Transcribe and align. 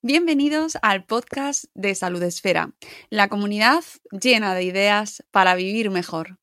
Bienvenidos 0.00 0.78
al 0.82 1.02
podcast 1.02 1.64
de 1.74 1.92
Salud 1.96 2.22
Esfera, 2.22 2.70
la 3.10 3.26
comunidad 3.26 3.82
llena 4.12 4.54
de 4.54 4.62
ideas 4.62 5.24
para 5.32 5.56
vivir 5.56 5.90
mejor. 5.90 6.38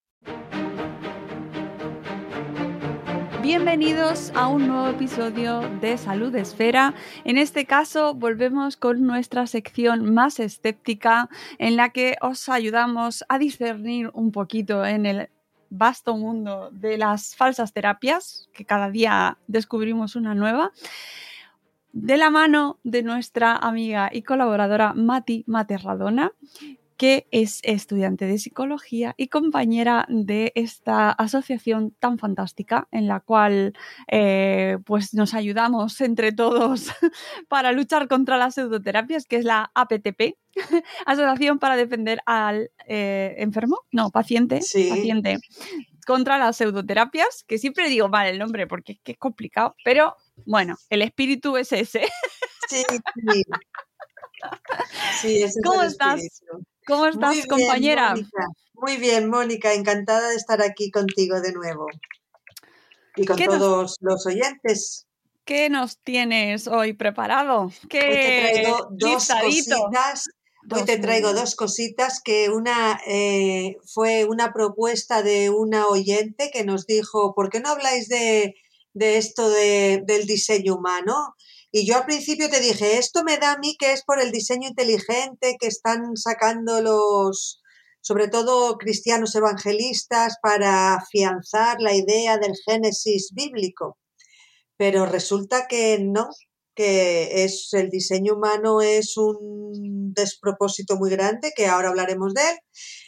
Bienvenidos 3.42 4.34
a 4.36 4.50
un 4.50 4.68
nuevo 4.68 4.90
episodio 4.90 5.62
de 5.80 5.98
Salud 5.98 6.36
Esfera. 6.36 6.96
En 7.24 7.38
este 7.38 7.66
caso 7.66 8.14
volvemos 8.14 8.76
con 8.76 9.08
nuestra 9.08 9.48
sección 9.48 10.14
más 10.14 10.42
escéptica 10.42 11.30
en 11.58 11.78
la 11.78 11.92
que 11.92 12.18
os 12.20 12.50
ayudamos 12.50 13.24
a 13.30 13.40
discernir 13.40 14.12
un 14.14 14.34
poquito 14.34 14.86
en 14.86 15.06
el 15.06 15.30
vasto 15.70 16.18
mundo 16.18 16.72
de 16.74 16.98
las 16.98 17.38
falsas 17.38 17.72
terapias, 17.72 18.50
que 18.54 18.66
cada 18.66 18.90
día 18.90 19.38
descubrimos 19.48 20.18
una 20.18 20.36
nueva 20.36 20.74
de 21.96 22.18
la 22.18 22.30
mano 22.30 22.78
de 22.84 23.04
nuestra 23.04 23.56
amiga 23.56 24.10
y 24.12 24.24
colaboradora 24.24 24.94
Mati 24.94 25.46
Materradona, 25.48 26.34
que 26.98 27.26
es 27.32 27.62
estudiante 27.64 28.26
de 28.26 28.38
psicología 28.38 29.16
y 29.18 29.30
compañera 29.30 30.06
de 30.10 30.52
esta 30.56 31.10
asociación 31.10 31.96
tan 31.98 32.18
fantástica 32.18 32.90
en 32.92 33.08
la 33.08 33.22
cual 33.22 33.74
eh, 34.12 34.78
pues 34.86 35.14
nos 35.14 35.34
ayudamos 35.34 36.02
entre 36.02 36.34
todos 36.34 36.92
para 37.48 37.72
luchar 37.72 38.10
contra 38.10 38.38
las 38.38 38.56
pseudoterapias, 38.56 39.26
que 39.26 39.38
es 39.38 39.46
la 39.46 39.72
APTP, 39.74 40.36
Asociación 41.06 41.60
para 41.60 41.78
Defender 41.78 42.20
al 42.26 42.72
eh, 42.88 43.36
Enfermo, 43.38 43.80
no, 43.92 44.12
paciente, 44.12 44.58
paciente, 44.58 45.38
contra 46.06 46.38
las 46.38 46.58
pseudoterapias, 46.58 47.46
que 47.48 47.58
siempre 47.58 47.88
digo 47.88 48.10
mal 48.10 48.28
el 48.28 48.38
nombre 48.38 48.68
porque 48.68 48.94
es 48.94 49.00
que 49.02 49.14
es 49.14 49.18
complicado, 49.18 49.76
pero 49.86 50.16
bueno, 50.46 50.76
el 50.90 51.02
espíritu 51.02 51.58
es 51.58 51.72
ese. 51.72 52.08
Sí, 52.68 52.84
sí. 52.90 53.44
sí 55.22 55.44
ese 55.44 55.62
¿Cómo 55.62 55.82
es 55.82 55.88
el 55.88 55.92
estás? 55.92 56.22
espíritu. 56.22 56.66
¿Cómo 56.88 57.06
estás, 57.08 57.30
Muy 57.30 57.36
bien, 57.38 57.48
compañera? 57.48 58.10
Mónica. 58.12 58.48
Muy 58.74 58.98
bien, 58.98 59.30
Mónica, 59.30 59.74
encantada 59.74 60.30
de 60.30 60.36
estar 60.36 60.62
aquí 60.62 60.92
contigo 60.92 61.40
de 61.42 61.54
nuevo. 61.54 61.88
Y 63.16 63.26
con 63.26 63.38
¿Qué 63.38 63.46
nos- 63.48 63.60
todos 63.60 63.98
los 64.02 64.26
oyentes. 64.26 65.08
¿Qué 65.46 65.70
nos 65.70 66.00
tienes 66.00 66.68
hoy 66.68 66.94
preparado? 66.94 67.66
Hoy 67.66 67.72
te 67.82 67.88
¿Qué 67.88 68.62
traigo 68.64 68.88
dos 68.92 69.28
cositas. 69.28 70.26
Hoy 70.72 70.84
te 70.86 70.98
traigo 70.98 71.34
dos 71.34 71.56
cositas 71.56 72.20
que 72.24 72.50
una 72.50 73.00
eh, 73.06 73.78
fue 73.86 74.26
una 74.26 74.52
propuesta 74.52 75.22
de 75.22 75.52
una 75.52 75.86
oyente 75.88 76.50
que 76.52 76.64
nos 76.64 76.88
dijo, 76.88 77.36
¿por 77.36 77.50
qué 77.52 77.60
no 77.60 77.70
habláis 77.70 78.08
de, 78.10 78.56
de 78.96 79.18
esto 79.18 79.50
de- 79.50 80.02
del 80.08 80.26
diseño 80.26 80.76
humano? 80.76 81.36
Y 81.72 81.86
yo 81.86 81.98
al 81.98 82.06
principio 82.06 82.50
te 82.50 82.62
dije, 82.62 82.98
esto 82.98 83.24
me 83.24 83.38
da 83.38 83.54
a 83.54 83.58
mí 83.60 83.76
que 83.78 83.92
es 83.92 84.04
por 84.04 84.20
el 84.22 84.32
diseño 84.32 84.70
inteligente 84.70 85.58
que 85.60 85.68
están 85.68 86.16
sacando 86.16 86.82
los, 86.82 87.62
sobre 88.02 88.30
todo 88.30 88.78
cristianos 88.78 89.36
evangelistas, 89.36 90.36
para 90.42 90.96
afianzar 90.96 91.82
la 91.82 91.94
idea 91.94 92.38
del 92.38 92.54
génesis 92.66 93.30
bíblico. 93.34 93.98
Pero 94.78 95.06
resulta 95.06 95.68
que 95.68 96.00
no, 96.02 96.30
que 96.76 97.44
es 97.44 97.70
el 97.74 97.90
diseño 97.90 98.36
humano 98.36 98.82
es 98.82 99.18
un 99.18 100.14
despropósito 100.14 100.96
muy 100.98 101.10
grande, 101.10 101.52
que 101.56 101.68
ahora 101.68 101.90
hablaremos 101.90 102.34
de 102.34 102.42
él. 102.42 102.58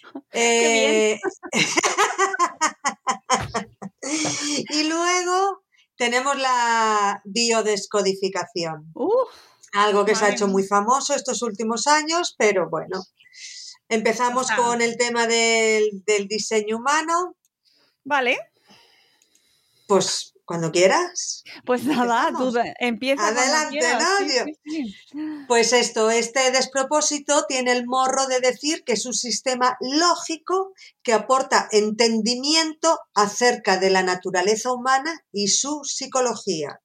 Qué 0.32 1.12
Eh, 1.14 1.20
y 4.70 4.84
luego 4.84 5.64
tenemos 5.98 6.38
la 6.38 7.22
biodescodificación, 7.26 8.94
algo 9.74 10.06
que 10.06 10.16
se 10.16 10.26
ha 10.26 10.30
hecho 10.30 10.48
muy 10.48 10.64
famoso 10.64 11.14
estos 11.14 11.42
últimos 11.42 11.88
años, 11.88 12.36
pero 12.38 12.70
bueno. 12.70 13.04
Empezamos 13.90 14.52
con 14.52 14.82
el 14.82 14.98
tema 14.98 15.28
del, 15.28 16.04
del 16.06 16.28
diseño 16.28 16.78
humano, 16.78 17.38
vale, 18.04 18.38
pues 19.88 20.34
cuando 20.48 20.72
quieras. 20.72 21.44
pues 21.66 21.84
nada, 21.84 22.32
tú 22.36 22.52
empieza 22.80 23.28
Adelante, 23.28 23.78
Yo- 23.82 24.46
sí, 24.46 24.54
sí. 24.66 24.96
Pues 25.48 25.74
esto, 25.74 26.10
este 26.10 26.52
despropósito 26.52 27.46
tiene 27.48 27.74
el 27.74 27.86
morro 27.86 28.28
de 28.28 28.40
decir 28.40 28.84
que 28.86 28.94
es 28.94 29.06
un 29.06 29.14
sistema 29.14 29.78
lógico 29.82 30.74
que 31.04 31.14
aporta 31.14 31.68
entendimiento 31.72 32.98
acerca 33.14 33.78
de 33.78 33.90
la 33.90 34.04
naturaleza 34.04 34.72
humana 34.72 35.20
y 35.34 35.50
su 35.50 35.82
psicología. 35.84 36.80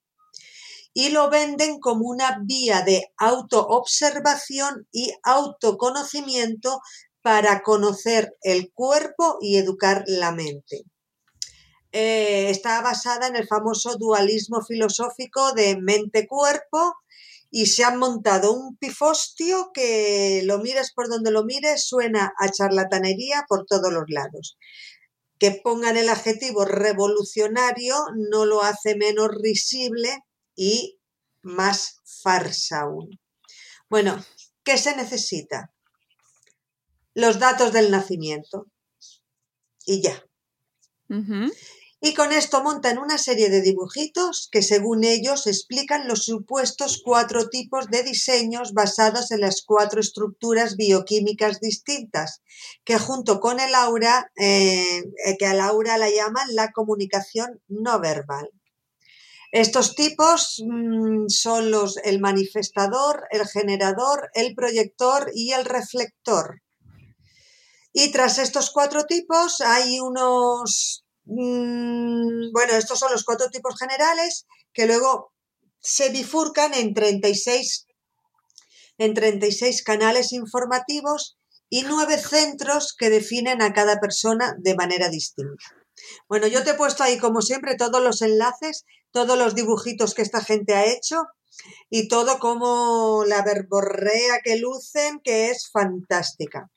Y 0.92 1.10
lo 1.10 1.30
venden 1.30 1.78
como 1.78 2.08
una 2.08 2.38
vía 2.42 2.82
de 2.82 3.12
autoobservación 3.16 4.88
y 4.90 5.12
autoconocimiento 5.22 6.80
para 7.22 7.62
conocer 7.62 8.36
el 8.42 8.72
cuerpo 8.72 9.38
y 9.40 9.56
educar 9.56 10.02
la 10.06 10.32
mente. 10.32 10.82
Eh, 11.92 12.48
está 12.48 12.80
basada 12.80 13.28
en 13.28 13.36
el 13.36 13.46
famoso 13.46 13.96
dualismo 13.96 14.62
filosófico 14.62 15.52
de 15.52 15.76
mente-cuerpo 15.76 16.94
y 17.50 17.66
se 17.66 17.84
han 17.84 17.98
montado 17.98 18.54
un 18.54 18.78
pifostio 18.78 19.72
que 19.74 20.40
lo 20.44 20.58
mires 20.58 20.92
por 20.94 21.10
donde 21.10 21.30
lo 21.30 21.44
mires, 21.44 21.86
suena 21.86 22.32
a 22.38 22.48
charlatanería 22.48 23.44
por 23.46 23.66
todos 23.66 23.92
los 23.92 24.04
lados. 24.08 24.56
Que 25.38 25.60
pongan 25.62 25.98
el 25.98 26.08
adjetivo 26.08 26.64
revolucionario 26.64 27.94
no 28.30 28.46
lo 28.46 28.62
hace 28.62 28.96
menos 28.96 29.28
risible 29.38 30.20
y 30.56 30.98
más 31.42 32.00
farsa 32.22 32.80
aún. 32.80 33.20
Bueno, 33.90 34.24
¿qué 34.64 34.78
se 34.78 34.96
necesita? 34.96 35.74
Los 37.12 37.38
datos 37.38 37.74
del 37.74 37.90
nacimiento. 37.90 38.66
Y 39.84 40.00
ya. 40.00 40.24
Y 42.04 42.14
con 42.14 42.32
esto 42.32 42.64
montan 42.64 42.98
una 42.98 43.16
serie 43.16 43.48
de 43.48 43.62
dibujitos 43.62 44.48
que 44.50 44.60
según 44.60 45.04
ellos 45.04 45.46
explican 45.46 46.08
los 46.08 46.24
supuestos 46.24 47.00
cuatro 47.00 47.48
tipos 47.48 47.86
de 47.92 48.02
diseños 48.02 48.72
basados 48.72 49.30
en 49.30 49.40
las 49.40 49.62
cuatro 49.64 50.00
estructuras 50.00 50.74
bioquímicas 50.76 51.60
distintas, 51.60 52.42
que 52.84 52.98
junto 52.98 53.38
con 53.38 53.60
el 53.60 53.72
aura, 53.76 54.32
eh, 54.34 54.98
eh, 55.24 55.36
que 55.38 55.46
al 55.46 55.60
aura 55.60 55.96
la 55.96 56.10
llaman 56.10 56.56
la 56.56 56.72
comunicación 56.72 57.62
no 57.68 58.00
verbal. 58.00 58.50
Estos 59.52 59.94
tipos 59.94 60.60
mm, 60.66 61.28
son 61.28 61.70
los 61.70 61.98
el 61.98 62.18
manifestador, 62.18 63.28
el 63.30 63.46
generador, 63.46 64.28
el 64.34 64.56
proyector 64.56 65.30
y 65.32 65.52
el 65.52 65.64
reflector. 65.64 66.62
Y 67.92 68.10
tras 68.10 68.38
estos 68.38 68.72
cuatro 68.72 69.04
tipos 69.04 69.60
hay 69.60 70.00
unos 70.00 71.01
Mm, 71.24 72.52
bueno, 72.52 72.72
estos 72.74 72.98
son 72.98 73.12
los 73.12 73.24
cuatro 73.24 73.48
tipos 73.50 73.78
generales 73.78 74.46
que 74.72 74.86
luego 74.86 75.32
se 75.80 76.10
bifurcan 76.10 76.74
en 76.74 76.94
36, 76.94 77.86
en 78.98 79.14
36 79.14 79.82
canales 79.82 80.32
informativos 80.32 81.38
y 81.68 81.82
nueve 81.82 82.18
centros 82.18 82.94
que 82.96 83.10
definen 83.10 83.62
a 83.62 83.72
cada 83.72 83.98
persona 83.98 84.54
de 84.58 84.74
manera 84.74 85.08
distinta. 85.08 85.64
Bueno, 86.28 86.46
yo 86.46 86.62
te 86.64 86.70
he 86.70 86.74
puesto 86.74 87.02
ahí, 87.02 87.18
como 87.18 87.42
siempre, 87.42 87.76
todos 87.76 88.02
los 88.02 88.22
enlaces, 88.22 88.84
todos 89.10 89.38
los 89.38 89.54
dibujitos 89.54 90.14
que 90.14 90.22
esta 90.22 90.42
gente 90.42 90.74
ha 90.74 90.84
hecho 90.84 91.24
y 91.90 92.08
todo 92.08 92.38
como 92.38 93.24
la 93.26 93.42
verborrea 93.42 94.40
que 94.42 94.56
lucen, 94.56 95.20
que 95.22 95.50
es 95.50 95.70
fantástica. 95.70 96.70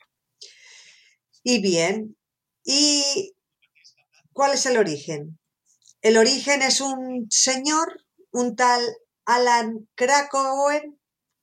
Y 1.44 1.62
bien, 1.62 2.18
¿y 2.64 3.34
cuál 4.36 4.54
es 4.54 4.66
el 4.66 4.78
origen? 4.78 5.40
El 6.02 6.18
origen 6.18 6.62
es 6.62 6.82
un 6.82 7.26
señor, 7.32 8.04
un 8.32 8.56
tal 8.56 8.82
Alan 9.26 9.88
Krakower, 9.96 10.84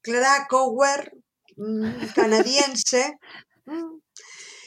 Krakower 0.03 1.13
mm, 1.57 2.07
canadiense, 2.15 3.19
mm, 3.65 3.99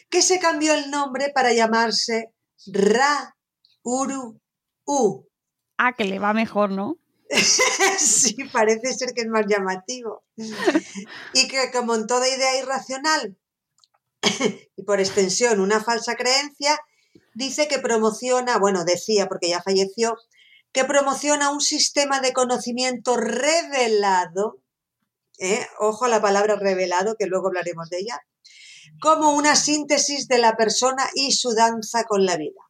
que 0.10 0.22
se 0.22 0.40
cambió 0.40 0.74
el 0.74 0.90
nombre 0.90 1.32
para 1.34 1.54
llamarse 1.54 2.34
Ra 2.66 3.36
Uru 3.84 4.42
U. 4.86 5.28
Ah, 5.78 5.94
que 5.94 6.06
le 6.06 6.18
va 6.18 6.34
mejor, 6.34 6.72
¿no? 6.72 6.98
sí, 8.00 8.36
parece 8.52 8.92
ser 8.94 9.14
que 9.14 9.22
es 9.22 9.28
más 9.28 9.46
llamativo. 9.48 10.24
y 11.34 11.48
que 11.48 11.72
como 11.72 11.94
en 11.94 12.08
toda 12.08 12.28
idea 12.28 12.58
irracional 12.58 13.38
y 14.76 14.84
por 14.84 15.00
extensión 15.00 15.60
una 15.60 15.84
falsa 15.84 16.16
creencia, 16.16 16.80
dice 17.36 17.68
que 17.68 17.80
promociona, 17.80 18.58
bueno, 18.58 18.84
decía 18.84 19.28
porque 19.28 19.50
ya 19.50 19.62
falleció, 19.62 20.16
que 20.72 20.86
promociona 20.86 21.52
un 21.52 21.62
sistema 21.62 22.20
de 22.20 22.34
conocimiento 22.34 23.16
revelado, 23.16 24.62
¿eh? 25.38 25.66
ojo 25.80 26.06
a 26.06 26.10
la 26.10 26.22
palabra 26.22 26.56
revelado, 26.56 27.16
que 27.18 27.28
luego 27.28 27.48
hablaremos 27.48 27.90
de 27.90 28.00
ella, 28.00 28.20
como 29.00 29.36
una 29.36 29.56
síntesis 29.56 30.28
de 30.28 30.38
la 30.40 30.56
persona 30.56 31.08
y 31.14 31.34
su 31.34 31.54
danza 31.54 32.06
con 32.06 32.26
la 32.26 32.38
vida. 32.38 32.62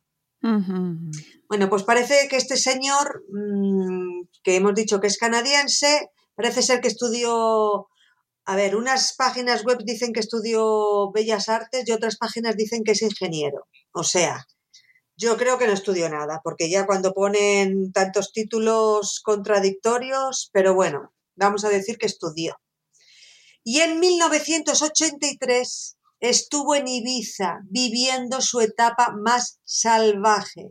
Bueno, 1.48 1.70
pues 1.70 1.82
parece 1.82 2.28
que 2.30 2.38
este 2.38 2.56
señor, 2.56 3.24
mm, 3.32 4.28
que 4.44 4.56
hemos 4.56 4.76
dicho 4.76 5.00
que 5.00 5.08
es 5.08 5.18
canadiense, 5.18 6.12
parece 6.36 6.62
ser 6.62 6.82
que 6.82 6.88
estudió, 6.88 7.88
a 8.46 8.56
ver, 8.56 8.76
unas 8.76 9.16
páginas 9.16 9.64
web 9.64 9.80
dicen 9.84 10.14
que 10.14 10.20
estudió 10.20 11.12
Bellas 11.12 11.50
Artes 11.50 11.88
y 11.88 11.92
otras 11.92 12.18
páginas 12.18 12.56
dicen 12.56 12.84
que 12.84 12.92
es 12.92 13.02
ingeniero. 13.02 13.68
O 13.92 14.04
sea, 14.04 14.46
yo 15.18 15.38
creo 15.38 15.58
que 15.58 15.68
no 15.68 15.74
estudió 15.74 16.10
nada, 16.10 16.42
porque 16.44 16.70
ya 16.70 16.86
cuando 16.86 17.14
ponen 17.14 17.92
tantos 17.92 18.32
títulos 18.34 19.22
contradictorios, 19.24 20.50
pero 20.52 20.74
bueno, 20.74 21.14
vamos 21.36 21.64
a 21.64 21.70
decir 21.70 21.98
que 21.98 22.06
estudió. 22.06 22.56
Y 23.64 23.80
en 23.80 24.00
1983 24.00 25.98
estuvo 26.20 26.76
en 26.76 26.88
Ibiza 26.88 27.60
viviendo 27.70 28.42
su 28.42 28.60
etapa 28.62 29.14
más 29.18 29.60
salvaje. 29.64 30.70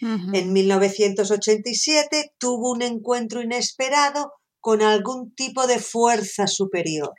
En 0.00 0.52
1987 0.52 2.34
tuvo 2.36 2.72
un 2.72 2.82
encuentro 2.82 3.40
inesperado 3.40 4.32
con 4.58 4.82
algún 4.82 5.32
tipo 5.34 5.68
de 5.68 5.78
fuerza 5.78 6.48
superior 6.48 7.12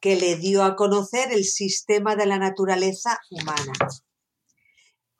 que 0.00 0.16
le 0.16 0.36
dio 0.36 0.64
a 0.64 0.76
conocer 0.76 1.32
el 1.32 1.44
sistema 1.44 2.14
de 2.14 2.26
la 2.26 2.38
naturaleza 2.38 3.18
humana. 3.30 3.72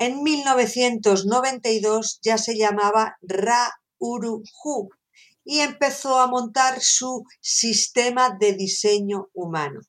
En 0.01 0.23
1992 0.23 2.21
ya 2.23 2.39
se 2.39 2.57
llamaba 2.57 3.17
Ra-Uru-Hu 3.21 4.91
y 5.45 5.59
empezó 5.61 6.21
a 6.21 6.29
montar 6.29 6.81
su 6.81 7.25
sistema 7.41 8.37
de 8.39 8.53
diseño 8.53 9.29
humano. 9.33 9.81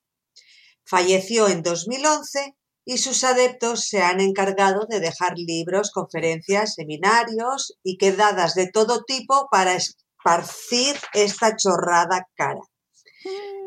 Falleció 0.83 1.47
en 1.47 1.61
2011 1.61 2.55
y 2.85 2.97
sus 2.97 3.23
adeptos 3.23 3.87
se 3.87 4.01
han 4.01 4.19
encargado 4.19 4.87
de 4.89 4.99
dejar 4.99 5.33
libros, 5.37 5.91
conferencias, 5.91 6.73
seminarios 6.73 7.77
y 7.83 7.97
quedadas 7.97 8.55
de 8.55 8.67
todo 8.71 9.03
tipo 9.03 9.47
para 9.51 9.75
esparcir 9.75 10.95
esta 11.13 11.55
chorrada 11.55 12.27
cara. 12.35 12.61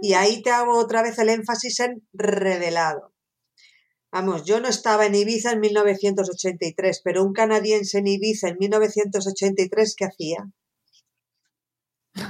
Y 0.00 0.14
ahí 0.14 0.42
te 0.42 0.50
hago 0.50 0.76
otra 0.76 1.02
vez 1.02 1.20
el 1.20 1.28
énfasis 1.28 1.78
en 1.78 2.08
revelado. 2.12 3.11
Vamos, 4.12 4.44
yo 4.44 4.60
no 4.60 4.68
estaba 4.68 5.06
en 5.06 5.14
Ibiza 5.14 5.52
en 5.52 5.60
1983, 5.60 7.00
pero 7.02 7.24
un 7.24 7.32
canadiense 7.32 7.98
en 7.98 8.06
Ibiza 8.06 8.48
en 8.48 8.58
1983, 8.58 9.96
¿qué 9.96 10.04
hacía? 10.04 10.46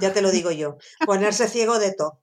Ya 0.00 0.12
te 0.12 0.22
lo 0.22 0.30
digo 0.30 0.52
yo, 0.52 0.76
ponerse 1.04 1.48
ciego 1.48 1.80
de 1.80 1.92
todo. 1.92 2.20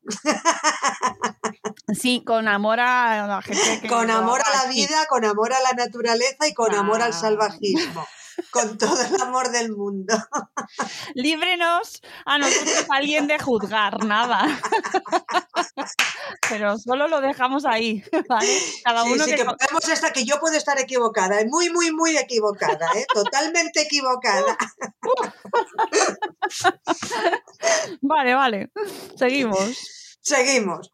Sí, 1.93 2.23
con 2.25 2.47
amor 2.47 2.79
a 2.79 3.27
la 3.27 3.41
gente. 3.41 3.87
con 3.89 4.09
amor 4.09 4.41
a 4.45 4.63
la 4.63 4.71
vida, 4.71 5.05
con 5.09 5.25
amor 5.25 5.51
a 5.51 5.61
la 5.61 5.73
naturaleza 5.73 6.47
y 6.47 6.53
con 6.53 6.73
amor 6.73 7.01
al 7.01 7.13
salvajismo. 7.13 8.05
Con 8.51 8.77
todo 8.77 9.01
el 9.01 9.21
amor 9.21 9.51
del 9.51 9.75
mundo. 9.75 10.13
Líbrenos 11.13 12.01
a 12.25 12.37
nosotros 12.37 12.85
alguien 12.89 13.27
de 13.27 13.39
juzgar, 13.39 14.03
nada. 14.05 14.47
Pero 16.49 16.77
solo 16.77 17.07
lo 17.07 17.21
dejamos 17.21 17.65
ahí, 17.65 18.03
¿vale? 18.27 18.59
Cada 18.83 19.03
uno 19.03 19.23
sí, 19.23 19.35
que, 19.35 19.45
podemos 19.45 19.89
estar, 19.89 20.13
que 20.13 20.25
yo 20.25 20.39
puedo 20.39 20.55
estar 20.55 20.79
equivocada, 20.79 21.43
muy, 21.47 21.69
muy, 21.69 21.91
muy 21.91 22.17
equivocada, 22.17 22.87
¿eh? 22.95 23.05
totalmente 23.13 23.81
equivocada. 23.81 24.57
Vale, 28.01 28.33
vale. 28.33 28.71
Seguimos. 29.17 30.17
Seguimos. 30.21 30.91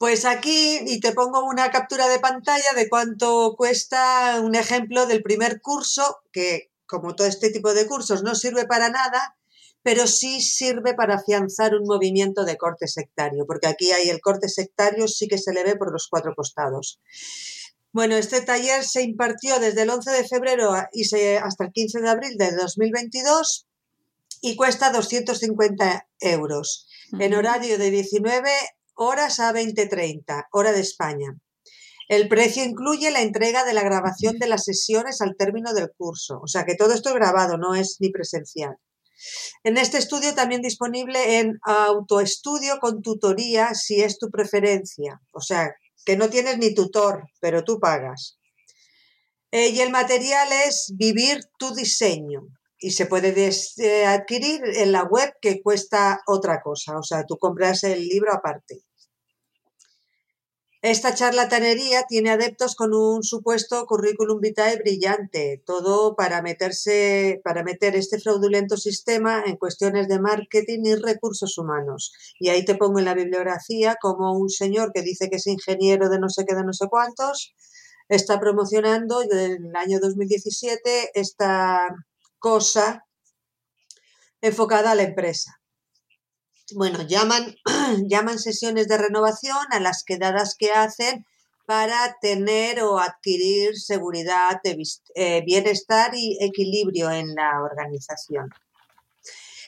Pues 0.00 0.24
aquí, 0.24 0.80
y 0.86 0.98
te 0.98 1.12
pongo 1.12 1.44
una 1.44 1.70
captura 1.70 2.08
de 2.08 2.18
pantalla 2.18 2.72
de 2.74 2.88
cuánto 2.88 3.54
cuesta 3.54 4.40
un 4.40 4.54
ejemplo 4.54 5.04
del 5.04 5.22
primer 5.22 5.60
curso, 5.60 6.22
que 6.32 6.72
como 6.86 7.14
todo 7.14 7.26
este 7.26 7.50
tipo 7.50 7.74
de 7.74 7.86
cursos 7.86 8.22
no 8.22 8.34
sirve 8.34 8.64
para 8.64 8.88
nada, 8.88 9.36
pero 9.82 10.06
sí 10.06 10.40
sirve 10.40 10.94
para 10.94 11.16
afianzar 11.16 11.74
un 11.74 11.86
movimiento 11.86 12.46
de 12.46 12.56
corte 12.56 12.88
sectario, 12.88 13.44
porque 13.46 13.66
aquí 13.66 13.92
hay 13.92 14.08
el 14.08 14.22
corte 14.22 14.48
sectario, 14.48 15.06
sí 15.06 15.28
que 15.28 15.36
se 15.36 15.52
le 15.52 15.64
ve 15.64 15.76
por 15.76 15.92
los 15.92 16.08
cuatro 16.08 16.34
costados. 16.34 16.98
Bueno, 17.92 18.16
este 18.16 18.40
taller 18.40 18.82
se 18.84 19.02
impartió 19.02 19.60
desde 19.60 19.82
el 19.82 19.90
11 19.90 20.12
de 20.12 20.26
febrero 20.26 20.72
y 20.94 21.02
hasta 21.36 21.64
el 21.64 21.72
15 21.72 22.00
de 22.00 22.08
abril 22.08 22.38
de 22.38 22.52
2022 22.52 23.66
y 24.40 24.56
cuesta 24.56 24.92
250 24.92 26.08
euros 26.20 26.88
en 27.18 27.34
horario 27.34 27.76
de 27.76 27.90
19 27.90 28.50
horas 29.02 29.40
a 29.40 29.50
20.30, 29.54 30.48
hora 30.52 30.72
de 30.72 30.80
España. 30.80 31.34
El 32.06 32.28
precio 32.28 32.64
incluye 32.64 33.10
la 33.10 33.22
entrega 33.22 33.64
de 33.64 33.72
la 33.72 33.82
grabación 33.82 34.38
de 34.38 34.46
las 34.46 34.64
sesiones 34.64 35.22
al 35.22 35.36
término 35.38 35.72
del 35.72 35.90
curso, 35.96 36.38
o 36.42 36.46
sea 36.46 36.66
que 36.66 36.74
todo 36.74 36.92
esto 36.92 37.08
es 37.08 37.14
grabado, 37.14 37.56
no 37.56 37.74
es 37.74 37.96
ni 38.00 38.10
presencial. 38.10 38.76
En 39.64 39.78
este 39.78 39.96
estudio 39.96 40.34
también 40.34 40.60
disponible 40.60 41.38
en 41.38 41.58
autoestudio 41.62 42.78
con 42.78 43.00
tutoría 43.00 43.74
si 43.74 44.02
es 44.02 44.18
tu 44.18 44.28
preferencia, 44.30 45.22
o 45.32 45.40
sea 45.40 45.74
que 46.04 46.18
no 46.18 46.28
tienes 46.28 46.58
ni 46.58 46.74
tutor, 46.74 47.24
pero 47.40 47.64
tú 47.64 47.80
pagas. 47.80 48.38
Eh, 49.50 49.70
y 49.70 49.80
el 49.80 49.90
material 49.90 50.48
es 50.66 50.92
Vivir 50.94 51.40
tu 51.58 51.74
diseño, 51.74 52.42
y 52.78 52.90
se 52.90 53.06
puede 53.06 53.34
eh, 53.78 54.06
adquirir 54.06 54.62
en 54.64 54.92
la 54.92 55.04
web 55.04 55.32
que 55.40 55.62
cuesta 55.62 56.20
otra 56.26 56.60
cosa, 56.62 56.98
o 56.98 57.02
sea, 57.02 57.24
tú 57.24 57.38
compras 57.38 57.84
el 57.84 58.06
libro 58.06 58.32
aparte. 58.32 58.82
Esta 60.82 61.14
charlatanería 61.14 62.04
tiene 62.08 62.30
adeptos 62.30 62.74
con 62.74 62.94
un 62.94 63.22
supuesto 63.22 63.84
currículum 63.84 64.40
vitae 64.40 64.76
brillante, 64.76 65.62
todo 65.66 66.16
para 66.16 66.40
meterse, 66.40 67.38
para 67.44 67.62
meter 67.62 67.96
este 67.96 68.18
fraudulento 68.18 68.78
sistema 68.78 69.42
en 69.44 69.58
cuestiones 69.58 70.08
de 70.08 70.18
marketing 70.20 70.80
y 70.84 70.94
recursos 70.94 71.58
humanos. 71.58 72.14
Y 72.38 72.48
ahí 72.48 72.64
te 72.64 72.76
pongo 72.76 72.98
en 72.98 73.04
la 73.04 73.12
bibliografía 73.12 73.96
como 74.00 74.32
un 74.32 74.48
señor 74.48 74.92
que 74.94 75.02
dice 75.02 75.28
que 75.28 75.36
es 75.36 75.46
ingeniero 75.46 76.08
de 76.08 76.18
no 76.18 76.30
sé 76.30 76.46
qué, 76.46 76.54
de 76.54 76.64
no 76.64 76.72
sé 76.72 76.86
cuántos, 76.88 77.54
está 78.08 78.40
promocionando 78.40 79.20
en 79.20 79.66
el 79.66 79.76
año 79.76 80.00
2017 80.00 81.10
esta 81.12 81.94
cosa 82.38 83.04
enfocada 84.40 84.92
a 84.92 84.94
la 84.94 85.02
empresa 85.02 85.59
bueno, 86.74 87.02
llaman, 87.02 87.54
llaman 88.08 88.38
sesiones 88.38 88.88
de 88.88 88.98
renovación 88.98 89.66
a 89.70 89.80
las 89.80 90.04
quedadas 90.04 90.54
que 90.58 90.72
hacen 90.72 91.24
para 91.66 92.16
tener 92.20 92.82
o 92.82 92.98
adquirir 92.98 93.78
seguridad, 93.78 94.60
eh, 95.14 95.42
bienestar 95.46 96.12
y 96.14 96.36
equilibrio 96.40 97.10
en 97.10 97.34
la 97.34 97.62
organización. 97.62 98.50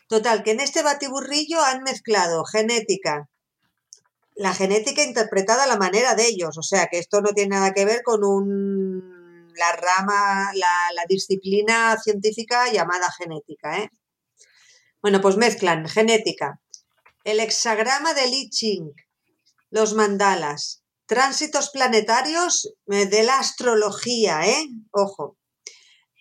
Total, 0.09 0.43
que 0.43 0.51
en 0.51 0.61
este 0.61 0.83
batiburrillo 0.83 1.63
han 1.63 1.85
mezclado 1.85 2.45
genética, 2.45 3.29
la 4.35 4.53
genética 4.53 5.03
interpretada 5.03 5.65
a 5.65 5.67
la 5.69 5.77
manera 5.77 6.15
de 6.15 6.27
ellos, 6.27 6.59
o 6.59 6.63
sea 6.63 6.89
que 6.89 6.99
esto 6.99 7.21
no 7.21 7.31
tiene 7.31 7.57
nada 7.57 7.73
que 7.73 7.85
ver 7.85 8.03
con 8.03 8.25
un, 8.25 9.53
la 9.57 9.73
rama, 9.73 10.51
la, 10.55 11.05
disciplina 11.09 11.99
científica 12.03 12.71
llamada 12.73 13.09
genética. 13.19 13.79
¿eh? 13.79 13.91
Bueno, 15.03 15.21
pues 15.21 15.37
mezclan 15.37 15.89
genética, 15.89 16.61
el 17.25 17.41
hexagrama 17.41 18.15
de 18.15 18.27
Li 18.27 18.51
Ching, 18.51 18.93
los 19.71 19.95
mandalas, 19.95 20.83
tránsitos 21.07 21.71
planetarios 21.71 22.75
eh, 22.89 23.07
de 23.07 23.23
la 23.23 23.39
astrología, 23.39 24.47
¿eh? 24.47 24.67
Ojo, 24.91 25.37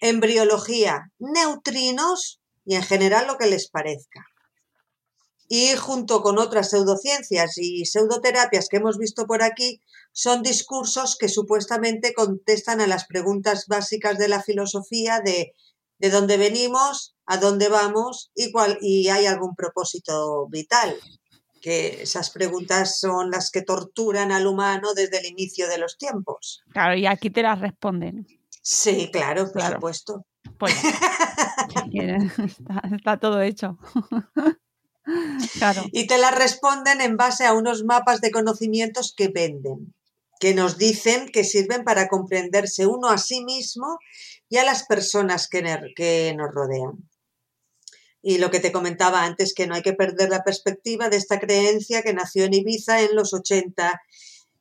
embriología, 0.02 1.12
neutrinos 1.20 2.42
y 2.66 2.76
en 2.76 2.84
general 2.84 3.28
lo 3.28 3.38
que 3.38 3.48
les 3.48 3.70
parezca. 3.70 4.26
y 5.54 5.76
junto 5.76 6.22
con 6.22 6.40
otras 6.40 6.70
pseudociencias 6.70 7.58
y 7.58 7.86
pseudoterapias 7.86 8.70
que 8.70 8.78
hemos 8.78 8.98
visto 8.98 9.28
por 9.28 9.44
aquí, 9.44 9.82
son 10.14 10.44
discursos 10.44 11.18
que 11.18 11.28
supuestamente 11.28 12.14
contestan 12.14 12.80
a 12.80 12.88
las 12.88 13.06
preguntas 13.06 13.66
básicas 13.68 14.18
de 14.18 14.30
la 14.30 14.42
filosofía 14.42 15.20
de 15.20 15.54
de 16.02 16.10
dónde 16.10 16.38
venimos, 16.38 17.16
a 17.28 17.38
dónde 17.38 17.70
vamos 17.70 18.32
y, 18.36 18.52
cuál, 18.52 18.80
y 18.82 19.10
hay 19.10 19.28
algún 19.28 19.56
propósito 19.56 20.48
vital. 20.50 20.96
Que 21.62 22.02
esas 22.02 22.32
preguntas 22.32 23.00
son 23.00 23.30
las 23.30 23.52
que 23.52 23.62
torturan 23.62 24.32
al 24.32 24.48
humano 24.48 24.96
desde 24.96 25.20
el 25.20 25.28
inicio 25.28 25.70
de 25.70 25.78
los 25.78 26.00
tiempos. 26.00 26.64
Claro, 26.72 26.96
y 26.96 27.06
aquí 27.06 27.30
te 27.30 27.44
las 27.44 27.60
responden. 27.60 28.26
Sí, 28.64 29.12
claro, 29.14 29.52
por 29.52 29.62
supuesto. 29.62 30.26
Pues, 30.58 30.74
está, 31.94 32.82
está 32.92 33.20
todo 33.20 33.42
hecho. 33.42 33.78
Y 35.92 36.06
te 36.06 36.20
la 36.20 36.30
responden 36.30 37.02
en 37.02 37.18
base 37.18 37.46
a 37.46 37.54
unos 37.54 37.84
mapas 37.84 38.22
de 38.22 38.30
conocimientos 38.30 39.14
que 39.18 39.30
venden, 39.30 39.96
que 40.42 40.54
nos 40.54 40.78
dicen 40.78 41.30
que 41.30 41.46
sirven 41.46 41.86
para 41.86 42.10
comprenderse 42.10 42.86
uno 42.86 43.08
a 43.10 43.18
sí 43.18 43.46
mismo 43.46 44.00
y 44.50 44.58
a 44.58 44.66
las 44.66 44.84
personas 44.84 45.48
que, 45.48 45.64
que 45.96 46.34
nos 46.36 46.54
rodean. 46.54 47.10
Y 48.22 48.40
lo 48.40 48.52
que 48.52 48.60
te 48.60 48.74
comentaba 48.74 49.24
antes, 49.24 49.54
que 49.54 49.68
no 49.68 49.76
hay 49.76 49.82
que 49.82 49.94
perder 49.94 50.30
la 50.30 50.44
perspectiva 50.44 51.08
de 51.08 51.18
esta 51.18 51.40
creencia 51.40 52.02
que 52.02 52.14
nació 52.14 52.44
en 52.44 52.56
Ibiza 52.56 53.02
en 53.02 53.16
los 53.16 53.34
80 53.34 54.02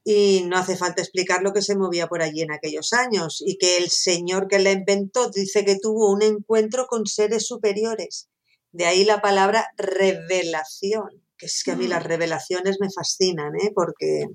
y 0.04 0.44
no 0.46 0.56
hace 0.56 0.76
falta 0.76 1.02
explicar 1.02 1.42
lo 1.42 1.52
que 1.52 1.62
se 1.62 1.76
movía 1.76 2.06
por 2.06 2.22
allí 2.22 2.42
en 2.42 2.52
aquellos 2.52 2.92
años 2.92 3.42
y 3.44 3.58
que 3.58 3.78
el 3.78 3.90
señor 3.90 4.46
que 4.46 4.60
la 4.60 4.70
inventó 4.70 5.30
dice 5.30 5.64
que 5.64 5.78
tuvo 5.80 6.12
un 6.12 6.22
encuentro 6.22 6.86
con 6.86 7.06
seres 7.06 7.46
superiores 7.46 8.28
de 8.72 8.86
ahí 8.86 9.04
la 9.04 9.20
palabra 9.20 9.66
revelación, 9.76 11.08
que 11.36 11.46
es 11.46 11.62
que 11.64 11.72
a 11.72 11.76
mí 11.76 11.86
las 11.86 12.04
mm. 12.04 12.06
revelaciones 12.06 12.78
me 12.80 12.90
fascinan, 12.90 13.54
¿eh? 13.56 13.72
Porque... 13.74 14.26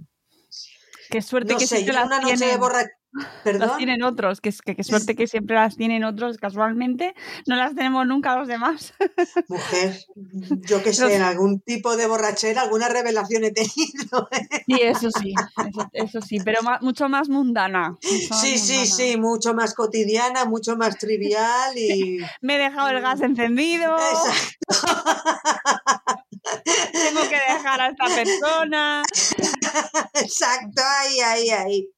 Qué 1.09 1.21
suerte 1.21 1.55
que 1.55 1.67
siempre 1.67 1.93
las 1.93 2.09
tienen, 2.09 2.59
Las 3.59 3.77
tienen 3.77 4.03
otros, 4.03 4.41
que, 4.41 4.51
que, 4.51 4.83
suerte 4.83 5.15
que 5.15 5.27
siempre 5.27 5.55
las 5.55 5.77
tienen 5.77 6.03
otros 6.03 6.37
casualmente, 6.37 7.15
no 7.47 7.55
las 7.55 7.75
tenemos 7.75 8.05
nunca 8.05 8.35
los 8.35 8.47
demás. 8.47 8.93
Mujer, 9.47 10.05
yo 10.67 10.83
que 10.83 10.93
sé, 10.93 11.15
en 11.15 11.21
algún 11.21 11.61
tipo 11.61 11.95
de 11.95 12.07
borrachera, 12.07 12.63
alguna 12.63 12.89
revelación 12.89 13.45
he 13.45 13.51
tenido. 13.51 14.27
¿eh? 14.31 14.63
Sí, 14.65 14.81
eso 14.81 15.09
sí, 15.11 15.33
eso, 15.93 16.21
sí, 16.21 16.39
pero 16.43 16.59
mucho 16.81 17.07
más 17.07 17.29
mundana. 17.29 17.97
sí, 18.01 18.57
sí, 18.57 18.85
sí, 18.85 19.17
mucho 19.17 19.53
más 19.53 19.73
cotidiana, 19.73 20.45
mucho 20.45 20.75
más 20.75 20.97
trivial 20.97 21.77
y... 21.77 22.19
Me 22.41 22.55
he 22.55 22.59
dejado 22.59 22.89
el 22.89 23.01
gas 23.01 23.21
encendido. 23.21 23.95
Exacto. 23.95 24.65
Tengo 26.91 27.21
que 27.29 27.53
dejar 27.53 27.81
a 27.81 27.87
esta 27.87 28.05
persona. 28.05 29.03
Exacto, 30.13 30.81
ahí, 30.99 31.19
ahí, 31.19 31.49
ahí. 31.49 31.89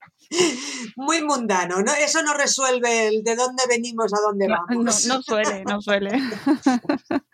Muy 0.96 1.24
mundano, 1.24 1.82
¿no? 1.82 1.94
Eso 1.94 2.22
no 2.22 2.34
resuelve 2.34 3.08
el 3.08 3.24
de 3.24 3.36
dónde 3.36 3.64
venimos 3.70 4.14
a 4.14 4.20
dónde 4.20 4.48
vamos. 4.48 5.06
No, 5.06 5.22
suele, 5.22 5.64
no 5.66 5.82
suele. 5.82 6.12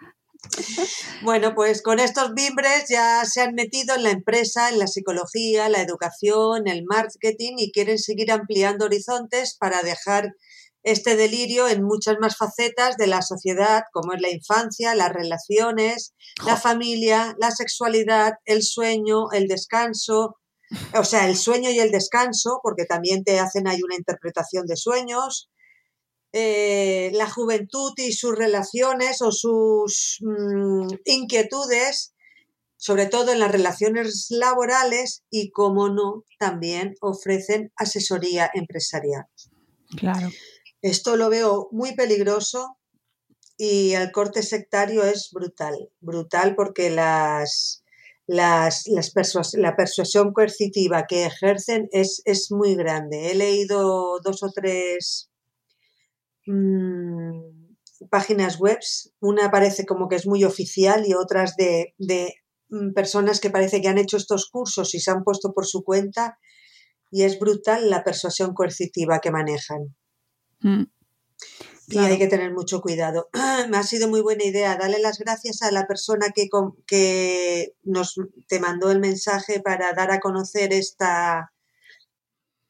Bueno, 1.24 1.56
pues 1.56 1.82
con 1.82 2.00
estos 2.00 2.32
mimbres 2.34 2.86
ya 2.90 3.24
se 3.26 3.42
han 3.42 3.56
metido 3.56 3.96
en 3.96 4.04
la 4.04 4.12
empresa, 4.12 4.70
en 4.70 4.78
la 4.78 4.88
psicología, 4.88 5.70
la 5.70 5.82
educación, 5.82 6.68
el 6.68 6.84
marketing 6.84 7.54
y 7.58 7.72
quieren 7.72 7.98
seguir 7.98 8.32
ampliando 8.32 8.86
horizontes 8.86 9.56
para 9.58 9.82
dejar 9.82 10.36
este 10.84 11.16
delirio 11.16 11.68
en 11.68 11.84
muchas 11.84 12.18
más 12.20 12.38
facetas 12.38 12.98
de 12.98 13.08
la 13.08 13.22
sociedad, 13.22 13.84
como 13.92 14.14
es 14.14 14.22
la 14.22 14.32
infancia, 14.32 14.96
las 14.96 15.12
relaciones, 15.12 16.14
la 16.46 16.58
familia, 16.58 17.36
la 17.40 17.52
sexualidad, 17.52 18.34
el 18.46 18.64
sueño, 18.64 19.32
el 19.32 19.48
descanso, 19.48 20.38
o 20.94 21.04
sea, 21.04 21.28
el 21.30 21.38
sueño 21.38 21.72
y 21.72 21.80
el 21.80 21.92
descanso, 21.92 22.60
porque 22.62 22.86
también 22.86 23.24
te 23.24 23.40
hacen 23.40 23.68
ahí 23.68 23.82
una 23.84 23.96
interpretación 23.96 24.66
de 24.66 24.76
sueños, 24.76 25.50
eh, 26.34 27.12
la 27.14 27.30
juventud 27.30 27.94
y 27.98 28.12
sus 28.12 28.36
relaciones 28.36 29.22
o 29.22 29.32
sus 29.32 30.18
mm, 30.22 30.88
inquietudes, 31.06 32.14
sobre 32.76 33.06
todo 33.06 33.32
en 33.32 33.40
las 33.40 33.52
relaciones 33.52 34.28
laborales 34.30 35.24
y, 35.30 35.52
como 35.52 35.90
no, 35.90 36.26
también 36.40 36.96
ofrecen 37.02 37.72
asesoría 37.78 38.50
empresarial. 38.54 39.26
Claro. 39.96 40.30
Esto 40.84 41.16
lo 41.16 41.30
veo 41.30 41.70
muy 41.72 41.96
peligroso 41.96 42.78
y 43.58 43.94
el 43.94 44.12
corte 44.12 44.44
sectario 44.44 45.06
es 45.06 45.30
brutal, 45.32 45.90
brutal 46.02 46.56
porque 46.56 46.90
las, 46.90 47.86
las, 48.28 48.84
la 49.54 49.76
persuasión 49.78 50.34
coercitiva 50.34 51.06
que 51.08 51.26
ejercen 51.26 51.88
es, 51.94 52.22
es, 52.26 52.52
muy 52.52 52.76
grande. 52.76 53.32
He 53.32 53.36
leído 53.36 54.20
dos 54.22 54.44
o 54.44 54.52
tres 54.54 55.32
mm, 56.48 57.76
páginas 58.10 58.60
web, 58.60 58.80
una 59.22 59.52
parece 59.52 59.86
como 59.86 60.10
que 60.10 60.18
es 60.18 60.28
muy 60.28 60.44
oficial 60.44 61.06
y 61.08 61.14
otras 61.14 61.56
de, 61.56 61.96
de 61.98 62.34
mm, 62.68 62.92
personas 62.92 63.40
que 63.40 63.50
parece 63.50 63.82
que 63.82 63.88
han 63.88 64.00
hecho 64.00 64.18
estos 64.18 64.50
cursos 64.50 64.94
y 64.96 65.00
se 65.00 65.12
han 65.12 65.24
puesto 65.24 65.54
por 65.54 65.66
su 65.66 65.82
cuenta 65.86 66.38
y 67.10 67.24
es 67.24 67.40
brutal 67.40 67.90
la 67.90 68.04
persuasión 68.04 68.54
coercitiva 68.54 69.20
que 69.20 69.32
manejan. 69.32 69.96
Mm. 70.64 70.84
Y 71.90 71.98
hay 71.98 72.18
que 72.18 72.28
tener 72.28 72.54
mucho 72.54 72.82
cuidado. 72.82 73.30
Me 73.70 73.78
ha 73.78 73.84
sido 73.84 74.08
muy 74.08 74.22
buena 74.22 74.44
idea. 74.44 74.78
Dale 74.78 75.00
las 75.00 75.20
gracias 75.20 75.62
a 75.62 75.72
la 75.72 75.86
persona 75.86 76.28
que, 76.34 76.50
que 76.88 77.76
nos 77.84 78.16
te 78.48 78.60
mandó 78.60 78.90
el 78.90 79.00
mensaje 79.00 79.60
para 79.60 79.94
dar 79.94 80.12
a 80.12 80.20
conocer 80.20 80.74
esta, 80.74 81.52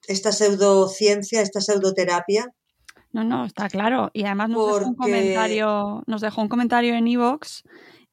esta 0.08 0.32
pseudociencia, 0.32 1.42
esta 1.42 1.62
pseudoterapia. 1.62 2.54
No, 3.12 3.24
no, 3.24 3.46
está 3.46 3.70
claro. 3.70 4.10
Y 4.14 4.26
además 4.26 4.50
nos 4.50 4.80
dejó 4.80 4.90
un 4.90 4.96
comentario, 4.96 6.04
nos 6.08 6.22
dejó 6.22 6.42
un 6.42 6.50
comentario 6.50 6.96
en 6.96 7.08
Evox 7.08 7.64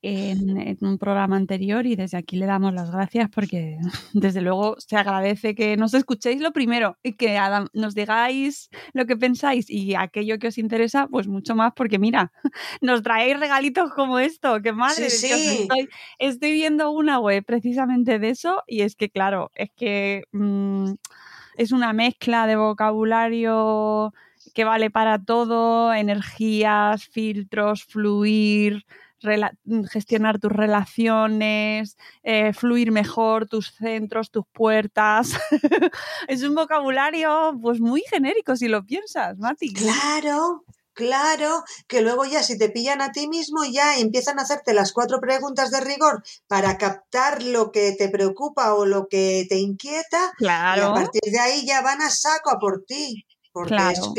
en, 0.03 0.79
un 0.81 0.99
programa 0.99 1.37
anterior 1.37 1.87
y 1.87 1.97
desde 1.97 2.17
aquí 2.17 2.37
le 2.37 2.47
damos 2.47 2.73
las 2.73 2.91
gracias 2.91 3.29
porque 3.31 3.79
desde 4.15 4.41
luego 4.41 4.77
se 4.79 4.97
agradece 4.97 5.55
que 5.55 5.77
nos 5.77 5.95
escuchéis 5.95 6.41
lo 6.41 6.53
primero 6.53 6.97
y 7.03 7.15
que 7.15 7.39
nos 7.73 7.95
digáis 7.95 8.71
lo 8.93 9.07
que 9.07 9.17
pensáis 9.17 9.69
y 9.69 9.95
aquello 9.95 10.39
que 10.39 10.49
os 10.49 10.59
interesa, 10.59 11.07
pues 11.09 11.29
mucho 11.29 11.55
más 11.55 11.73
porque 11.75 11.99
mira, 11.99 12.33
nos 12.81 13.03
traéis 13.03 13.39
regalitos 13.39 13.93
como 13.93 14.19
esto, 14.19 14.61
que 14.63 14.73
madre, 14.73 15.07
Estoy, 15.07 15.89
estoy, 16.19 16.53
viendo 16.53 16.91
una 16.91 17.19
web 17.19 17.45
precisamente 17.45 18.19
de 18.19 18.31
eso 18.31 18.63
y 18.67 18.83
es 18.83 18.97
que 18.97 19.11
claro, 19.11 19.51
es 19.55 19.71
que 19.77 20.25
mm, 20.33 20.93
es 21.57 21.73
una 21.73 21.93
mezcla 21.93 22.47
de 22.47 22.57
vocabulario 22.57 24.13
que 24.55 24.65
vale 24.65 24.91
para 24.91 25.23
todo, 25.23 25.93
energías, 25.93 27.07
filtros, 27.07 27.85
fluir, 27.85 28.85
gestionar 29.91 30.39
tus 30.39 30.53
relaciones, 30.53 31.97
eh, 32.23 32.53
fluir 32.53 32.93
mejor 32.93 33.47
tus 33.47 33.73
centros, 33.75 34.31
tus 34.31 34.45
puertas. 34.53 35.33
es 36.29 36.43
un 36.43 36.55
vocabulario 36.55 37.59
pues 37.61 37.81
muy 37.81 38.03
genérico 38.03 38.57
si 38.57 38.69
lo 38.69 38.85
piensas, 38.85 39.39
Mati. 39.39 39.73
Claro, 39.73 40.65
Claro, 40.93 41.65
que 41.89 42.03
luego 42.03 42.27
ya 42.27 42.43
si 42.43 42.59
te 42.59 42.69
pillan 42.69 43.01
a 43.01 43.11
ti 43.11 43.27
mismo 43.27 43.65
ya 43.65 43.99
empiezan 43.99 44.39
a 44.39 44.43
hacerte 44.43 44.75
las 44.75 44.93
cuatro 44.93 45.19
preguntas 45.19 45.71
de 45.71 45.81
rigor 45.81 46.23
para 46.47 46.77
captar 46.77 47.43
lo 47.43 47.71
que 47.71 47.93
te 47.93 48.11
preocupa 48.11 48.75
o 48.75 48.85
lo 48.85 49.07
que 49.09 49.47
te 49.49 49.57
inquieta. 49.57 50.33
Claro. 50.37 50.83
Y 50.83 50.85
a 50.85 50.93
partir 50.93 51.33
de 51.33 51.39
ahí 51.39 51.65
ya 51.65 51.81
van 51.81 52.03
a 52.03 52.11
saco 52.11 52.51
a 52.51 52.59
por 52.59 52.85
ti. 52.85 53.25
Porque 53.53 53.77
eso 53.91 54.15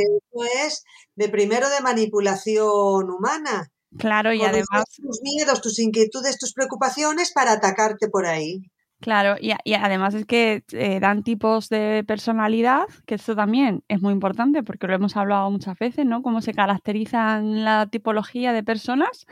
es 0.65 0.83
de 1.15 1.29
primero 1.29 1.69
de 1.69 1.81
manipulación 1.81 3.09
humana. 3.09 3.71
Claro, 3.97 4.33
y 4.33 4.41
además... 4.41 4.85
Tus 4.95 5.21
miedos, 5.21 5.61
tus 5.61 5.79
inquietudes, 5.79 6.37
tus 6.37 6.53
preocupaciones 6.53 7.31
para 7.33 7.53
atacarte 7.53 8.07
por 8.07 8.25
ahí. 8.25 8.59
Claro, 9.01 9.35
y, 9.41 9.51
además 9.73 10.13
es 10.13 10.27
que 10.27 10.63
eh, 10.73 10.99
dan 10.99 11.23
tipos 11.23 11.69
de 11.69 12.03
personalidad, 12.07 12.83
que 13.07 13.15
eso 13.15 13.35
también 13.35 13.83
es 13.87 13.99
muy 13.99 14.13
importante 14.13 14.61
porque 14.61 14.85
lo 14.85 14.93
hemos 14.93 15.17
hablado 15.17 15.49
muchas 15.49 15.77
veces, 15.79 16.05
¿no? 16.05 16.21
Cómo 16.21 16.39
se 16.41 16.53
caracterizan 16.53 17.65
la 17.65 17.87
tipología 17.87 18.53
de 18.53 18.63
personas. 18.63 19.25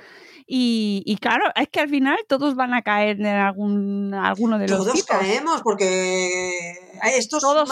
Y, 0.48 1.16
claro, 1.22 1.44
es 1.56 1.70
que 1.70 1.82
al 1.82 1.90
final 1.90 2.18
todos 2.28 2.56
van 2.56 2.74
a 2.74 2.82
caer 2.82 3.20
en 3.20 3.28
algún, 3.28 4.16
alguno 4.16 4.58
de 4.58 4.68
los 4.68 4.80
Todos 4.80 5.04
caemos 5.04 5.62
porque 5.62 6.74
estos 7.16 7.44
todos, 7.44 7.70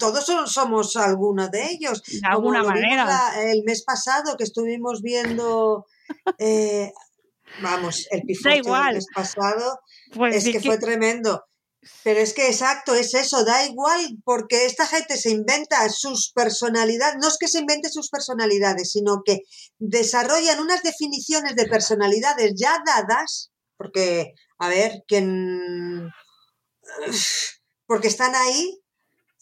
todos 0.00 0.52
somos 0.52 0.96
alguno 0.96 1.48
de 1.48 1.70
ellos. 1.70 2.02
De 2.02 2.26
alguna 2.26 2.64
manera. 2.64 3.30
el 3.44 3.62
mes 3.64 3.84
pasado 3.84 4.36
que 4.36 4.42
estuvimos 4.42 5.02
viendo... 5.02 5.86
Eh, 6.38 6.92
vamos, 7.62 8.08
el 8.10 8.22
pifote 8.22 8.62
del 8.62 8.94
mes 8.94 9.06
pasado 9.14 9.78
pues 10.12 10.46
es 10.46 10.52
que, 10.52 10.60
fue 10.60 10.78
tremendo. 10.78 11.44
Pero 12.04 12.20
es 12.20 12.34
que 12.34 12.48
exacto, 12.48 12.94
es 12.94 13.14
eso, 13.14 13.44
da 13.44 13.64
igual, 13.64 14.18
porque 14.24 14.66
esta 14.66 14.86
gente 14.86 15.16
se 15.16 15.30
inventa 15.30 15.88
sus 15.88 16.30
personalidades, 16.34 17.16
no 17.20 17.28
es 17.28 17.38
que 17.38 17.48
se 17.48 17.60
invente 17.60 17.88
sus 17.88 18.10
personalidades, 18.10 18.92
sino 18.92 19.22
que 19.24 19.40
desarrollan 19.78 20.60
unas 20.60 20.82
definiciones 20.82 21.56
de 21.56 21.66
personalidades 21.66 22.52
ya 22.54 22.82
dadas 22.84 23.50
porque, 23.80 24.34
a 24.58 24.68
ver, 24.68 25.04
quién... 25.08 26.10
Porque 27.86 28.08
están 28.08 28.34
ahí 28.34 28.78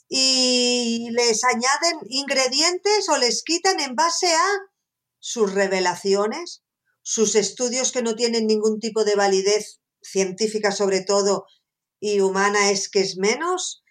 y 0.09 1.09
les 1.11 1.43
añaden 1.43 1.99
ingredientes 2.09 3.09
o 3.09 3.19
les 3.19 3.43
quitan 3.43 3.81
en 3.81 3.97
base 3.97 4.33
a 4.33 4.47
sus 5.19 5.53
revelaciones, 5.53 6.63
sus 7.03 7.35
estudios 7.35 7.91
que 7.91 8.03
no 8.03 8.15
tienen 8.15 8.47
ningún 8.47 8.79
tipo 8.79 9.05
de 9.05 9.17
validez 9.17 9.81
científica 10.03 10.71
sobre 10.73 11.03
todo 11.03 11.47
y 12.01 12.21
humana 12.21 12.71
es 12.71 12.89
que 12.89 13.01
es 13.01 13.17
menos, 13.17 13.83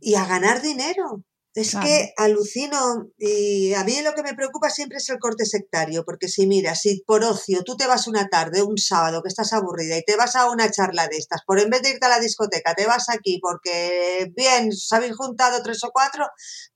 y 0.00 0.14
a 0.14 0.26
ganar 0.26 0.62
dinero. 0.62 1.24
Es 1.56 1.76
que 1.76 2.12
alucino 2.16 3.12
y 3.16 3.74
a 3.74 3.84
mí 3.84 4.02
lo 4.02 4.12
que 4.14 4.24
me 4.24 4.34
preocupa 4.34 4.70
siempre 4.70 4.98
es 4.98 5.08
el 5.08 5.20
corte 5.20 5.46
sectario, 5.46 6.04
porque 6.04 6.26
si 6.26 6.48
mira, 6.48 6.74
si 6.74 7.04
por 7.06 7.22
ocio 7.22 7.62
tú 7.62 7.76
te 7.76 7.86
vas 7.86 8.08
una 8.08 8.26
tarde, 8.26 8.64
un 8.64 8.76
sábado 8.76 9.22
que 9.22 9.28
estás 9.28 9.52
aburrida 9.52 9.96
y 9.96 10.02
te 10.02 10.16
vas 10.16 10.34
a 10.34 10.50
una 10.50 10.68
charla 10.68 11.06
de 11.06 11.16
estas, 11.16 11.42
por 11.46 11.60
en 11.60 11.70
vez 11.70 11.82
de 11.82 11.90
irte 11.90 12.06
a 12.06 12.08
la 12.08 12.18
discoteca, 12.18 12.74
te 12.74 12.86
vas 12.86 13.08
aquí 13.08 13.38
porque 13.40 14.32
bien, 14.34 14.72
se 14.72 14.96
habéis 14.96 15.14
juntado 15.14 15.62
tres 15.62 15.84
o 15.84 15.92
cuatro, 15.92 16.26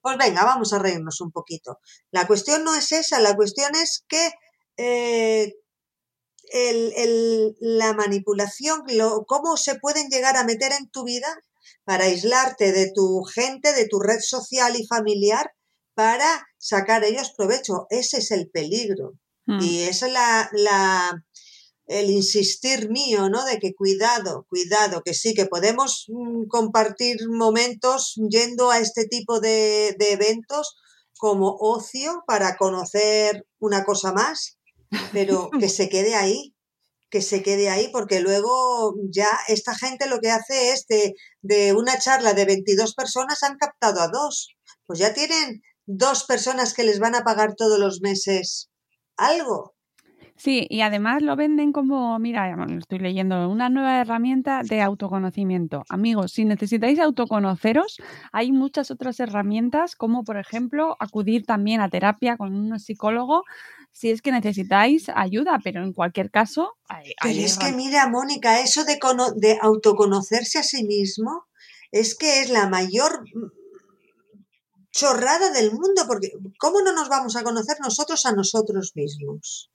pues 0.01 0.17
venga, 0.17 0.45
vamos 0.45 0.73
a 0.73 0.79
reírnos 0.79 1.21
un 1.23 1.33
poquito. 1.33 1.81
La 2.13 2.29
cuestión 2.29 2.63
no 2.63 2.77
es 2.77 2.93
esa, 2.93 3.19
la 3.19 3.35
cuestión 3.35 3.75
es 3.75 4.05
que 4.07 4.31
eh, 4.77 5.55
la 7.61 7.93
manipulación, 7.95 8.83
lo, 8.89 9.25
cómo 9.27 9.57
se 9.57 9.77
pueden 9.77 10.09
llegar 10.09 10.37
a 10.37 10.45
meter 10.45 10.73
en 10.73 10.89
tu 10.91 11.05
vida 11.05 11.29
para 11.85 12.05
aislarte 12.05 12.73
de 12.73 12.91
tu 12.95 13.23
gente, 13.23 13.73
de 13.73 13.87
tu 13.87 14.01
red 14.01 14.21
social 14.21 14.77
y 14.77 14.87
familiar, 14.87 15.53
para 15.95 16.47
sacar 16.59 17.05
ellos 17.05 17.33
provecho. 17.37 17.87
Ese 17.91 18.19
es 18.19 18.31
el 18.31 18.51
peligro. 18.51 19.15
Hmm. 19.47 19.61
Y 19.61 19.81
ese 19.81 20.07
es 20.07 20.13
la, 20.13 20.51
la, 20.53 21.25
el 21.87 22.11
insistir 22.11 22.91
mío, 22.91 23.29
¿no? 23.31 23.45
De 23.45 23.59
que 23.59 23.75
cuidado, 23.75 24.47
cuidado, 24.49 25.03
que 25.03 25.15
sí, 25.15 25.35
que 25.35 25.47
podemos 25.47 26.05
mm, 26.09 26.47
compartir 26.49 27.17
momentos 27.29 28.15
yendo 28.29 28.71
a 28.71 28.79
este 28.79 29.07
tipo 29.07 29.41
de, 29.41 29.97
de 29.99 30.13
eventos 30.13 30.77
como 31.19 31.57
ocio 31.59 32.23
para 32.27 32.57
conocer 32.57 33.47
una 33.59 33.85
cosa 33.85 34.13
más, 34.13 34.58
pero 35.13 35.51
que 35.59 35.69
se 35.69 35.89
quede 35.89 36.15
ahí, 36.15 36.55
que 37.11 37.23
se 37.23 37.43
quede 37.43 37.71
ahí, 37.71 37.89
porque 37.93 38.21
luego 38.21 38.95
ya 39.11 39.29
esta 39.49 39.75
gente 39.75 40.09
lo 40.09 40.21
que 40.21 40.31
hace 40.31 40.73
es 40.73 40.87
de, 40.87 41.15
de 41.41 41.73
una 41.73 41.99
charla 41.99 42.35
de 42.35 42.45
22 42.45 42.95
personas 42.95 43.43
han 43.43 43.57
captado 43.57 44.01
a 44.01 44.09
dos. 44.09 44.49
Pues 44.87 44.99
ya 44.99 45.15
tienen 45.15 45.63
dos 45.87 46.25
personas 46.25 46.75
que 46.75 46.85
les 46.85 46.99
van 46.99 47.15
a 47.15 47.25
pagar 47.25 47.55
todos 47.55 47.79
los 47.79 48.01
meses 48.01 48.71
algo. 49.17 49.75
Sí, 50.39 50.69
y 50.71 50.83
además 50.83 51.21
lo 51.21 51.35
venden 51.35 51.73
como, 51.73 52.17
mira, 52.21 52.55
estoy 52.79 53.01
leyendo, 53.01 53.51
una 53.51 53.69
nueva 53.71 54.01
herramienta 54.01 54.63
de 54.63 54.81
autoconocimiento. 54.83 55.83
Amigos, 55.89 56.31
si 56.31 56.45
necesitáis 56.45 57.01
autoconoceros, 57.01 57.97
hay 58.31 58.53
muchas 58.53 58.93
otras 58.93 59.19
herramientas, 59.19 59.97
como 59.97 60.23
por 60.23 60.37
ejemplo 60.37 60.97
acudir 61.01 61.45
también 61.45 61.81
a 61.81 61.89
terapia 61.89 62.37
con 62.37 62.55
un 62.55 62.79
psicólogo 62.79 63.43
si 63.99 64.13
es 64.13 64.23
que 64.23 64.31
necesitáis 64.31 65.09
ayuda, 65.13 65.59
pero 65.65 65.83
en 65.83 65.93
cualquier 65.93 66.31
caso... 66.31 66.77
pero 67.21 67.41
es 67.41 67.59
que 67.59 67.73
mira, 67.73 68.07
Mónica, 68.07 68.61
eso 68.61 68.85
de, 68.85 68.97
de 69.35 69.59
autoconocerse 69.61 70.61
a 70.61 70.63
sí 70.63 70.85
mismo 70.85 71.49
es 71.91 72.15
que 72.15 72.43
es 72.43 72.49
la 72.49 72.69
mayor 72.69 73.25
chorrada 74.93 75.51
del 75.51 75.73
mundo, 75.73 76.05
porque 76.07 76.31
¿cómo 76.61 76.81
no 76.81 76.93
nos 76.93 77.09
vamos 77.09 77.35
a 77.35 77.43
conocer 77.43 77.79
nosotros 77.81 78.25
a 78.25 78.31
nosotros 78.31 78.93
mismos? 78.95 79.73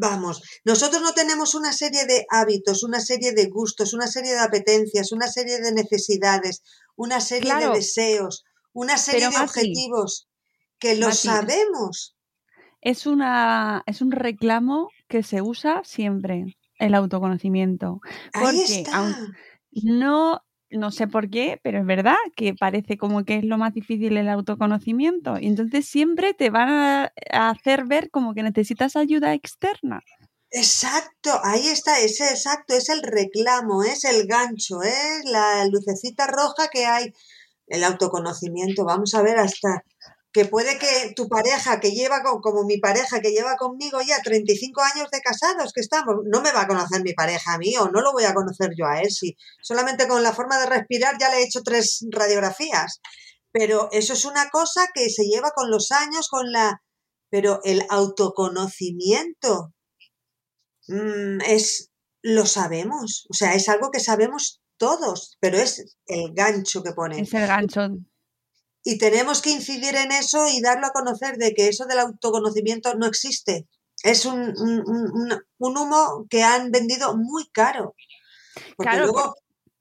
Vamos, 0.00 0.40
nosotros 0.64 1.02
no 1.02 1.14
tenemos 1.14 1.56
una 1.56 1.72
serie 1.72 2.06
de 2.06 2.26
hábitos, 2.30 2.84
una 2.84 3.00
serie 3.00 3.32
de 3.32 3.46
gustos, 3.46 3.92
una 3.92 4.06
serie 4.06 4.34
de 4.34 4.38
apetencias, 4.38 5.10
una 5.10 5.26
serie 5.26 5.58
de 5.58 5.72
necesidades, 5.72 6.62
una 6.94 7.20
serie 7.20 7.52
de 7.56 7.70
deseos, 7.70 8.44
una 8.72 8.98
serie 8.98 9.30
de 9.30 9.36
objetivos 9.36 10.28
que 10.78 10.94
lo 10.94 11.12
sabemos 11.12 12.15
es, 12.86 13.04
una, 13.04 13.82
es 13.86 14.00
un 14.00 14.12
reclamo 14.12 14.90
que 15.08 15.24
se 15.24 15.42
usa 15.42 15.82
siempre, 15.82 16.56
el 16.78 16.94
autoconocimiento. 16.94 18.00
Porque 18.32 18.84
no, 19.72 20.40
no 20.70 20.92
sé 20.92 21.08
por 21.08 21.28
qué, 21.28 21.58
pero 21.64 21.80
es 21.80 21.84
verdad 21.84 22.14
que 22.36 22.54
parece 22.54 22.96
como 22.96 23.24
que 23.24 23.38
es 23.38 23.44
lo 23.44 23.58
más 23.58 23.74
difícil 23.74 24.16
el 24.16 24.28
autoconocimiento. 24.28 25.36
Y 25.40 25.48
entonces 25.48 25.88
siempre 25.88 26.32
te 26.32 26.50
van 26.50 26.68
a 26.68 27.12
hacer 27.50 27.86
ver 27.86 28.08
como 28.10 28.34
que 28.34 28.44
necesitas 28.44 28.94
ayuda 28.94 29.34
externa. 29.34 30.04
Exacto, 30.52 31.40
ahí 31.42 31.66
está, 31.66 31.98
ese 31.98 32.30
exacto, 32.30 32.76
es 32.76 32.88
el 32.88 33.02
reclamo, 33.02 33.82
es 33.82 34.04
el 34.04 34.28
gancho, 34.28 34.80
es 34.82 35.24
la 35.24 35.64
lucecita 35.66 36.28
roja 36.28 36.68
que 36.72 36.86
hay. 36.86 37.12
El 37.66 37.82
autoconocimiento, 37.82 38.84
vamos 38.84 39.12
a 39.14 39.22
ver 39.22 39.38
hasta 39.38 39.82
que 40.36 40.44
puede 40.44 40.78
que 40.78 41.14
tu 41.16 41.30
pareja 41.30 41.80
que 41.80 41.92
lleva, 41.92 42.20
como 42.42 42.64
mi 42.64 42.76
pareja 42.76 43.22
que 43.22 43.30
lleva 43.30 43.56
conmigo 43.56 44.02
ya 44.06 44.20
35 44.22 44.82
años 44.82 45.08
de 45.10 45.22
casados 45.22 45.72
que 45.72 45.80
estamos, 45.80 46.16
no 46.26 46.42
me 46.42 46.52
va 46.52 46.60
a 46.60 46.66
conocer 46.66 47.02
mi 47.02 47.14
pareja 47.14 47.54
a 47.54 47.58
mí 47.58 47.74
o 47.78 47.88
no 47.88 48.02
lo 48.02 48.12
voy 48.12 48.24
a 48.24 48.34
conocer 48.34 48.72
yo 48.76 48.84
a 48.84 49.00
él. 49.00 49.10
Si 49.10 49.34
solamente 49.62 50.06
con 50.06 50.22
la 50.22 50.34
forma 50.34 50.58
de 50.58 50.66
respirar 50.66 51.16
ya 51.18 51.30
le 51.30 51.38
he 51.38 51.44
hecho 51.44 51.62
tres 51.62 52.04
radiografías. 52.10 53.00
Pero 53.50 53.88
eso 53.92 54.12
es 54.12 54.26
una 54.26 54.50
cosa 54.50 54.86
que 54.92 55.08
se 55.08 55.24
lleva 55.24 55.52
con 55.52 55.70
los 55.70 55.90
años, 55.90 56.28
con 56.28 56.52
la... 56.52 56.82
Pero 57.30 57.60
el 57.64 57.86
autoconocimiento 57.88 59.72
mm, 60.88 61.40
es... 61.46 61.88
Lo 62.20 62.44
sabemos, 62.44 63.26
o 63.30 63.34
sea, 63.34 63.54
es 63.54 63.70
algo 63.70 63.90
que 63.90 64.00
sabemos 64.00 64.60
todos, 64.76 65.38
pero 65.40 65.56
es 65.56 65.96
el 66.06 66.34
gancho 66.34 66.82
que 66.82 66.92
ponen. 66.92 67.20
Es 67.20 67.32
el 67.32 67.46
gancho 67.46 67.88
y 68.86 68.98
tenemos 68.98 69.42
que 69.42 69.50
incidir 69.50 69.96
en 69.96 70.12
eso 70.12 70.46
y 70.48 70.60
darlo 70.60 70.86
a 70.86 70.92
conocer 70.92 71.38
de 71.38 71.54
que 71.54 71.66
eso 71.66 71.86
del 71.86 71.98
autoconocimiento 71.98 72.94
no 72.94 73.06
existe. 73.06 73.66
Es 74.04 74.24
un, 74.24 74.54
humo 75.58 76.26
que 76.30 76.44
han 76.44 76.70
vendido 76.70 77.16
muy 77.16 77.48
caro. 77.48 77.96
claro, 78.78 79.12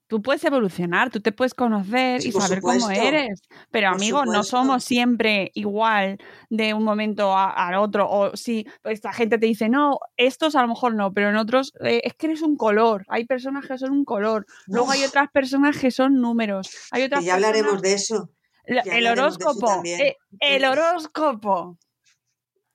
tú 0.07 0.23
puedes 0.23 0.43
evolucionar, 0.43 1.11
tú 1.11 1.21
te 1.21 1.31
puedes 1.31 1.53
conocer 1.53 2.25
y 2.25 2.31
saber 2.31 2.61
cómo 2.61 2.89
eres, 2.89 3.43
pero 3.69 3.89
amigos, 3.89 4.25
no 4.25 4.43
somos 4.43 4.83
siempre 4.83 5.51
igual 5.53 6.17
de 6.49 6.73
un 6.73 6.83
momento 6.83 7.37
al 7.37 7.75
otro. 7.75 8.09
O 8.09 8.35
si 8.35 8.65
esta 8.85 9.13
gente 9.13 9.37
te 9.37 9.45
dice, 9.45 9.69
no, 9.69 9.99
estos 10.17 10.55
a 10.55 10.63
lo 10.63 10.67
mejor 10.67 10.95
no, 10.95 11.13
pero 11.13 11.29
en 11.29 11.35
otros 11.35 11.73
eh, 11.81 12.01
es 12.03 12.15
que 12.15 12.25
eres 12.25 12.41
un 12.41 12.57
color. 12.57 13.05
Hay 13.07 13.25
personas 13.25 13.67
que 13.67 13.77
son 13.77 13.91
un 13.91 14.03
color, 14.03 14.47
luego 14.65 14.89
hay 14.89 15.03
otras 15.03 15.29
personas 15.31 15.77
que 15.77 15.91
son 15.91 16.15
números. 16.15 16.71
Hay 16.89 17.03
otras 17.03 17.23
ya 17.23 17.35
hablaremos 17.35 17.83
de 17.83 17.93
eso. 17.93 18.31
El 18.67 19.07
horóscopo. 19.07 19.81
Eh, 19.85 20.17
el 20.39 20.65
horóscopo. 20.65 21.77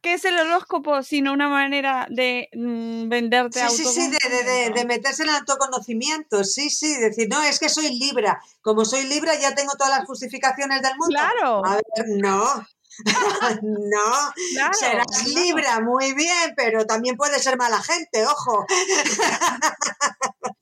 ¿Qué 0.02 0.14
es 0.14 0.24
el 0.24 0.38
horóscopo 0.38 1.02
sino 1.02 1.32
una 1.32 1.48
manera 1.48 2.06
de 2.08 2.48
mm, 2.54 3.08
venderte 3.10 3.68
Sí, 3.68 3.84
sí, 3.84 3.84
sí, 3.84 4.10
de, 4.10 4.70
de, 4.70 4.84
meterse 4.86 5.24
en 5.24 5.28
el 5.28 5.34
autoconocimiento. 5.36 6.42
Sí, 6.42 6.70
sí, 6.70 6.96
decir, 6.96 7.28
no, 7.28 7.42
es 7.42 7.58
que 7.58 7.68
soy 7.68 7.98
Libra. 7.98 8.40
Como 8.62 8.86
soy 8.86 9.04
Libra 9.04 9.38
ya 9.38 9.54
tengo 9.54 9.72
todas 9.76 9.98
las 9.98 10.06
justificaciones 10.06 10.80
del 10.80 10.96
mundo. 10.96 11.18
Claro. 11.18 11.66
A 11.66 11.74
ver, 11.74 12.06
no. 12.16 12.66
no, 13.62 14.72
serás 14.72 15.26
Libra, 15.26 15.80
muy 15.80 16.12
bien, 16.14 16.54
pero 16.56 16.86
también 16.86 17.16
puede 17.16 17.38
ser 17.38 17.56
mala 17.56 17.80
gente, 17.82 18.26
ojo. 18.26 18.66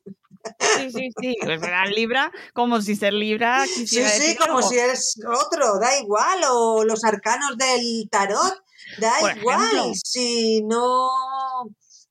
Sí, 0.61 0.91
sí, 0.91 1.11
sí. 1.21 1.37
Pues 1.43 1.61
Libra 1.95 2.33
como 2.53 2.81
si 2.81 2.97
ser 2.97 3.13
Libra 3.13 3.65
Sí, 3.67 3.87
sí, 3.87 4.37
como 4.37 4.63
si 4.63 4.79
eres 4.79 5.15
otro, 5.27 5.79
da 5.79 5.99
igual. 5.99 6.41
O 6.51 6.85
los 6.85 7.05
arcanos 7.05 7.57
del 7.57 8.09
tarot, 8.11 8.55
da 8.99 9.37
igual. 9.37 9.93
Si 9.95 10.63
no, 10.63 11.09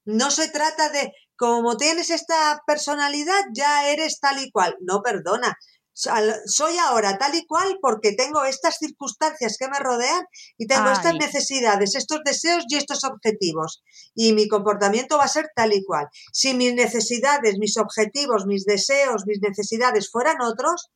no 0.05 0.31
se 0.31 0.49
trata 0.49 0.89
de, 0.89 1.11
como 1.35 1.77
tienes 1.77 2.09
esta 2.09 2.61
personalidad, 2.65 3.41
ya 3.53 3.89
eres 3.89 4.19
tal 4.19 4.41
y 4.41 4.51
cual. 4.51 4.75
No, 4.81 5.01
perdona 5.01 5.57
soy 5.97 6.77
ahora 6.77 7.17
tal 7.17 7.33
y 7.35 7.45
cual 7.47 7.79
porque 7.81 8.13
tengo 8.13 8.45
estas 8.45 8.77
circunstancias 8.77 9.57
que 9.57 9.67
me 9.67 9.79
rodean 9.79 10.25
y 10.57 10.67
tengo 10.67 10.89
estas 10.91 11.15
necesidades, 11.15 11.95
estos 11.95 12.19
deseos 12.23 12.65
y 12.69 12.75
estos 12.75 13.03
objetivos. 13.03 13.83
Y 14.13 14.33
mi 14.33 14.47
comportamiento 14.47 15.17
va 15.17 15.23
a 15.23 15.29
ser 15.29 15.47
tal 15.55 15.73
y 15.73 15.83
cual. 15.83 16.07
Si 16.31 16.53
mis 16.53 16.73
necesidades, 16.75 17.57
mis 17.57 17.77
objetivos, 17.77 18.45
mis 18.45 18.65
deseos, 18.65 19.23
mis 19.25 19.41
necesidades 19.41 20.11
fueran 20.11 20.41
otros, 20.41 20.91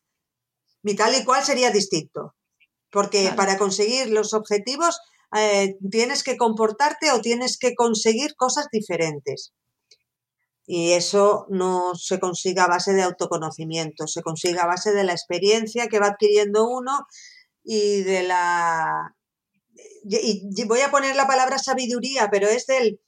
mi 0.84 0.96
tal 0.96 1.16
y 1.16 1.26
cual 1.26 1.44
sería 1.44 1.72
distinto. 1.72 2.36
Porque 2.92 3.32
para 3.36 3.58
conseguir 3.58 4.10
los 4.10 4.34
objetivos 4.34 5.00
eh, 5.36 5.78
tienes 5.90 6.24
que 6.24 6.38
comportarte 6.38 7.12
o 7.12 7.22
tienes 7.22 7.58
que 7.58 7.74
conseguir 7.74 8.36
cosas 8.36 8.68
diferentes. 8.72 9.54
Y 10.66 10.94
eso 10.94 11.48
no 11.50 11.96
se 11.96 12.20
consigue 12.20 12.62
a 12.62 12.68
base 12.68 12.94
de 12.94 13.02
autoconocimiento, 13.02 14.08
se 14.08 14.22
consigue 14.22 14.60
a 14.60 14.68
base 14.68 14.94
de 14.94 15.04
la 15.04 15.12
experiencia 15.12 15.88
que 15.88 16.00
va 16.00 16.08
adquiriendo 16.08 16.70
uno 16.70 17.08
y 17.64 18.02
de 18.04 18.24
la... 18.24 19.16
Y 20.04 20.66
voy 20.66 20.82
a 20.82 20.92
poner 20.92 21.16
la 21.16 21.28
palabra 21.28 21.58
sabiduría, 21.58 22.30
pero 22.32 22.48
es 22.48 22.66
del 22.66 23.00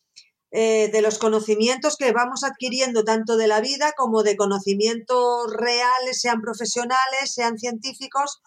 eh, 0.55 0.91
de 0.93 1.01
los 1.01 1.17
conocimientos 1.17 1.97
que 1.97 2.11
vamos 2.11 2.43
adquiriendo 2.43 3.03
tanto 3.03 3.37
de 3.37 3.47
la 3.47 3.59
vida 3.59 3.93
como 3.97 4.21
de 4.21 4.37
conocimientos 4.37 5.51
reales, 5.51 6.21
sean 6.21 6.41
profesionales, 6.41 7.33
sean 7.33 7.57
científicos 7.57 8.39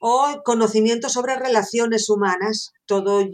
o 0.00 0.40
conocimientos 0.42 1.12
sobre 1.12 1.36
relaciones 1.36 2.08
humanas. 2.08 2.72
Todo 2.86 3.28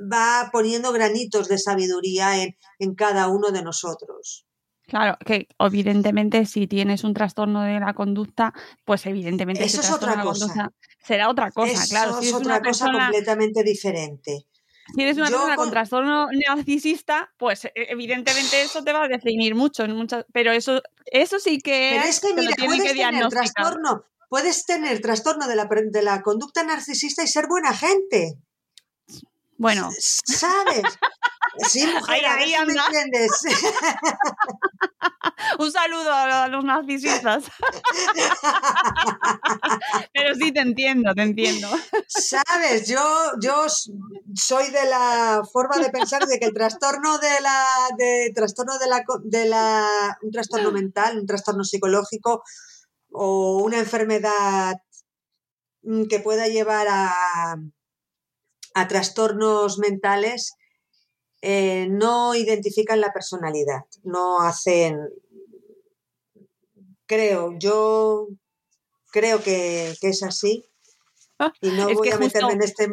va 0.00 0.50
poniendo 0.52 0.92
granitos 0.92 1.48
de 1.48 1.58
sabiduría 1.58 2.42
en, 2.42 2.56
en 2.78 2.94
cada 2.94 3.28
uno 3.28 3.50
de 3.50 3.62
nosotros. 3.62 4.46
Claro, 4.86 5.16
que 5.24 5.48
evidentemente 5.58 6.44
si 6.44 6.66
tienes 6.66 7.04
un 7.04 7.14
trastorno 7.14 7.62
de 7.62 7.80
la 7.80 7.94
conducta, 7.94 8.52
pues 8.84 9.06
evidentemente 9.06 9.64
eso 9.64 9.80
es 9.80 9.90
otra 9.90 10.22
cosa. 10.22 10.70
será 11.02 11.30
otra 11.30 11.50
cosa, 11.50 11.86
claro. 11.88 12.18
es 12.20 12.32
otra 12.32 12.60
cosa 12.60 12.92
completamente 12.92 13.62
diferente. 13.62 14.46
Si 14.94 15.02
eres 15.02 15.16
una 15.16 15.28
persona 15.28 15.56
con... 15.56 15.70
trastorno 15.70 16.28
narcisista, 16.46 17.32
pues 17.38 17.64
e, 17.64 17.72
evidentemente 17.74 18.60
eso 18.60 18.84
te 18.84 18.92
va 18.92 19.04
a 19.04 19.08
definir 19.08 19.54
mucho, 19.54 19.84
en 19.84 19.96
muchas, 19.96 20.26
pero 20.32 20.52
eso, 20.52 20.82
eso 21.06 21.38
sí 21.38 21.58
que. 21.58 21.92
Pero 21.94 22.04
es 22.04 22.20
que 22.20 22.34
mira, 22.34 22.52
puedes 22.66 22.92
tener 22.92 23.28
trastorno, 23.28 24.04
puedes 24.28 24.66
tener 24.66 25.00
trastorno 25.00 25.48
de 25.48 25.56
la, 25.56 25.66
de 25.66 26.02
la 26.02 26.20
conducta 26.20 26.62
narcisista 26.62 27.22
y 27.22 27.26
ser 27.26 27.46
buena 27.48 27.72
gente. 27.72 28.36
Bueno. 29.58 29.90
¿Sabes? 29.98 30.84
Sí, 31.68 31.86
mujer, 31.94 32.26
ahí, 32.26 32.54
ahí 32.54 32.66
me 32.66 32.72
entiendes. 32.72 33.30
Un 35.58 35.70
saludo 35.70 36.12
a 36.12 36.48
los 36.48 36.64
narcisistas. 36.64 37.44
Pero 40.12 40.34
sí 40.34 40.52
te 40.52 40.60
entiendo, 40.60 41.14
te 41.14 41.22
entiendo. 41.22 41.68
Sabes, 42.08 42.88
yo, 42.88 43.00
yo 43.40 43.66
soy 44.34 44.70
de 44.70 44.84
la 44.86 45.42
forma 45.52 45.76
de 45.78 45.90
pensar 45.90 46.26
de 46.26 46.38
que 46.38 46.46
el 46.46 46.54
trastorno 46.54 47.18
de 47.18 47.40
la, 47.40 47.66
de 47.96 48.32
trastorno 48.34 48.78
de 48.78 48.88
la, 48.88 49.04
de 49.22 49.44
la, 49.46 50.18
un 50.22 50.30
trastorno 50.30 50.72
mental, 50.72 51.20
un 51.20 51.26
trastorno 51.26 51.64
psicológico 51.64 52.42
o 53.12 53.62
una 53.62 53.78
enfermedad 53.78 54.74
mm, 55.82 56.06
que 56.06 56.20
pueda 56.20 56.48
llevar 56.48 56.86
a, 56.88 57.56
a 58.74 58.88
trastornos 58.88 59.78
mentales 59.78 60.56
eh, 61.42 61.86
no 61.90 62.34
identifican 62.34 63.00
la 63.00 63.12
personalidad, 63.12 63.84
no 64.02 64.40
hacen, 64.40 64.98
creo, 67.06 67.56
yo 67.58 68.28
creo 69.12 69.42
que, 69.42 69.94
es 70.00 70.22
así 70.22 70.64
ah, 71.38 71.52
y 71.60 71.70
no 71.70 71.92
voy 71.92 72.10
a 72.10 72.18
meterme 72.18 72.54
en 72.54 72.62
este 72.62 72.88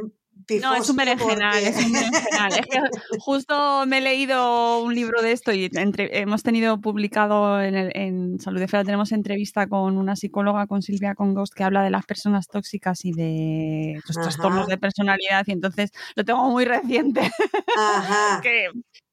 no, 0.59 0.75
es 0.75 0.89
un 0.89 0.95
berenjenal, 0.95 1.63
es 1.63 1.77
un 1.77 1.93
justo 3.19 3.85
me 3.85 3.99
he 3.99 4.01
leído 4.01 4.83
un 4.83 4.93
libro 4.93 5.21
de 5.21 5.31
esto 5.31 5.51
y 5.51 5.69
hemos 5.73 6.43
tenido 6.43 6.79
publicado 6.81 7.61
en, 7.61 7.75
en 7.75 8.39
Salud 8.39 8.59
de 8.59 8.67
Fera, 8.67 8.83
tenemos 8.83 9.11
entrevista 9.11 9.67
con 9.67 9.97
una 9.97 10.15
psicóloga, 10.15 10.67
con 10.67 10.81
Silvia 10.81 11.15
Congost, 11.15 11.53
que 11.53 11.63
habla 11.63 11.83
de 11.83 11.89
las 11.89 12.05
personas 12.05 12.47
tóxicas 12.47 13.05
y 13.05 13.11
de 13.11 13.99
los 14.05 14.15
trastornos 14.15 14.67
de 14.67 14.77
personalidad 14.77 15.45
y 15.47 15.51
entonces 15.51 15.91
lo 16.15 16.25
tengo 16.25 16.49
muy 16.49 16.65
reciente. 16.65 17.21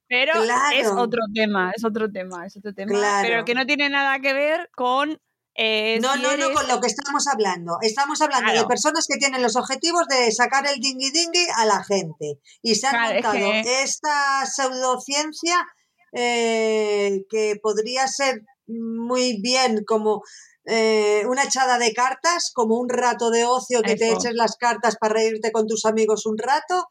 pero 0.08 0.32
es 0.74 0.88
otro 0.88 1.20
tema, 1.34 1.72
es 1.76 1.84
otro 1.84 2.10
tema, 2.10 2.46
es 2.46 2.56
otro 2.56 2.72
tema, 2.72 3.20
pero 3.22 3.44
que 3.44 3.54
no 3.54 3.66
tiene 3.66 3.90
nada 3.90 4.18
que 4.20 4.32
ver 4.32 4.70
con 4.74 5.20
eh, 5.60 5.98
no, 6.00 6.14
no, 6.16 6.36
no, 6.36 6.52
con 6.52 6.68
lo 6.68 6.80
que 6.80 6.86
estamos 6.86 7.26
hablando. 7.26 7.78
Estamos 7.82 8.20
hablando 8.22 8.52
de 8.52 8.64
personas 8.66 9.06
que 9.08 9.18
tienen 9.18 9.42
los 9.42 9.56
objetivos 9.56 10.06
de 10.06 10.30
sacar 10.30 10.64
el 10.68 10.78
dingui 10.78 11.10
dingui 11.10 11.48
a 11.56 11.66
la 11.66 11.82
gente. 11.82 12.38
Y 12.62 12.76
se 12.76 12.86
han 12.86 13.14
montado 13.14 13.52
esta 13.64 14.46
pseudociencia 14.46 15.66
eh, 16.12 17.24
que 17.28 17.56
podría 17.60 18.06
ser 18.06 18.42
muy 18.68 19.40
bien 19.42 19.82
como 19.84 20.22
eh, 20.64 21.24
una 21.26 21.42
echada 21.42 21.78
de 21.78 21.92
cartas, 21.92 22.52
como 22.54 22.78
un 22.78 22.88
rato 22.88 23.30
de 23.30 23.44
ocio 23.44 23.82
que 23.82 23.96
te 23.96 24.12
eches 24.12 24.34
las 24.34 24.54
cartas 24.56 24.96
para 24.96 25.14
reírte 25.14 25.50
con 25.50 25.66
tus 25.66 25.84
amigos 25.86 26.24
un 26.24 26.38
rato 26.38 26.86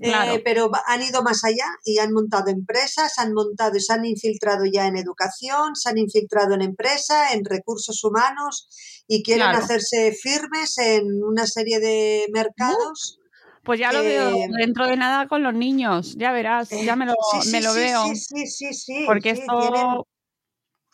eh, 0.00 0.40
pero 0.44 0.70
han 0.86 1.02
ido 1.02 1.22
más 1.22 1.44
allá 1.44 1.66
y 1.84 1.98
han 1.98 2.12
montado 2.12 2.50
empresas, 2.50 3.18
han 3.18 3.32
montado 3.32 3.76
y 3.76 3.80
se 3.80 3.92
han 3.92 4.04
infiltrado 4.04 4.64
ya 4.64 4.86
en 4.86 4.96
educación, 4.96 5.74
se 5.74 5.88
han 5.90 5.98
infiltrado 5.98 6.54
en 6.54 6.62
empresa, 6.62 7.32
en 7.32 7.44
recursos 7.44 8.02
humanos 8.04 8.68
y 9.06 9.22
quieren 9.22 9.48
hacerse 9.48 10.12
firmes 10.12 10.78
en 10.78 11.22
una 11.22 11.46
serie 11.46 11.80
de 11.80 12.26
mercados. 12.32 13.18
Pues 13.64 13.80
ya 13.80 13.92
lo 13.92 14.02
veo 14.02 14.32
dentro 14.56 14.86
de 14.86 14.96
nada 14.96 15.28
con 15.28 15.42
los 15.42 15.52
niños, 15.52 16.14
ya 16.16 16.32
verás, 16.32 16.70
ya 16.70 16.96
me 16.96 17.04
lo, 17.04 17.14
me 17.50 17.60
lo 17.60 17.74
veo. 17.74 18.04
Sí, 18.06 18.16
sí, 18.16 18.46
sí, 18.46 18.74
sí. 18.74 19.04
Porque 19.06 19.30
esto 19.30 20.06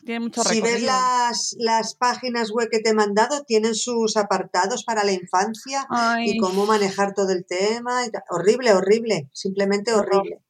si 0.05 0.61
ves 0.61 0.83
las, 0.83 1.55
las, 1.57 1.95
páginas 1.95 2.51
web 2.51 2.69
que 2.69 2.79
te 2.79 2.89
he 2.89 2.93
mandado, 2.93 3.43
tienen 3.43 3.73
sus 3.73 4.17
apartados 4.17 4.83
para 4.83 5.03
la 5.03 5.11
infancia 5.11 5.87
y 6.23 6.37
cómo 6.37 6.65
manejar 6.65 7.13
todo 7.13 7.31
el 7.31 7.45
tema. 7.45 8.05
horrible, 8.29 8.73
horrible, 8.73 9.29
simplemente 9.33 9.93
horrible. 9.93 10.41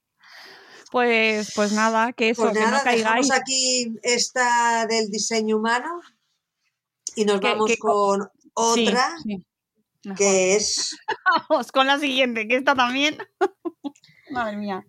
Pues, 0.91 1.53
pues 1.55 1.71
nada, 1.71 2.13
que 2.13 2.29
eso, 2.29 2.43
pues 2.43 2.57
que 2.57 2.65
no 2.65 2.77
caigáis. 2.83 3.31
aquí 3.31 3.95
esta 4.03 4.85
del 4.87 5.09
diseño 5.09 5.57
humano 5.57 5.99
y 7.15 7.25
nos 7.25 7.39
vamos 7.39 7.71
con 7.79 8.29
otra 8.53 9.15
que 10.17 10.55
es. 10.55 10.95
Vamos 11.49 11.71
con 11.71 11.87
la 11.87 11.97
siguiente, 11.97 12.47
que 12.47 12.57
está 12.57 12.75
también. 12.75 13.17
Madre 14.29 14.57
mía 14.57 14.85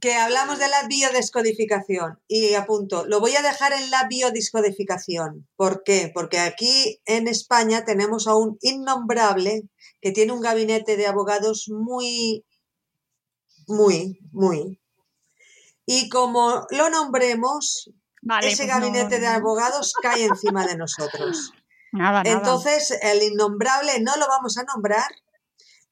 que 0.00 0.14
hablamos 0.14 0.58
de 0.58 0.68
la 0.68 0.86
biodescodificación 0.88 2.20
y 2.28 2.54
apunto, 2.54 3.06
lo 3.06 3.20
voy 3.20 3.34
a 3.36 3.42
dejar 3.42 3.72
en 3.72 3.90
la 3.90 4.06
biodescodificación. 4.08 5.48
¿Por 5.56 5.82
qué? 5.84 6.10
Porque 6.14 6.38
aquí 6.38 7.00
en 7.06 7.28
España 7.28 7.84
tenemos 7.84 8.26
a 8.26 8.36
un 8.36 8.58
innombrable 8.60 9.62
que 10.00 10.12
tiene 10.12 10.32
un 10.32 10.40
gabinete 10.40 10.96
de 10.96 11.06
abogados 11.06 11.68
muy, 11.68 12.44
muy, 13.66 14.18
muy. 14.32 14.80
Y 15.86 16.08
como 16.10 16.66
lo 16.70 16.90
nombremos, 16.90 17.90
ese 18.42 18.64
pues 18.64 18.68
gabinete 18.68 19.18
de 19.18 19.28
abogados 19.28 19.94
cae 20.02 20.24
encima 20.24 20.66
de 20.66 20.76
nosotros. 20.76 21.52
Entonces, 22.24 22.92
el 23.02 23.22
innombrable 23.22 24.00
no 24.00 24.16
lo 24.16 24.26
vamos 24.28 24.58
a 24.58 24.64
nombrar 24.64 25.08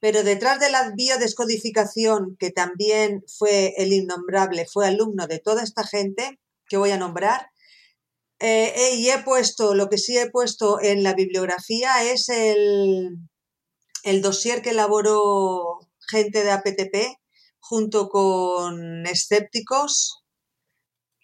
pero 0.04 0.22
detrás 0.22 0.60
de 0.60 0.68
la 0.68 0.90
biodescodificación, 0.90 2.36
que 2.38 2.50
también 2.50 3.24
fue 3.38 3.72
el 3.78 3.90
innombrable, 3.90 4.66
fue 4.70 4.86
alumno 4.86 5.26
de 5.26 5.38
toda 5.38 5.62
esta 5.62 5.82
gente 5.82 6.38
que 6.68 6.76
voy 6.76 6.90
a 6.90 6.98
nombrar, 6.98 7.48
eh, 8.38 8.96
y 8.96 9.08
he 9.08 9.22
puesto, 9.22 9.74
lo 9.74 9.88
que 9.88 9.96
sí 9.96 10.18
he 10.18 10.28
puesto 10.28 10.78
en 10.78 11.04
la 11.04 11.14
bibliografía 11.14 12.04
es 12.04 12.28
el, 12.28 13.16
el 14.02 14.20
dossier 14.20 14.60
que 14.60 14.72
elaboró 14.72 15.78
gente 16.10 16.44
de 16.44 16.50
APTP 16.50 17.18
junto 17.58 18.10
con 18.10 19.06
escépticos 19.06 20.22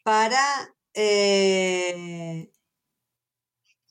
para 0.04 0.74
eh, 0.94 2.50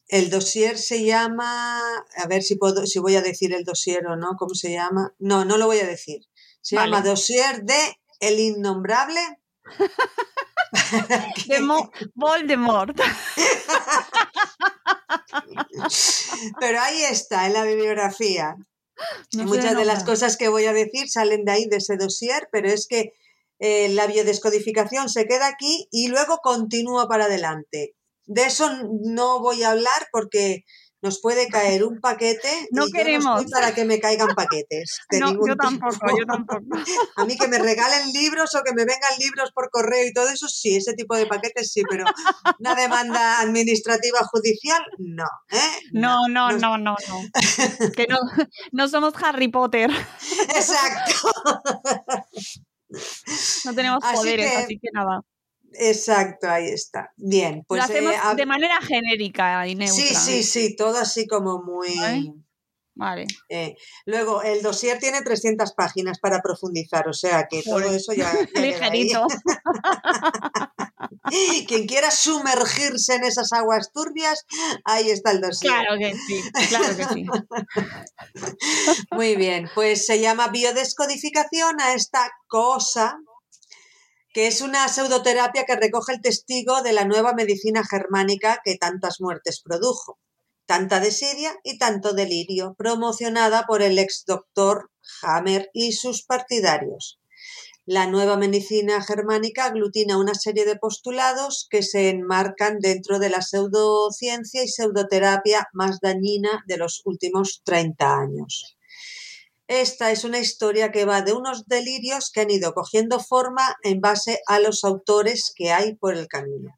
el 0.09 0.29
dossier 0.31 0.77
se 0.77 1.05
llama, 1.05 1.79
a 2.17 2.27
ver 2.27 2.41
si 2.41 2.55
puedo, 2.55 2.87
si 2.87 2.97
voy 2.99 3.15
a 3.15 3.21
decir 3.21 3.53
el 3.53 3.63
dossier 3.63 4.07
o 4.07 4.15
no, 4.15 4.35
¿cómo 4.37 4.55
se 4.55 4.73
llama? 4.73 5.13
No, 5.19 5.45
no 5.45 5.57
lo 5.57 5.67
voy 5.67 5.77
a 5.79 5.85
decir. 5.85 6.21
Se 6.61 6.75
llama 6.75 7.01
dossier 7.01 7.63
de 7.63 7.77
El 8.19 8.39
Innombrable. 8.39 9.21
de 11.47 11.61
Voldemort. 12.15 12.97
Pero 16.59 16.81
ahí 16.81 17.03
está, 17.03 17.45
en 17.45 17.53
la 17.53 17.63
bibliografía. 17.63 18.55
Muchas 19.33 19.77
de 19.77 19.85
las 19.85 20.03
cosas 20.03 20.37
que 20.37 20.49
voy 20.49 20.65
a 20.65 20.73
decir 20.73 21.07
salen 21.07 21.45
de 21.45 21.51
ahí, 21.51 21.67
de 21.67 21.77
ese 21.77 21.97
dossier, 21.97 22.49
pero 22.51 22.67
es 22.67 22.85
que 22.85 23.13
eh, 23.59 23.87
la 23.89 24.07
biodescodificación 24.07 25.07
se 25.07 25.25
queda 25.25 25.47
aquí 25.47 25.87
y 25.89 26.09
luego 26.09 26.39
continúa 26.43 27.07
para 27.07 27.23
adelante. 27.25 27.95
De 28.29 28.45
eso 28.45 28.69
no 29.03 29.39
voy 29.39 29.63
a 29.63 29.71
hablar 29.71 30.07
porque 30.11 30.63
nos 31.01 31.19
puede 31.19 31.47
caer 31.47 31.83
un 31.83 31.99
paquete. 31.99 32.47
No 32.71 32.85
queremos. 32.93 33.45
para 33.51 33.73
que 33.73 33.83
me 33.83 33.99
caigan 33.99 34.35
paquetes. 34.35 34.99
no, 35.19 35.33
yo 35.45 35.55
tampoco, 35.55 36.07
yo 36.17 36.25
tampoco. 36.25 36.61
A 37.15 37.25
mí 37.25 37.35
que 37.35 37.47
me 37.47 37.57
regalen 37.57 38.11
libros 38.13 38.53
o 38.55 38.63
que 38.63 38.73
me 38.73 38.85
vengan 38.85 39.17
libros 39.17 39.51
por 39.51 39.69
correo 39.71 40.05
y 40.05 40.13
todo 40.13 40.29
eso, 40.29 40.47
sí, 40.47 40.75
ese 40.75 40.93
tipo 40.93 41.15
de 41.15 41.25
paquetes 41.25 41.71
sí, 41.71 41.81
pero 41.89 42.05
una 42.59 42.75
demanda 42.75 43.41
administrativa 43.41 44.19
judicial, 44.31 44.83
no. 44.99 45.25
¿eh? 45.49 45.71
No, 45.91 46.27
no, 46.27 46.51
no, 46.51 46.77
no, 46.77 46.95
no. 47.07 47.91
que 47.95 48.05
no, 48.07 48.17
no 48.71 48.87
somos 48.87 49.13
Harry 49.23 49.47
Potter. 49.47 49.89
Exacto. 50.55 51.31
No 53.65 53.73
tenemos 53.73 54.03
poderes, 54.13 54.51
así 54.55 54.79
que 54.79 54.89
nada. 54.93 55.21
Exacto, 55.73 56.49
ahí 56.49 56.69
está. 56.69 57.11
Bien, 57.17 57.63
pues. 57.67 57.79
Lo 57.79 57.85
hacemos 57.85 58.13
eh, 58.13 58.35
de 58.35 58.45
manera 58.45 58.79
genérica 58.81 59.67
y 59.67 59.75
neutra. 59.75 59.95
Sí, 59.95 60.15
sí, 60.15 60.43
sí, 60.43 60.75
todo 60.75 60.97
así 60.97 61.27
como 61.27 61.61
muy. 61.61 61.93
Vale. 62.99 63.25
Eh, 63.47 63.77
luego, 64.05 64.43
el 64.43 64.61
dossier 64.61 64.99
tiene 64.99 65.21
300 65.21 65.71
páginas 65.71 66.19
para 66.19 66.41
profundizar, 66.41 67.07
o 67.07 67.13
sea 67.13 67.47
que 67.49 67.63
todo 67.63 67.79
eso 67.79 68.11
ya... 68.11 68.29
ya 68.53 68.59
Ligerito. 68.59 69.25
Quien 71.67 71.87
quiera 71.87 72.11
sumergirse 72.11 73.15
en 73.15 73.23
esas 73.23 73.53
aguas 73.53 73.93
turbias, 73.93 74.45
ahí 74.83 75.11
está 75.11 75.31
el 75.31 75.39
dossier. 75.39 75.71
Claro 75.71 75.97
que 75.97 76.13
sí, 76.13 76.43
claro 76.67 76.97
que 76.97 77.05
sí. 77.05 77.25
Muy 79.11 79.37
bien, 79.37 79.69
pues 79.73 80.05
se 80.05 80.19
llama 80.19 80.49
biodescodificación 80.49 81.79
a 81.79 81.93
esta 81.93 82.29
cosa 82.47 83.17
que 84.33 84.47
es 84.47 84.61
una 84.61 84.87
pseudoterapia 84.87 85.65
que 85.65 85.75
recoge 85.75 86.13
el 86.13 86.21
testigo 86.21 86.81
de 86.81 86.93
la 86.93 87.05
nueva 87.05 87.33
medicina 87.33 87.83
germánica 87.83 88.61
que 88.63 88.77
tantas 88.77 89.19
muertes 89.19 89.61
produjo 89.61 90.19
tanta 90.69 90.99
desidia 90.99 91.51
y 91.63 91.79
tanto 91.79 92.13
delirio, 92.13 92.75
promocionada 92.77 93.65
por 93.65 93.81
el 93.81 93.97
ex 93.97 94.23
doctor 94.27 94.91
Hammer 95.23 95.71
y 95.73 95.93
sus 95.93 96.23
partidarios. 96.23 97.19
La 97.87 98.05
nueva 98.05 98.37
medicina 98.37 99.01
germánica 99.01 99.65
aglutina 99.65 100.19
una 100.19 100.35
serie 100.35 100.65
de 100.65 100.75
postulados 100.75 101.65
que 101.71 101.81
se 101.81 102.09
enmarcan 102.09 102.77
dentro 102.77 103.17
de 103.17 103.31
la 103.31 103.41
pseudociencia 103.41 104.63
y 104.63 104.67
pseudoterapia 104.67 105.67
más 105.73 106.01
dañina 106.01 106.63
de 106.67 106.77
los 106.77 107.01
últimos 107.03 107.63
30 107.65 108.19
años. 108.19 108.77
Esta 109.69 110.09
es 110.09 110.23
una 110.23 110.39
historia 110.39 110.91
que 110.91 111.05
va 111.05 111.21
de 111.21 111.31
unos 111.31 111.67
delirios 111.67 112.31
que 112.31 112.41
han 112.41 112.49
ido 112.49 112.73
cogiendo 112.73 113.19
forma 113.19 113.77
en 113.83 114.01
base 114.01 114.39
a 114.47 114.59
los 114.59 114.83
autores 114.83 115.53
que 115.55 115.71
hay 115.71 115.93
por 115.93 116.15
el 116.15 116.27
camino. 116.27 116.73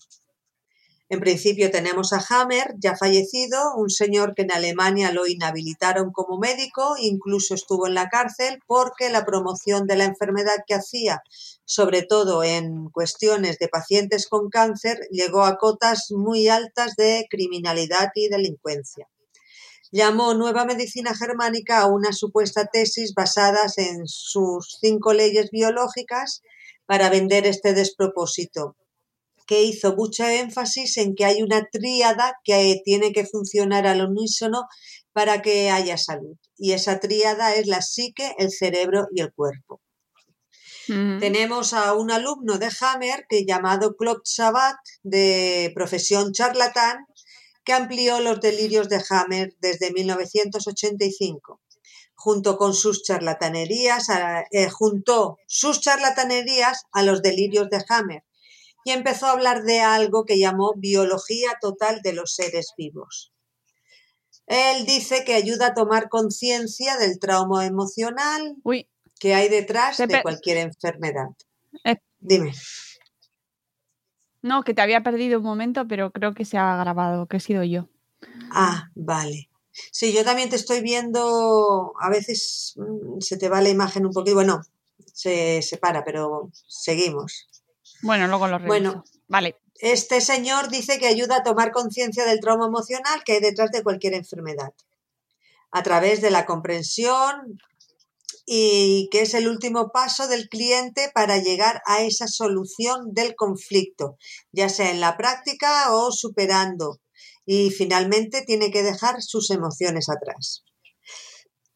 En 1.08 1.21
principio 1.21 1.71
tenemos 1.71 2.12
a 2.12 2.21
Hammer, 2.30 2.73
ya 2.84 2.97
fallecido, 2.97 3.75
un 3.77 3.89
señor 3.89 4.36
que 4.36 4.41
en 4.41 4.51
Alemania 4.51 5.13
lo 5.13 5.25
inhabilitaron 5.25 6.12
como 6.12 6.38
médico, 6.38 6.95
incluso 6.99 7.56
estuvo 7.56 7.88
en 7.88 7.93
la 7.93 8.10
cárcel 8.10 8.60
porque 8.67 9.10
la 9.10 9.23
promoción 9.23 9.88
de 9.88 9.95
la 9.95 10.04
enfermedad 10.04 10.58
que 10.67 10.73
hacía, 10.73 11.21
sobre 11.63 12.01
todo 12.01 12.43
en 12.43 12.89
cuestiones 12.89 13.58
de 13.58 13.69
pacientes 13.69 14.27
con 14.27 14.49
cáncer, 14.49 14.99
llegó 15.12 15.45
a 15.45 15.56
cotas 15.56 16.08
muy 16.12 16.49
altas 16.49 16.97
de 16.97 17.25
criminalidad 17.30 18.10
y 18.15 18.27
delincuencia. 18.27 19.08
Llamó 19.91 20.34
Nueva 20.34 20.65
Medicina 20.65 21.13
Germánica 21.13 21.82
a 21.82 21.88
una 21.88 22.13
supuesta 22.13 22.65
tesis 22.71 23.13
basada 23.13 23.60
en 23.75 24.08
sus 24.08 24.77
cinco 24.80 25.13
leyes 25.13 25.49
biológicas 25.51 26.41
para 26.86 27.10
vender 27.10 27.45
este 27.45 27.73
despropósito 27.73 28.77
que 29.51 29.63
hizo 29.63 29.95
mucho 29.97 30.23
énfasis 30.23 30.97
en 30.97 31.13
que 31.13 31.25
hay 31.25 31.41
una 31.43 31.67
tríada 31.69 32.36
que 32.45 32.82
tiene 32.86 33.12
que 33.12 33.25
funcionar 33.25 33.86
al 33.86 34.10
unísono 34.10 34.67
para 35.12 35.41
que 35.41 35.69
haya 35.69 35.97
salud. 35.97 36.38
Y 36.58 36.71
esa 36.71 37.01
tríada 37.01 37.56
es 37.56 37.67
la 37.67 37.82
psique, 37.82 38.34
el 38.38 38.49
cerebro 38.49 39.08
y 39.13 39.19
el 39.19 39.34
cuerpo. 39.34 39.82
Tenemos 40.88 41.73
a 41.73 41.93
un 41.93 42.12
alumno 42.12 42.58
de 42.58 42.69
Hammer 42.80 43.25
que 43.30 43.45
llamado 43.45 43.95
Claude 43.95 44.21
Sabat, 44.23 44.77
de 45.04 45.71
profesión 45.75 46.34
charlatán, 46.34 47.06
que 47.63 47.74
amplió 47.74 48.19
los 48.19 48.41
delirios 48.41 48.89
de 48.89 49.04
Hammer 49.10 49.56
desde 49.60 49.91
1985. 49.91 51.62
Junto 52.13 52.58
con 52.58 52.74
sus 52.74 53.04
charlatanerías, 53.04 54.08
eh, 54.52 54.69
juntó 54.69 55.38
sus 55.47 55.82
charlatanerías 55.82 56.84
a 56.91 57.04
los 57.04 57.21
delirios 57.21 57.69
de 57.69 57.84
Hammer 57.89 58.24
y 58.84 58.91
empezó 58.91 59.28
a 59.28 59.32
hablar 59.32 59.63
de 59.63 59.80
algo 59.80 60.26
que 60.26 60.39
llamó 60.39 60.74
biología 60.76 61.58
total 61.62 62.02
de 62.02 62.13
los 62.13 62.34
seres 62.34 62.74
vivos. 62.78 63.32
Él 64.47 64.86
dice 64.86 65.24
que 65.24 65.34
ayuda 65.34 65.67
a 65.67 65.74
tomar 65.74 66.10
conciencia 66.10 66.97
del 66.97 67.19
trauma 67.19 67.65
emocional 67.65 68.56
que 69.19 69.36
hay 69.36 69.50
detrás 69.50 69.97
de 69.97 70.21
cualquier 70.21 70.58
enfermedad. 70.58 71.30
Eh. 71.86 71.97
Dime. 72.19 72.54
No, 74.41 74.63
que 74.63 74.73
te 74.73 74.82
había 74.82 75.04
perdido 75.04 75.39
un 75.39 75.45
momento, 75.45 75.88
pero 75.88 76.12
creo 76.12 76.34
que 76.34 76.45
se 76.45 76.58
ha 76.58 76.75
grabado, 76.77 77.27
que 77.27 77.38
he 77.38 77.39
sido 77.39 77.63
yo. 77.63 77.88
Ah, 78.51 78.89
vale. 78.95 79.49
Sí, 79.91 80.13
yo 80.13 80.23
también 80.23 80.49
te 80.49 80.56
estoy 80.56 80.82
viendo, 80.82 81.93
a 81.99 82.10
veces 82.10 82.73
mm, 82.75 83.19
se 83.19 83.38
te 83.38 83.49
va 83.49 83.62
la 83.62 83.69
imagen 83.69 84.06
un 84.06 84.12
poquito, 84.12 84.36
bueno, 84.36 84.62
se 85.13 85.62
separa, 85.62 86.04
pero 86.04 86.51
seguimos. 86.67 87.47
Bueno, 88.01 88.27
luego 88.27 88.47
lo 88.47 88.58
reviso. 88.58 88.67
Bueno, 88.67 89.04
vale. 89.27 89.56
Este 89.75 90.21
señor 90.21 90.69
dice 90.69 90.99
que 90.99 91.08
ayuda 91.08 91.38
a 91.38 91.43
tomar 91.43 91.71
conciencia 91.71 92.25
del 92.25 92.39
trauma 92.39 92.67
emocional 92.67 93.23
que 93.23 93.34
hay 93.34 93.39
detrás 93.39 93.71
de 93.71 93.84
cualquier 93.84 94.13
enfermedad, 94.13 94.73
a 95.71 95.84
través 95.84 96.21
de 96.21 96.32
la 96.32 96.45
comprensión 96.45 97.60
y 98.54 99.08
que 99.12 99.22
es 99.22 99.34
el 99.34 99.48
último 99.48 99.92
paso 99.94 100.28
del 100.28 100.50
cliente 100.50 101.10
para 101.14 101.38
llegar 101.38 101.82
a 101.86 102.02
esa 102.02 102.28
solución 102.28 103.14
del 103.14 103.36
conflicto, 103.36 104.18
ya 104.52 104.68
sea 104.68 104.92
en 104.92 105.00
la 105.00 105.16
práctica 105.16 105.94
o 105.94 106.12
superando. 106.12 107.00
Y 107.46 107.70
finalmente 107.70 108.42
tiene 108.42 108.70
que 108.72 108.84
dejar 108.84 109.22
sus 109.22 109.52
emociones 109.52 110.10
atrás. 110.10 110.66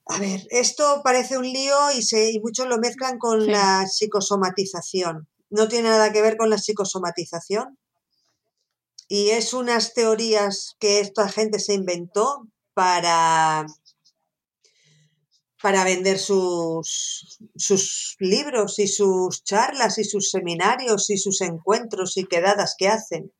A 0.07 0.19
ver, 0.19 0.45
esto 0.49 1.01
parece 1.03 1.37
un 1.37 1.45
lío 1.45 1.91
y, 1.95 2.01
se, 2.01 2.31
y 2.31 2.39
muchos 2.39 2.67
lo 2.67 2.77
mezclan 2.77 3.19
con 3.19 3.47
la 3.47 3.87
psicosomatización 3.87 5.29
no 5.49 5.67
tiene 5.67 5.89
nada 5.89 6.11
que 6.11 6.21
ver 6.21 6.37
con 6.37 6.49
la 6.49 6.57
psicosomatización. 6.57 7.77
Y 9.07 9.29
es 9.29 9.53
unas 9.53 9.93
teorías 9.93 10.75
que 10.79 10.99
esta 10.99 11.29
gente 11.29 11.59
se 11.59 11.73
inventó 11.73 12.47
para, 12.73 13.65
para 15.61 15.83
vender 15.83 16.19
sus, 16.19 17.39
sus 17.55 18.15
libros 18.19 18.79
y 18.79 18.87
sus 18.87 19.43
charlas 19.43 19.97
y 19.97 20.03
sus 20.03 20.29
seminarios 20.31 21.09
y 21.09 21.17
sus 21.17 21.41
encuentros 21.41 22.17
y 22.17 22.25
quedadas 22.25 22.75
que 22.77 22.87
hacen. 22.87 23.31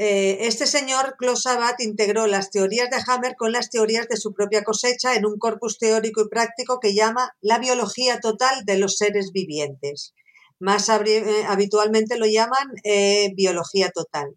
Eh, 0.00 0.46
este 0.46 0.66
señor, 0.66 1.16
Klaus 1.18 1.42
Sabat, 1.42 1.80
integró 1.80 2.26
las 2.26 2.50
teorías 2.50 2.88
de 2.90 3.02
Hammer 3.04 3.34
con 3.36 3.50
las 3.50 3.68
teorías 3.68 4.06
de 4.08 4.16
su 4.16 4.32
propia 4.32 4.62
cosecha 4.62 5.16
en 5.16 5.26
un 5.26 5.38
corpus 5.38 5.78
teórico 5.78 6.22
y 6.22 6.28
práctico 6.28 6.78
que 6.78 6.94
llama 6.94 7.32
la 7.40 7.58
biología 7.58 8.20
total 8.20 8.64
de 8.64 8.78
los 8.78 8.96
seres 8.96 9.32
vivientes 9.32 10.14
más 10.58 10.88
eh, 10.88 11.44
habitualmente 11.46 12.18
lo 12.18 12.26
llaman 12.26 12.68
eh, 12.84 13.32
biología 13.34 13.90
total, 13.90 14.36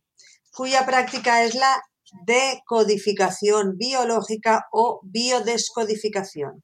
cuya 0.52 0.86
práctica 0.86 1.44
es 1.44 1.56
la 1.56 1.84
decodificación 2.26 3.78
biológica 3.78 4.68
o 4.72 5.00
biodescodificación. 5.04 6.64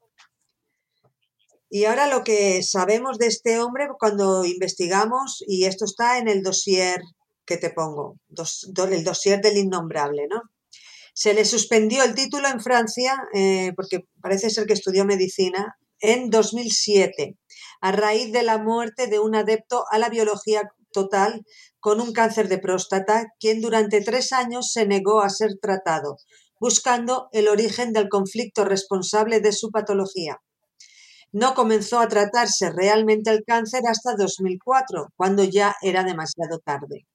Y 1.69 1.85
ahora 1.85 2.07
lo 2.07 2.23
que 2.23 2.63
sabemos 2.63 3.17
de 3.17 3.27
este 3.27 3.59
hombre 3.59 3.87
cuando 3.99 4.45
investigamos, 4.45 5.43
y 5.47 5.65
esto 5.65 5.85
está 5.85 6.17
en 6.17 6.27
el 6.27 6.41
dossier 6.41 7.01
que 7.45 7.57
te 7.57 7.69
pongo, 7.69 8.17
el 8.91 9.03
dossier 9.03 9.41
del 9.41 9.57
innombrable, 9.57 10.27
¿no? 10.29 10.43
Se 11.13 11.33
le 11.33 11.45
suspendió 11.45 12.03
el 12.03 12.13
título 12.13 12.47
en 12.47 12.61
Francia, 12.61 13.17
eh, 13.33 13.73
porque 13.75 14.05
parece 14.21 14.49
ser 14.49 14.67
que 14.67 14.73
estudió 14.73 15.03
medicina, 15.03 15.77
en 15.99 16.29
2007 16.29 17.37
a 17.81 17.91
raíz 17.91 18.31
de 18.31 18.43
la 18.43 18.57
muerte 18.57 19.07
de 19.07 19.19
un 19.19 19.35
adepto 19.35 19.85
a 19.89 19.97
la 19.97 20.09
biología 20.09 20.69
total 20.91 21.43
con 21.87 22.01
un 22.01 22.11
cáncer 22.11 22.49
de 22.49 22.57
próstata, 22.57 23.27
quien 23.39 23.61
durante 23.61 24.01
tres 24.01 24.33
años 24.33 24.73
se 24.73 24.85
negó 24.85 25.21
a 25.21 25.29
ser 25.29 25.57
tratado, 25.57 26.17
buscando 26.59 27.29
el 27.31 27.47
origen 27.47 27.93
del 27.93 28.09
conflicto 28.09 28.65
responsable 28.65 29.39
de 29.39 29.53
su 29.53 29.71
patología. 29.71 30.41
No 31.31 31.53
comenzó 31.53 32.01
a 32.01 32.09
tratarse 32.09 32.71
realmente 32.71 33.31
el 33.31 33.45
cáncer 33.45 33.83
hasta 33.89 34.17
2004, 34.17 35.13
cuando 35.15 35.45
ya 35.45 35.77
era 35.81 36.03
demasiado 36.03 36.59
tarde. 36.59 37.07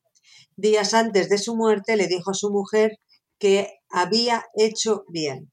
Días 0.57 0.95
antes 0.95 1.29
de 1.29 1.37
su 1.37 1.55
muerte 1.55 1.99
le 1.99 2.07
dijo 2.07 2.31
a 2.31 2.35
su 2.43 2.49
mujer 2.51 2.93
que 3.39 3.75
había 3.91 4.47
hecho 4.55 5.05
bien. 5.11 5.53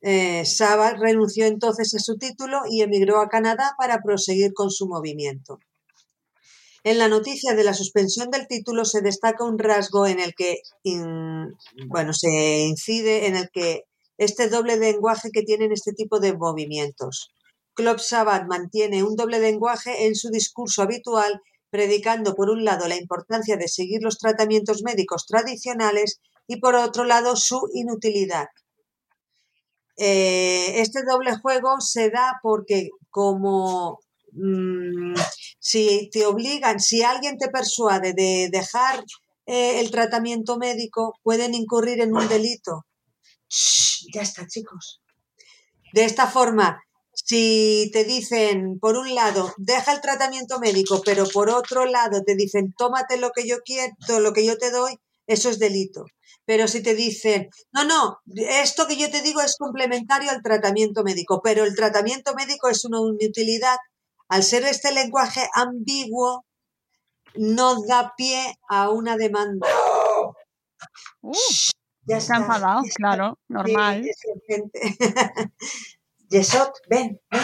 Eh, 0.00 0.44
Sabat 0.44 0.98
renunció 1.00 1.46
entonces 1.46 1.92
a 1.96 1.98
su 1.98 2.18
título 2.18 2.60
y 2.70 2.82
emigró 2.82 3.20
a 3.20 3.28
Canadá 3.28 3.74
para 3.76 3.98
proseguir 3.98 4.52
con 4.54 4.70
su 4.70 4.86
movimiento. 4.86 5.58
En 6.84 6.98
la 6.98 7.08
noticia 7.08 7.54
de 7.54 7.64
la 7.64 7.72
suspensión 7.72 8.30
del 8.30 8.46
título 8.46 8.84
se 8.84 9.00
destaca 9.00 9.42
un 9.42 9.58
rasgo 9.58 10.06
en 10.06 10.20
el 10.20 10.34
que, 10.34 10.58
bueno, 11.86 12.12
se 12.12 12.60
incide 12.60 13.26
en 13.26 13.36
el 13.36 13.48
que 13.50 13.84
este 14.18 14.50
doble 14.50 14.76
lenguaje 14.76 15.30
que 15.32 15.42
tienen 15.42 15.72
este 15.72 15.94
tipo 15.94 16.20
de 16.20 16.36
movimientos. 16.36 17.30
Club 17.72 17.98
Sabat 17.98 18.44
mantiene 18.46 19.02
un 19.02 19.16
doble 19.16 19.38
lenguaje 19.38 20.06
en 20.06 20.14
su 20.14 20.28
discurso 20.28 20.82
habitual, 20.82 21.40
predicando 21.70 22.34
por 22.34 22.50
un 22.50 22.66
lado 22.66 22.86
la 22.86 22.96
importancia 22.96 23.56
de 23.56 23.66
seguir 23.66 24.02
los 24.02 24.18
tratamientos 24.18 24.82
médicos 24.82 25.24
tradicionales 25.26 26.20
y 26.46 26.56
por 26.60 26.74
otro 26.74 27.04
lado 27.04 27.34
su 27.34 27.66
inutilidad. 27.72 28.48
Eh, 29.96 30.80
este 30.82 31.02
doble 31.02 31.34
juego 31.38 31.80
se 31.80 32.10
da 32.10 32.40
porque 32.42 32.90
como 33.08 34.00
mm, 34.34 35.14
si 35.58 36.10
te 36.12 36.26
obligan, 36.26 36.80
si 36.80 37.02
alguien 37.02 37.38
te 37.38 37.48
persuade 37.48 38.12
de 38.12 38.48
dejar 38.50 39.02
eh, 39.46 39.80
el 39.80 39.90
tratamiento 39.90 40.56
médico, 40.58 41.18
pueden 41.22 41.54
incurrir 41.54 42.00
en 42.00 42.14
un 42.14 42.28
delito. 42.28 42.84
ya 44.14 44.22
está, 44.22 44.46
chicos. 44.46 45.00
De 45.92 46.04
esta 46.04 46.26
forma, 46.26 46.80
si 47.12 47.90
te 47.92 48.04
dicen, 48.04 48.78
por 48.80 48.96
un 48.96 49.14
lado, 49.14 49.54
deja 49.56 49.92
el 49.92 50.00
tratamiento 50.00 50.58
médico, 50.58 51.02
pero 51.04 51.24
por 51.28 51.50
otro 51.50 51.86
lado 51.86 52.22
te 52.24 52.34
dicen, 52.34 52.74
tómate 52.76 53.16
lo 53.16 53.30
que 53.30 53.46
yo 53.46 53.58
quiero, 53.64 53.94
lo 54.20 54.32
que 54.32 54.44
yo 54.44 54.58
te 54.58 54.70
doy, 54.70 54.98
eso 55.26 55.50
es 55.50 55.58
delito. 55.58 56.04
Pero 56.46 56.68
si 56.68 56.82
te 56.82 56.94
dicen, 56.94 57.48
no, 57.72 57.84
no, 57.84 58.18
esto 58.34 58.86
que 58.86 58.96
yo 58.96 59.10
te 59.10 59.22
digo 59.22 59.40
es 59.40 59.56
complementario 59.56 60.30
al 60.30 60.42
tratamiento 60.42 61.02
médico, 61.02 61.40
pero 61.42 61.64
el 61.64 61.74
tratamiento 61.74 62.34
médico 62.34 62.68
es 62.68 62.84
una 62.84 63.00
utilidad, 63.00 63.76
al 64.34 64.42
ser 64.42 64.64
este 64.64 64.90
lenguaje 64.90 65.48
ambiguo, 65.54 66.44
no 67.36 67.84
da 67.86 68.14
pie 68.16 68.58
a 68.68 68.90
una 68.90 69.16
demanda. 69.16 69.68
Uh, 71.20 71.32
ya 72.02 72.16
está, 72.16 72.38
enfadado, 72.38 72.82
claro, 72.96 73.38
normal. 73.46 74.02
Yesot, 76.30 76.72
ven, 76.88 77.20
ven, 77.30 77.42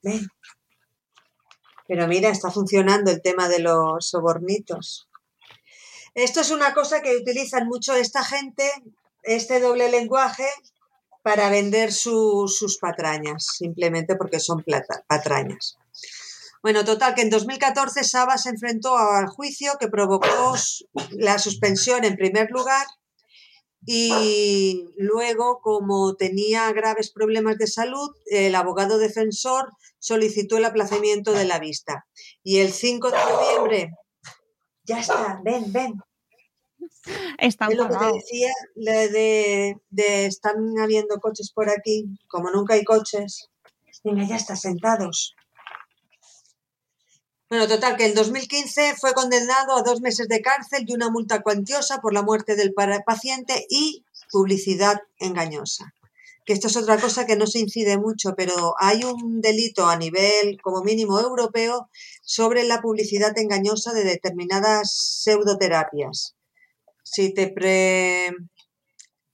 ven. 0.00 0.28
Pero 1.86 2.08
mira, 2.08 2.30
está 2.30 2.50
funcionando 2.50 3.10
el 3.10 3.20
tema 3.20 3.46
de 3.46 3.58
los 3.58 4.08
sobornitos. 4.08 5.10
Esto 6.14 6.40
es 6.40 6.50
una 6.50 6.72
cosa 6.72 7.02
que 7.02 7.18
utilizan 7.18 7.66
mucho 7.66 7.92
esta 7.94 8.24
gente, 8.24 8.64
este 9.24 9.60
doble 9.60 9.90
lenguaje, 9.90 10.48
para 11.22 11.50
vender 11.50 11.92
sus 11.92 12.78
patrañas, 12.80 13.44
simplemente 13.58 14.16
porque 14.16 14.40
son 14.40 14.64
patrañas. 15.06 15.76
Bueno, 16.62 16.84
total, 16.84 17.14
que 17.14 17.22
en 17.22 17.30
2014 17.30 18.04
Saba 18.04 18.36
se 18.36 18.50
enfrentó 18.50 18.96
al 18.96 19.26
juicio 19.28 19.72
que 19.80 19.88
provocó 19.88 20.54
la 21.12 21.38
suspensión 21.38 22.04
en 22.04 22.16
primer 22.16 22.50
lugar 22.50 22.86
y 23.86 24.84
luego, 24.98 25.60
como 25.62 26.14
tenía 26.16 26.70
graves 26.72 27.10
problemas 27.10 27.56
de 27.56 27.66
salud, 27.66 28.10
el 28.26 28.54
abogado 28.54 28.98
defensor 28.98 29.72
solicitó 29.98 30.58
el 30.58 30.66
aplazamiento 30.66 31.32
de 31.32 31.46
la 31.46 31.58
vista. 31.58 32.06
Y 32.42 32.58
el 32.58 32.72
5 32.72 33.10
de 33.10 33.16
noviembre, 33.16 33.90
ya 34.84 35.00
está, 35.00 35.40
ven, 35.42 35.72
ven. 35.72 35.94
Está 37.38 37.68
es 37.68 37.76
lo 37.76 37.88
que 37.88 37.96
te 37.96 38.12
decía 38.12 38.52
de, 38.74 39.76
de, 39.88 40.26
están 40.26 40.78
habiendo 40.78 41.18
coches 41.18 41.50
por 41.54 41.70
aquí, 41.70 42.04
como 42.28 42.50
nunca 42.50 42.74
hay 42.74 42.84
coches. 42.84 43.48
Venga, 44.04 44.26
ya 44.26 44.36
está, 44.36 44.56
sentados. 44.56 45.34
Bueno, 47.50 47.66
total, 47.66 47.96
que 47.96 48.06
en 48.06 48.14
2015 48.14 48.94
fue 48.96 49.12
condenado 49.12 49.76
a 49.76 49.82
dos 49.82 50.00
meses 50.00 50.28
de 50.28 50.40
cárcel 50.40 50.84
y 50.86 50.94
una 50.94 51.10
multa 51.10 51.42
cuantiosa 51.42 52.00
por 52.00 52.14
la 52.14 52.22
muerte 52.22 52.54
del 52.54 52.72
paciente 52.72 53.66
y 53.68 54.04
publicidad 54.30 55.00
engañosa. 55.18 55.92
Que 56.46 56.52
esto 56.52 56.68
es 56.68 56.76
otra 56.76 57.00
cosa 57.00 57.26
que 57.26 57.34
no 57.34 57.48
se 57.48 57.58
incide 57.58 57.98
mucho, 57.98 58.36
pero 58.36 58.76
hay 58.78 59.02
un 59.02 59.40
delito 59.40 59.88
a 59.88 59.96
nivel 59.96 60.62
como 60.62 60.84
mínimo 60.84 61.18
europeo 61.18 61.90
sobre 62.22 62.62
la 62.62 62.80
publicidad 62.80 63.36
engañosa 63.36 63.92
de 63.94 64.04
determinadas 64.04 64.92
pseudoterapias. 65.24 66.36
Si 67.02 67.34
te 67.34 67.52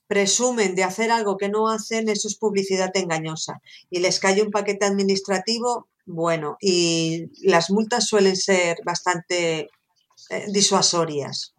presumen 0.07 0.73
de 0.73 0.83
hacer 0.83 1.11
algo 1.11 1.37
que 1.37 1.49
no 1.49 1.69
hacen, 1.69 2.09
eso 2.09 2.27
es 2.27 2.35
publicidad 2.35 2.89
engañosa. 2.97 3.61
Y 3.91 3.99
les 3.99 4.19
cae 4.19 4.41
un 4.41 4.49
paquete 4.49 4.87
administrativo 4.87 5.87
bueno, 6.07 6.57
y 6.61 7.29
las 7.47 7.69
multas 7.69 8.07
suelen 8.07 8.37
ser 8.37 8.77
bastante 8.85 9.69
eh, 10.29 10.45
disuasorias. 10.47 11.53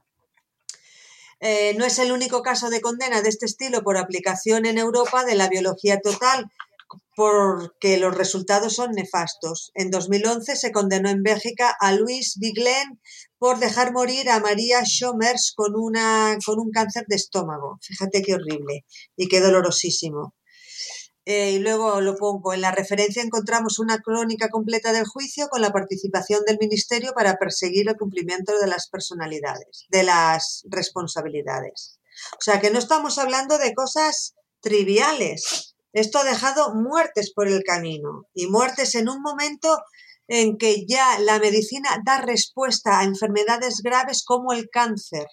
Eh, 1.40 1.74
no 1.78 1.84
es 1.84 1.98
el 2.00 2.10
único 2.10 2.42
caso 2.42 2.68
de 2.70 2.80
condena 2.80 3.22
de 3.22 3.28
este 3.28 3.46
estilo 3.46 3.82
por 3.82 3.96
aplicación 3.96 4.66
en 4.66 4.78
Europa 4.78 5.24
de 5.24 5.36
la 5.36 5.48
biología 5.48 6.00
total, 6.00 6.50
porque 7.14 7.98
los 7.98 8.16
resultados 8.16 8.74
son 8.74 8.92
nefastos. 8.92 9.70
En 9.74 9.90
2011 9.90 10.56
se 10.56 10.72
condenó 10.72 11.10
en 11.10 11.22
Bélgica 11.22 11.76
a 11.78 11.92
Luis 11.92 12.38
Biglen 12.38 13.00
por 13.38 13.58
dejar 13.58 13.92
morir 13.92 14.30
a 14.30 14.40
María 14.40 14.82
Schomers 14.84 15.52
con, 15.54 15.76
una, 15.76 16.38
con 16.44 16.58
un 16.58 16.70
cáncer 16.70 17.04
de 17.06 17.16
estómago. 17.16 17.78
Fíjate 17.82 18.22
qué 18.22 18.34
horrible 18.34 18.86
y 19.16 19.28
qué 19.28 19.40
dolorosísimo. 19.40 20.34
Eh, 21.30 21.50
y 21.50 21.58
luego 21.58 22.00
lo 22.00 22.16
pongo. 22.16 22.54
En 22.54 22.62
la 22.62 22.70
referencia 22.70 23.22
encontramos 23.22 23.78
una 23.78 23.98
crónica 23.98 24.48
completa 24.48 24.94
del 24.94 25.06
juicio 25.06 25.48
con 25.48 25.60
la 25.60 25.72
participación 25.72 26.42
del 26.46 26.56
Ministerio 26.58 27.12
para 27.12 27.36
perseguir 27.36 27.86
el 27.86 27.98
cumplimiento 27.98 28.58
de 28.58 28.66
las 28.66 28.88
personalidades, 28.88 29.84
de 29.90 30.04
las 30.04 30.64
responsabilidades. 30.70 32.00
O 32.32 32.40
sea 32.40 32.62
que 32.62 32.70
no 32.70 32.78
estamos 32.78 33.18
hablando 33.18 33.58
de 33.58 33.74
cosas 33.74 34.36
triviales. 34.62 35.76
Esto 35.92 36.18
ha 36.18 36.24
dejado 36.24 36.74
muertes 36.74 37.30
por 37.34 37.46
el 37.46 37.62
camino 37.62 38.24
y 38.32 38.46
muertes 38.46 38.94
en 38.94 39.10
un 39.10 39.20
momento 39.20 39.76
en 40.28 40.56
que 40.56 40.86
ya 40.88 41.18
la 41.18 41.38
medicina 41.38 41.90
da 42.06 42.22
respuesta 42.22 43.00
a 43.00 43.04
enfermedades 43.04 43.82
graves 43.82 44.24
como 44.24 44.54
el 44.54 44.70
cáncer 44.70 45.26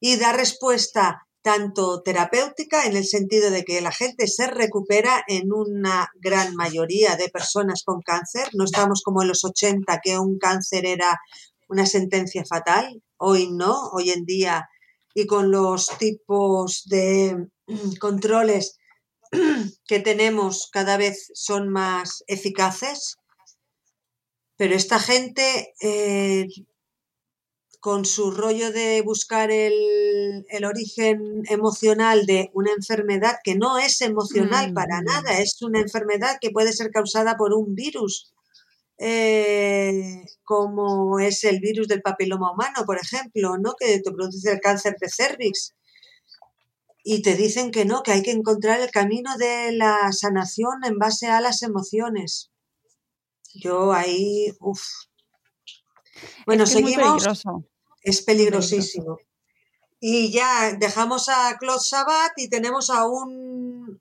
y 0.00 0.16
da 0.16 0.32
respuesta 0.32 1.27
tanto 1.42 2.02
terapéutica 2.02 2.86
en 2.86 2.96
el 2.96 3.04
sentido 3.04 3.50
de 3.50 3.64
que 3.64 3.80
la 3.80 3.92
gente 3.92 4.26
se 4.26 4.46
recupera 4.48 5.24
en 5.28 5.52
una 5.52 6.08
gran 6.16 6.54
mayoría 6.54 7.16
de 7.16 7.28
personas 7.28 7.82
con 7.84 8.02
cáncer. 8.02 8.48
No 8.54 8.64
estamos 8.64 9.02
como 9.02 9.22
en 9.22 9.28
los 9.28 9.44
80 9.44 10.00
que 10.02 10.18
un 10.18 10.38
cáncer 10.38 10.86
era 10.86 11.18
una 11.68 11.86
sentencia 11.86 12.44
fatal. 12.44 13.02
Hoy 13.16 13.50
no, 13.50 13.88
hoy 13.92 14.10
en 14.10 14.24
día 14.24 14.68
y 15.14 15.26
con 15.26 15.50
los 15.50 15.88
tipos 15.98 16.84
de 16.86 17.48
controles 18.00 18.78
que 19.86 20.00
tenemos 20.00 20.68
cada 20.72 20.96
vez 20.96 21.30
son 21.34 21.68
más 21.68 22.24
eficaces. 22.26 23.16
Pero 24.56 24.74
esta 24.74 24.98
gente 24.98 25.74
eh, 25.80 26.46
con 27.80 28.04
su 28.04 28.30
rollo 28.30 28.72
de 28.72 29.02
buscar 29.02 29.50
el, 29.50 30.44
origen 30.64 31.42
emocional 31.48 32.26
de 32.26 32.50
una 32.52 32.72
enfermedad 32.72 33.36
que 33.44 33.54
no 33.54 33.78
es 33.78 34.00
emocional 34.00 34.72
para 34.72 35.00
mm. 35.00 35.04
nada, 35.04 35.38
es 35.38 35.62
una 35.62 35.80
enfermedad 35.80 36.38
que 36.40 36.50
puede 36.50 36.72
ser 36.72 36.90
causada 36.90 37.36
por 37.36 37.54
un 37.54 37.74
virus, 37.74 38.32
eh, 38.98 40.24
como 40.42 41.20
es 41.20 41.44
el 41.44 41.60
virus 41.60 41.86
del 41.86 42.02
papiloma 42.02 42.52
humano, 42.52 42.84
por 42.84 42.98
ejemplo, 42.98 43.56
¿no? 43.58 43.74
que 43.78 44.00
te 44.00 44.10
produce 44.10 44.50
el 44.50 44.60
cáncer 44.60 44.96
de 45.00 45.08
cervix. 45.08 45.74
Y 47.04 47.22
te 47.22 47.36
dicen 47.36 47.70
que 47.70 47.84
no, 47.84 48.02
que 48.02 48.12
hay 48.12 48.22
que 48.22 48.32
encontrar 48.32 48.80
el 48.80 48.90
camino 48.90 49.38
de 49.38 49.72
la 49.72 50.12
sanación 50.12 50.84
en 50.84 50.98
base 50.98 51.28
a 51.28 51.40
las 51.40 51.62
emociones. 51.62 52.50
Yo 53.54 53.92
ahí, 53.92 54.52
uff, 54.60 54.82
bueno, 56.46 56.66
seguimos. 56.66 57.26
Es 58.02 58.22
peligrosísimo. 58.22 59.18
Y 60.00 60.30
ya 60.30 60.72
dejamos 60.78 61.28
a 61.28 61.56
Claude 61.58 61.80
Sabat 61.80 62.32
y 62.36 62.48
tenemos 62.48 62.90
a 62.90 63.06
un 63.06 64.00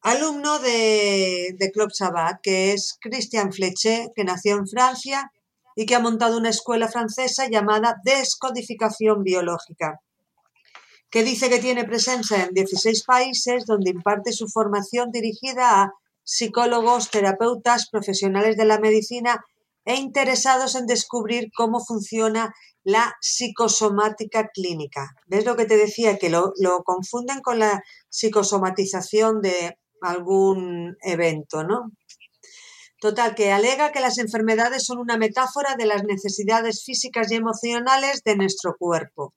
alumno 0.00 0.58
de, 0.58 1.54
de 1.58 1.70
Claude 1.72 1.94
Sabat, 1.94 2.40
que 2.42 2.72
es 2.72 2.96
Christian 3.00 3.52
Fleché, 3.52 4.12
que 4.16 4.24
nació 4.24 4.56
en 4.56 4.66
Francia 4.66 5.30
y 5.76 5.86
que 5.86 5.94
ha 5.94 6.00
montado 6.00 6.38
una 6.38 6.50
escuela 6.50 6.88
francesa 6.88 7.48
llamada 7.48 7.96
Descodificación 8.04 9.22
Biológica, 9.22 10.00
que 11.10 11.22
dice 11.22 11.48
que 11.48 11.58
tiene 11.58 11.84
presencia 11.84 12.44
en 12.44 12.54
16 12.54 13.04
países 13.04 13.66
donde 13.66 13.90
imparte 13.90 14.32
su 14.32 14.48
formación 14.48 15.10
dirigida 15.10 15.82
a 15.82 15.92
psicólogos, 16.22 17.10
terapeutas, 17.10 17.88
profesionales 17.90 18.56
de 18.56 18.64
la 18.64 18.78
medicina 18.78 19.44
e 19.84 19.96
interesados 19.96 20.74
en 20.74 20.86
descubrir 20.86 21.50
cómo 21.54 21.84
funciona 21.84 22.54
la 22.84 23.16
psicosomática 23.20 24.48
clínica. 24.48 25.14
¿Ves 25.26 25.44
lo 25.44 25.56
que 25.56 25.64
te 25.64 25.76
decía? 25.76 26.18
Que 26.18 26.30
lo, 26.30 26.52
confunden 26.84 27.40
con 27.40 27.58
la 27.58 27.82
psicosomatización 28.08 29.40
de 29.40 29.78
algún 30.02 30.96
evento, 31.02 31.64
¿no? 31.64 31.90
Total, 33.00 33.34
que 33.34 33.52
alega 33.52 33.92
que 33.92 34.00
las 34.00 34.18
enfermedades 34.18 34.84
son 34.84 34.98
una 34.98 35.18
metáfora 35.18 35.76
de 35.76 35.86
las 35.86 36.04
necesidades 36.04 36.84
físicas 36.84 37.30
y 37.30 37.36
emocionales 37.36 38.22
de 38.22 38.36
nuestro 38.36 38.76
cuerpo. 38.78 39.34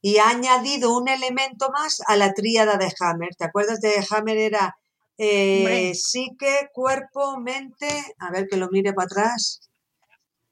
Y 0.00 0.18
ha 0.18 0.28
añadido 0.28 0.96
un 0.96 1.08
elemento 1.08 1.70
más 1.70 2.00
a 2.06 2.16
la 2.16 2.32
tríada 2.32 2.76
de 2.76 2.92
Hammer. 3.00 3.34
¿Te 3.36 3.44
acuerdas 3.44 3.80
de 3.80 4.04
Hammer? 4.10 4.36
Era 4.38 4.76
eh, 5.16 5.92
psique, 5.94 6.68
cuerpo, 6.72 7.38
mente. 7.40 7.88
A 8.18 8.30
ver 8.30 8.46
que 8.48 8.56
lo 8.56 8.68
mire 8.70 8.92
para 8.92 9.06
atrás. 9.06 9.67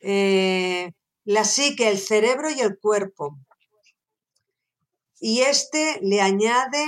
Eh, 0.08 0.92
la 1.24 1.42
psique, 1.42 1.88
el 1.88 1.98
cerebro 1.98 2.48
y 2.48 2.60
el 2.60 2.78
cuerpo. 2.78 3.40
Y 5.18 5.40
este 5.40 5.98
le 6.00 6.20
añade, 6.20 6.84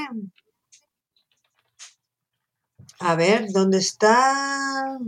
a 3.00 3.16
ver, 3.16 3.50
¿dónde 3.50 3.78
está? 3.78 4.98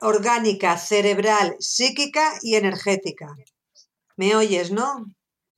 Orgánica, 0.00 0.76
cerebral, 0.76 1.54
psíquica 1.60 2.32
y 2.42 2.56
energética. 2.56 3.36
¿Me 4.16 4.34
oyes, 4.34 4.72
no? 4.72 5.06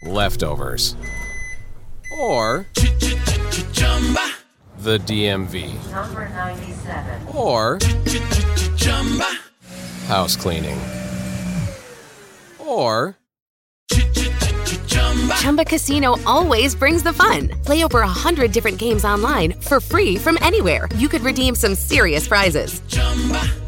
Leftovers. 0.02 0.94
or 2.18 2.66
the 4.78 4.98
DMV. 4.98 5.90
Number 5.90 6.28
97. 6.28 7.26
Or 7.34 7.78
house 10.08 10.36
cleaning. 10.36 10.78
Or 12.58 13.16
Chumba 15.36 15.64
Casino 15.64 16.16
always 16.26 16.74
brings 16.74 17.02
the 17.02 17.12
fun. 17.12 17.48
Play 17.64 17.84
over 17.84 18.00
a 18.00 18.08
hundred 18.08 18.52
different 18.52 18.78
games 18.78 19.04
online 19.04 19.52
for 19.60 19.80
free 19.80 20.16
from 20.16 20.38
anywhere. 20.40 20.88
You 20.96 21.08
could 21.08 21.22
redeem 21.22 21.54
some 21.54 21.74
serious 21.74 22.26
prizes. 22.26 22.80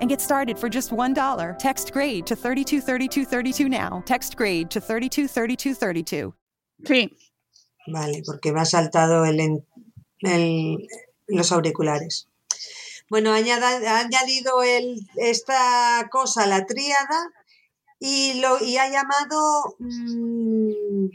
and 0.00 0.08
get 0.08 0.20
started 0.20 0.58
for 0.58 0.68
just 0.68 0.90
$1. 0.92 1.58
Text 1.58 1.92
grade 1.92 2.26
to 2.26 2.34
323232 2.36 3.68
now. 3.68 4.02
Text 4.06 4.36
grade 4.36 4.70
to 4.70 4.80
323232. 4.80 6.32
Sí. 6.84 7.10
Vale, 7.86 8.22
porque 8.24 8.52
me 8.52 8.60
ha 8.60 8.64
saltado 8.64 9.24
el, 9.24 9.40
en- 9.40 9.66
el- 10.20 10.86
los 11.28 11.52
auriculares. 11.52 12.26
Bueno, 13.10 13.32
ha 13.32 13.36
añada- 13.36 13.80
ha 13.86 14.00
añadido 14.00 14.62
el, 14.62 14.98
esta 15.16 16.08
cosa 16.10 16.44
a 16.44 16.46
la 16.46 16.64
tríada 16.64 17.30
y, 18.00 18.40
lo, 18.40 18.58
y 18.64 18.76
ha 18.78 18.88
llamado... 18.90 19.76
mm, 19.78 21.06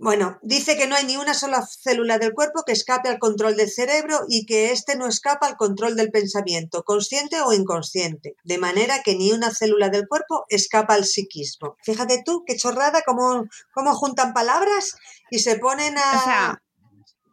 bueno, 0.00 0.38
dice 0.42 0.76
que 0.76 0.86
no 0.86 0.94
hay 0.94 1.04
ni 1.04 1.16
una 1.16 1.34
sola 1.34 1.66
célula 1.66 2.18
del 2.18 2.32
cuerpo 2.32 2.62
que 2.64 2.72
escape 2.72 3.08
al 3.08 3.18
control 3.18 3.56
del 3.56 3.68
cerebro 3.68 4.20
y 4.28 4.46
que 4.46 4.70
éste 4.70 4.96
no 4.96 5.08
escapa 5.08 5.46
al 5.48 5.56
control 5.56 5.96
del 5.96 6.10
pensamiento, 6.12 6.84
consciente 6.84 7.40
o 7.40 7.52
inconsciente, 7.52 8.36
de 8.44 8.58
manera 8.58 9.02
que 9.02 9.16
ni 9.16 9.32
una 9.32 9.50
célula 9.52 9.88
del 9.88 10.06
cuerpo 10.06 10.44
escapa 10.48 10.94
al 10.94 11.04
psiquismo. 11.04 11.76
Fíjate 11.82 12.22
tú, 12.24 12.44
qué 12.46 12.56
chorrada, 12.56 13.02
cómo, 13.04 13.44
cómo 13.72 13.92
juntan 13.94 14.32
palabras 14.32 14.94
y 15.30 15.40
se 15.40 15.58
ponen 15.58 15.98
a... 15.98 16.16
O 16.16 16.24
sea, 16.24 16.62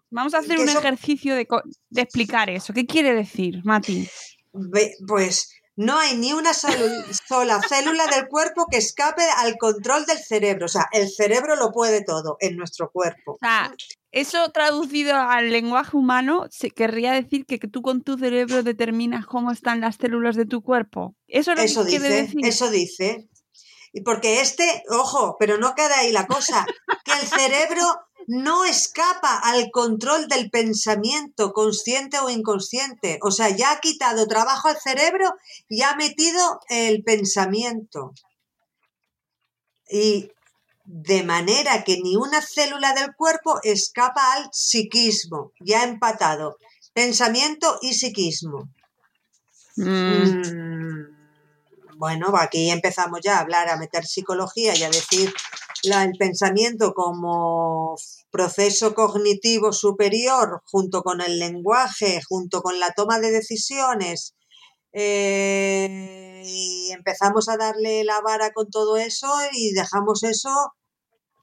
vamos 0.09 0.33
a 0.33 0.39
hacer 0.39 0.57
un 0.57 0.67
eso- 0.67 0.79
ejercicio 0.79 1.35
de, 1.35 1.47
de 1.89 2.01
explicar 2.01 2.49
eso. 2.49 2.73
¿Qué 2.73 2.87
quiere 2.87 3.13
decir, 3.13 3.61
Mati? 3.63 4.09
Pues 5.07 5.51
no 5.77 5.97
hay 5.97 6.15
ni 6.17 6.31
una 6.33 6.53
sola 6.53 7.61
célula 7.67 8.07
del 8.07 8.27
cuerpo 8.27 8.67
que 8.69 8.77
escape 8.77 9.23
al 9.37 9.57
control 9.57 10.05
del 10.05 10.17
cerebro. 10.19 10.65
O 10.65 10.69
sea, 10.69 10.87
el 10.91 11.09
cerebro 11.09 11.55
lo 11.55 11.71
puede 11.71 12.03
todo 12.03 12.37
en 12.39 12.55
nuestro 12.55 12.89
cuerpo. 12.91 13.33
O 13.33 13.37
sea, 13.39 13.73
eso 14.11 14.49
traducido 14.51 15.15
al 15.15 15.51
lenguaje 15.51 15.97
humano 15.97 16.45
se 16.49 16.69
querría 16.71 17.11
decir 17.11 17.45
que, 17.45 17.59
que 17.59 17.67
tú 17.67 17.81
con 17.81 18.01
tu 18.03 18.17
cerebro 18.17 18.63
determinas 18.63 19.25
cómo 19.25 19.51
están 19.51 19.81
las 19.81 19.97
células 19.97 20.35
de 20.35 20.45
tu 20.45 20.61
cuerpo. 20.61 21.15
Eso 21.27 21.51
es 21.51 21.57
lo 21.57 21.63
Eso 21.63 21.83
que 21.83 21.89
quiere 21.89 22.07
dice, 22.07 22.21
decir. 22.21 22.45
eso 22.45 22.69
dice. 22.69 23.29
Y 23.91 24.01
porque 24.01 24.41
este, 24.41 24.83
ojo, 24.89 25.35
pero 25.39 25.57
no 25.57 25.73
queda 25.75 25.99
ahí 25.99 26.11
la 26.11 26.27
cosa, 26.27 26.65
que 27.03 27.11
el 27.13 27.27
cerebro 27.27 27.83
no 28.27 28.65
escapa 28.65 29.37
al 29.39 29.71
control 29.71 30.27
del 30.27 30.49
pensamiento, 30.49 31.53
consciente 31.53 32.19
o 32.19 32.29
inconsciente. 32.29 33.19
O 33.21 33.31
sea, 33.31 33.49
ya 33.49 33.71
ha 33.71 33.79
quitado 33.79 34.27
trabajo 34.27 34.67
al 34.69 34.77
cerebro 34.79 35.33
y 35.69 35.81
ha 35.83 35.95
metido 35.95 36.59
el 36.69 37.03
pensamiento. 37.03 38.13
Y 39.89 40.29
de 40.85 41.23
manera 41.23 41.83
que 41.83 41.97
ni 42.03 42.15
una 42.15 42.41
célula 42.41 42.93
del 42.93 43.15
cuerpo 43.15 43.59
escapa 43.63 44.33
al 44.33 44.49
psiquismo. 44.51 45.53
Ya 45.59 45.81
ha 45.81 45.85
empatado 45.85 46.57
pensamiento 46.93 47.79
y 47.81 47.93
psiquismo. 47.93 48.69
Mm, 49.77 49.85
Mm, 49.87 51.15
Bueno, 51.97 52.33
aquí 52.37 52.69
empezamos 52.69 53.19
ya 53.23 53.37
a 53.37 53.41
hablar, 53.41 53.69
a 53.69 53.77
meter 53.77 54.05
psicología 54.05 54.75
y 54.75 54.83
a 54.83 54.89
decir 54.89 55.33
la- 55.83 56.03
el 56.03 56.13
pensamiento 56.17 56.93
como 56.93 57.95
proceso 58.35 58.93
cognitivo 58.93 59.71
superior 59.71 60.61
junto 60.65 61.03
con 61.03 61.21
el 61.21 61.39
lenguaje, 61.39 62.21
junto 62.27 62.61
con 62.61 62.79
la 62.79 62.91
toma 62.91 63.19
de 63.19 63.31
decisiones. 63.31 64.35
eh, 64.91 66.41
y 66.45 66.91
empezamos 66.91 67.49
a 67.49 67.57
darle 67.57 68.03
la 68.03 68.21
vara 68.21 68.51
con 68.51 68.69
todo 68.69 68.97
eso 68.97 69.27
y 69.51 69.73
dejamos 69.73 70.23
eso 70.23 70.73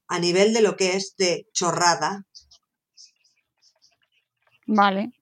a 0.08 0.18
nivel 0.18 0.52
de 0.54 0.62
lo 0.62 0.76
que 0.76 0.96
es 0.96 1.14
de 1.16 1.46
chorrada, 1.52 2.24
vale. 4.66 5.12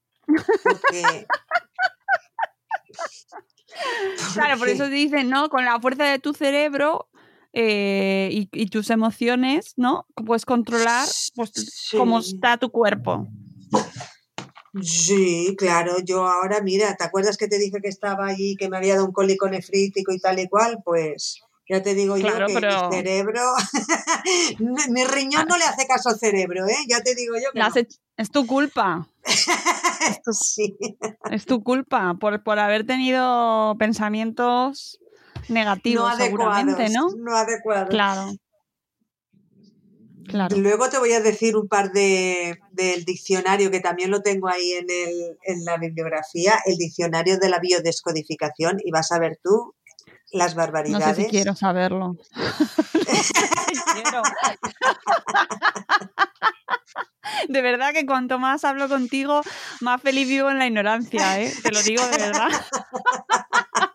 porque 0.63 1.27
Claro, 4.35 4.59
por 4.59 4.69
eso 4.69 4.85
te 4.85 4.91
dicen, 4.91 5.31
¿no? 5.31 5.49
Con 5.49 5.65
la 5.65 5.81
fuerza 5.81 6.05
de 6.05 6.19
tu 6.19 6.35
cerebro 6.35 7.09
eh, 7.53 8.29
y, 8.33 8.49
y 8.53 8.67
tus 8.67 8.91
emociones, 8.91 9.75
¿no? 9.77 10.07
Puedes 10.27 10.45
controlar 10.45 11.07
pues, 11.35 11.51
Sí. 11.55 11.97
cómo 11.97 12.19
está 12.21 12.57
tu 12.59 12.71
cuerpo. 12.71 13.27
Sí, 14.83 15.57
claro, 15.59 15.97
yo 16.05 16.25
ahora, 16.29 16.61
mira, 16.63 16.95
¿te 16.97 17.03
acuerdas 17.05 17.37
que 17.37 17.49
te 17.49 17.59
dije 17.59 17.81
que 17.83 17.89
estaba 17.89 18.27
allí, 18.27 18.55
que 18.57 18.69
me 18.69 18.77
había 18.77 18.95
dado 18.95 19.07
un 19.07 19.13
cólico 19.13 19.49
nefrítico 19.49 20.13
y 20.13 20.21
tal 20.21 20.39
y 20.39 20.49
cual? 20.49 20.79
Pues 20.85 21.41
ya 21.69 21.83
te 21.83 21.95
digo 21.95 22.15
Claro, 22.15 22.47
yo 22.47 22.47
que 22.47 22.55
pero- 22.55 22.89
mi 22.91 22.97
cerebro, 22.97 23.41
mi 24.91 25.05
riñón 25.05 25.47
no 25.49 25.57
le 25.59 25.65
hace 25.65 25.87
caso 25.89 26.09
al 26.11 26.19
cerebro, 26.21 26.67
¿eh? 26.69 26.77
Ya 26.89 27.03
te 27.03 27.15
digo 27.17 27.35
yo 27.37 27.51
que 27.53 27.59
no. 27.59 27.67
Es 28.17 28.31
tu 28.31 28.47
culpa, 28.47 29.09
Sí. 30.33 30.77
es 31.31 31.47
tu 31.47 31.63
culpa 31.65 32.15
por, 32.21 32.43
por 32.43 32.59
haber 32.59 32.85
tenido 32.87 33.75
pensamientos 33.79 35.01
no 35.51 35.55
negativos, 35.55 36.17
seguramente, 36.17 36.85
adecuados, 36.85 37.17
¿no? 37.17 37.25
no 37.25 37.37
adecuados. 37.37 37.89
Claro. 37.91 38.33
Claro. 40.27 40.57
Luego 40.59 40.89
te 40.89 40.99
voy 40.99 41.13
a 41.13 41.21
decir 41.21 41.57
un 41.57 41.67
par 41.67 41.91
de 41.91 42.57
del 42.71 43.05
diccionario 43.05 43.71
que 43.73 43.81
también 43.81 44.13
lo 44.13 44.23
tengo 44.23 44.49
ahí 44.49 44.73
en, 44.73 44.87
el, 44.89 45.37
en 45.43 45.65
la 45.65 45.77
bibliografía, 45.77 46.55
el 46.67 46.77
diccionario 46.77 47.39
de 47.39 47.49
la 47.49 47.59
biodescodificación 47.59 48.79
y 48.85 48.93
vas 48.93 49.11
a 49.11 49.19
ver 49.19 49.41
tú 49.43 49.75
las 50.31 50.55
No 50.55 50.59
barbaridades. 50.61 51.17
sé 51.17 51.25
si 51.25 51.29
quiero 51.31 51.57
saberlo. 51.57 52.17
Quiero. 53.93 54.23
De 57.49 57.63
verdad 57.63 57.93
que 57.93 58.07
cuanto 58.07 58.39
más 58.39 58.65
hablo 58.65 58.89
contigo, 58.89 59.41
más 59.81 60.01
feliz 60.03 60.29
vivo 60.29 60.51
en 60.51 60.59
la 60.59 60.67
ignorancia, 60.67 61.41
¿eh? 61.41 61.53
Te 61.63 61.73
lo 61.73 61.83
digo 61.83 62.05
de 62.07 62.19
verdad. 62.19 62.49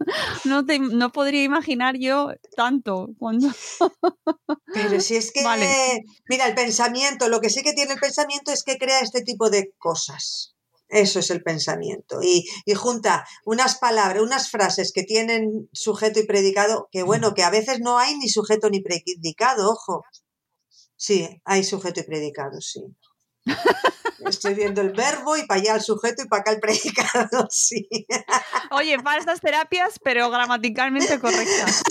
No, 0.44 0.64
te, 0.64 0.78
no 0.78 1.12
podría 1.12 1.42
imaginar 1.42 1.96
yo 1.98 2.30
tanto 2.56 3.10
cuando... 3.18 3.48
Pero 4.74 5.00
si 5.00 5.16
es 5.16 5.32
que, 5.32 5.42
Vale. 5.42 6.04
mira, 6.28 6.46
el 6.46 6.54
pensamiento, 6.54 7.28
lo 7.28 7.40
que 7.40 7.50
sí 7.50 7.62
que 7.62 7.72
tiene 7.72 7.94
el 7.94 8.00
pensamiento 8.00 8.50
es 8.50 8.62
que 8.62 8.78
crea 8.78 9.00
este 9.00 9.22
tipo 9.22 9.50
de 9.50 9.72
cosas. 9.78 10.54
Eso 10.88 11.20
es 11.20 11.30
el 11.30 11.42
pensamiento. 11.42 12.20
Y, 12.22 12.48
y 12.64 12.74
junta 12.74 13.24
unas 13.44 13.78
palabras, 13.78 14.22
unas 14.22 14.50
frases 14.50 14.92
que 14.92 15.04
tienen 15.04 15.68
sujeto 15.72 16.18
y 16.18 16.26
predicado, 16.26 16.88
que 16.90 17.04
bueno, 17.04 17.34
que 17.34 17.44
a 17.44 17.50
veces 17.50 17.80
no 17.80 17.98
hay 17.98 18.16
ni 18.16 18.28
sujeto 18.28 18.70
ni 18.70 18.80
predicado, 18.80 19.70
ojo. 19.70 20.02
Sí, 20.96 21.28
hay 21.44 21.62
sujeto 21.62 22.00
y 22.00 22.02
predicado, 22.04 22.60
sí. 22.60 22.80
Estoy 24.26 24.54
viendo 24.54 24.80
el 24.82 24.90
verbo 24.92 25.36
y 25.36 25.46
para 25.46 25.60
allá 25.60 25.74
el 25.76 25.80
sujeto 25.80 26.22
y 26.22 26.28
para 26.28 26.42
acá 26.42 26.52
el 26.52 26.60
predicado, 26.60 27.46
sí. 27.50 27.88
Oye, 28.70 28.98
falsas 29.00 29.40
terapias, 29.40 29.98
pero 30.02 30.30
gramaticalmente 30.30 31.18
correctas. 31.18 31.82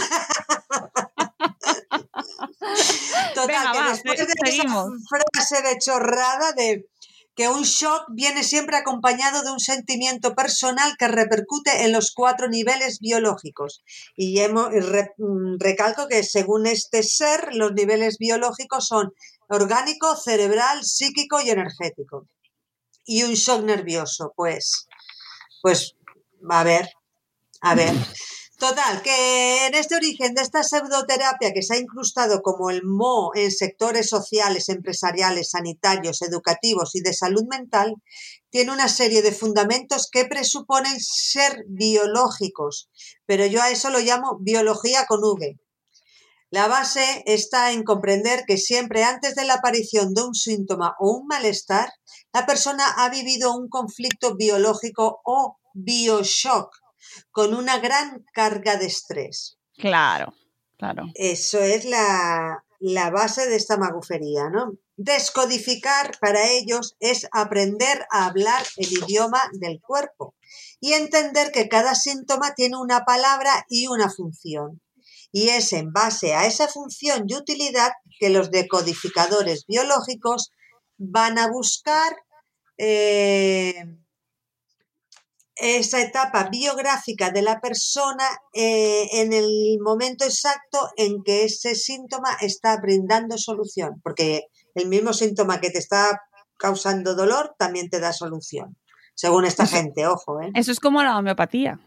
Total, 3.34 3.48
Venga, 3.48 3.72
que 3.72 3.78
va, 3.80 3.90
después 3.92 4.18
de 4.20 4.26
esa 4.46 4.64
frase 5.34 5.62
de 5.62 5.78
chorrada 5.80 6.52
de 6.54 6.88
que 7.36 7.48
un 7.48 7.64
shock 7.64 8.06
viene 8.10 8.44
siempre 8.44 8.76
acompañado 8.78 9.44
de 9.44 9.52
un 9.52 9.60
sentimiento 9.62 10.36
personal 10.36 10.96
que 10.98 11.08
repercute 11.08 11.84
en 11.86 11.94
los 11.94 12.12
cuatro 12.12 12.50
niveles 12.50 13.00
biológicos. 13.00 13.82
Y 14.16 14.38
hemo- 14.40 14.70
y 14.76 14.80
re- 14.82 15.14
mm, 15.18 15.56
recalco 15.58 16.08
que 16.08 16.24
según 16.24 16.68
este 16.68 17.02
ser, 17.02 17.54
los 17.54 17.72
niveles 17.74 18.18
biológicos 18.18 18.86
son 18.88 19.14
orgánico, 19.50 20.16
cerebral, 20.16 20.84
psíquico 20.84 21.42
y 21.42 21.50
energético. 21.50 22.28
Y 23.06 23.24
un 23.24 23.34
shock 23.34 23.64
nervioso, 23.64 24.34
pues, 24.36 24.88
pues, 25.62 25.96
a 26.50 26.64
ver, 26.64 26.90
a 27.62 27.76
ver. 27.76 27.94
Total, 28.60 29.02
que 29.02 29.68
en 29.68 29.74
este 29.74 29.96
origen 29.96 30.34
de 30.34 30.42
esta 30.42 30.64
pseudoterapia 30.64 31.54
que 31.54 31.62
se 31.62 31.76
ha 31.76 31.78
incrustado 31.78 32.42
como 32.42 32.70
el 32.70 32.84
mo 32.84 33.32
en 33.34 33.52
sectores 33.52 34.10
sociales, 34.10 34.68
empresariales, 34.68 35.52
sanitarios, 35.52 36.22
educativos 36.22 36.94
y 36.94 37.00
de 37.00 37.14
salud 37.14 37.46
mental, 37.50 37.96
tiene 38.50 38.74
una 38.74 38.90
serie 38.90 39.22
de 39.22 39.32
fundamentos 39.32 40.10
que 40.12 40.26
presuponen 40.26 41.00
ser 41.00 41.64
biológicos, 41.70 42.90
pero 43.26 43.46
yo 43.46 43.62
a 43.62 43.70
eso 43.70 43.90
lo 43.92 44.00
llamo 44.00 44.38
biología 44.42 45.06
con 45.08 45.24
V. 45.24 45.58
La 46.52 46.68
base 46.68 47.24
está 47.28 47.72
en 47.72 47.84
comprender 47.84 48.44
que 48.48 48.58
siempre 48.58 49.04
antes 49.04 49.36
de 49.36 49.46
la 49.46 49.56
aparición 49.56 50.14
de 50.16 50.24
un 50.24 50.34
síntoma 50.34 50.96
o 51.00 51.12
un 51.12 51.28
malestar, 51.28 51.92
la 52.34 52.48
persona 52.48 52.84
ha 52.98 53.10
vivido 53.10 53.54
un 53.54 53.70
conflicto 53.70 54.36
biológico 54.36 55.22
o 55.24 55.60
bioshock 55.74 56.76
con 57.32 57.54
una 57.54 57.78
gran 57.78 58.26
carga 58.34 58.78
de 58.78 58.88
estrés. 58.88 59.58
Claro, 59.78 60.34
claro. 60.78 61.06
Eso 61.14 61.60
es 61.60 61.86
la, 61.86 62.64
la 62.80 63.12
base 63.12 63.48
de 63.48 63.56
esta 63.56 63.78
magufería, 63.78 64.50
¿no? 64.50 64.74
Descodificar 64.98 66.18
para 66.20 66.50
ellos 66.50 66.96
es 67.00 67.28
aprender 67.32 68.06
a 68.12 68.26
hablar 68.26 68.66
el 68.78 68.92
idioma 68.92 69.42
del 69.54 69.80
cuerpo 69.82 70.36
y 70.80 70.94
entender 70.94 71.52
que 71.52 71.70
cada 71.70 71.94
síntoma 71.94 72.54
tiene 72.56 72.78
una 72.78 73.06
palabra 73.06 73.66
y 73.70 73.88
una 73.88 74.10
función. 74.10 74.82
Y 75.32 75.50
es 75.50 75.74
en 75.74 75.92
base 75.92 76.34
a 76.34 76.46
esa 76.46 76.68
función 76.68 77.26
y 77.28 77.36
utilidad 77.36 77.92
que 78.20 78.30
los 78.30 78.52
decodificadores 78.52 79.66
biológicos 79.68 80.52
van 80.98 81.38
a 81.38 81.48
buscar 81.48 82.16
eh, 82.78 83.76
esa 85.60 86.02
etapa 86.02 86.50
biográfica 86.50 87.32
de 87.32 87.42
la 87.42 87.60
persona 87.60 88.26
eh, 88.54 89.08
en 89.22 89.34
el 89.34 89.78
momento 89.82 90.26
exacto 90.26 90.90
en 90.96 91.22
que 91.24 91.44
ese 91.44 91.76
síntoma 91.76 92.38
está 92.40 92.78
brindando 92.82 93.38
solución, 93.38 94.00
porque 94.04 94.44
el 94.76 94.88
mismo 94.88 95.14
síntoma 95.14 95.60
que 95.60 95.70
te 95.70 95.80
está 95.80 96.22
causando 96.58 97.16
dolor 97.16 97.56
también 97.58 97.90
te 97.90 98.00
da 98.00 98.14
solución, 98.14 98.78
según 99.16 99.46
esta 99.46 99.66
gente, 99.68 100.08
ojo, 100.08 100.42
¿eh? 100.42 100.52
Eso 100.54 100.72
es 100.72 100.80
como 100.80 101.04
la 101.04 101.18
homeopatía. 101.18 101.80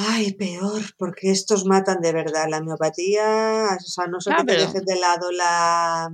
Ay, 0.00 0.32
peor, 0.34 0.82
porque 0.96 1.30
estos 1.32 1.64
matan 1.64 2.00
de 2.00 2.12
verdad. 2.12 2.46
La 2.48 2.58
homeopatía, 2.58 3.76
o 3.76 3.80
sea, 3.80 4.06
no 4.06 4.20
sé 4.20 4.30
Claro, 4.30 4.46
que 4.46 4.52
te 4.52 4.58
dejes 4.60 4.84
de 4.84 4.96
lado 4.96 5.32
la... 5.32 6.08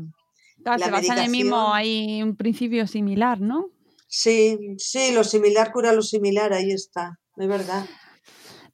Claro, 0.62 0.78
La 0.90 1.02
se 1.02 1.12
en 1.12 1.18
el 1.18 1.30
mismo, 1.30 1.56
medicación. 1.56 1.72
hay 1.74 2.22
un 2.22 2.36
principio 2.36 2.86
similar, 2.86 3.40
¿no? 3.40 3.66
Sí, 4.08 4.58
sí, 4.78 5.12
lo 5.12 5.22
similar 5.22 5.70
cura 5.72 5.92
lo 5.92 6.00
similar, 6.00 6.54
ahí 6.54 6.70
está, 6.70 7.18
es 7.36 7.46
verdad. 7.48 7.84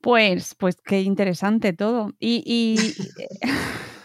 Pues, 0.00 0.54
pues 0.54 0.76
qué 0.84 1.00
interesante 1.00 1.72
todo. 1.72 2.12
Y, 2.20 2.42
y 2.46 2.76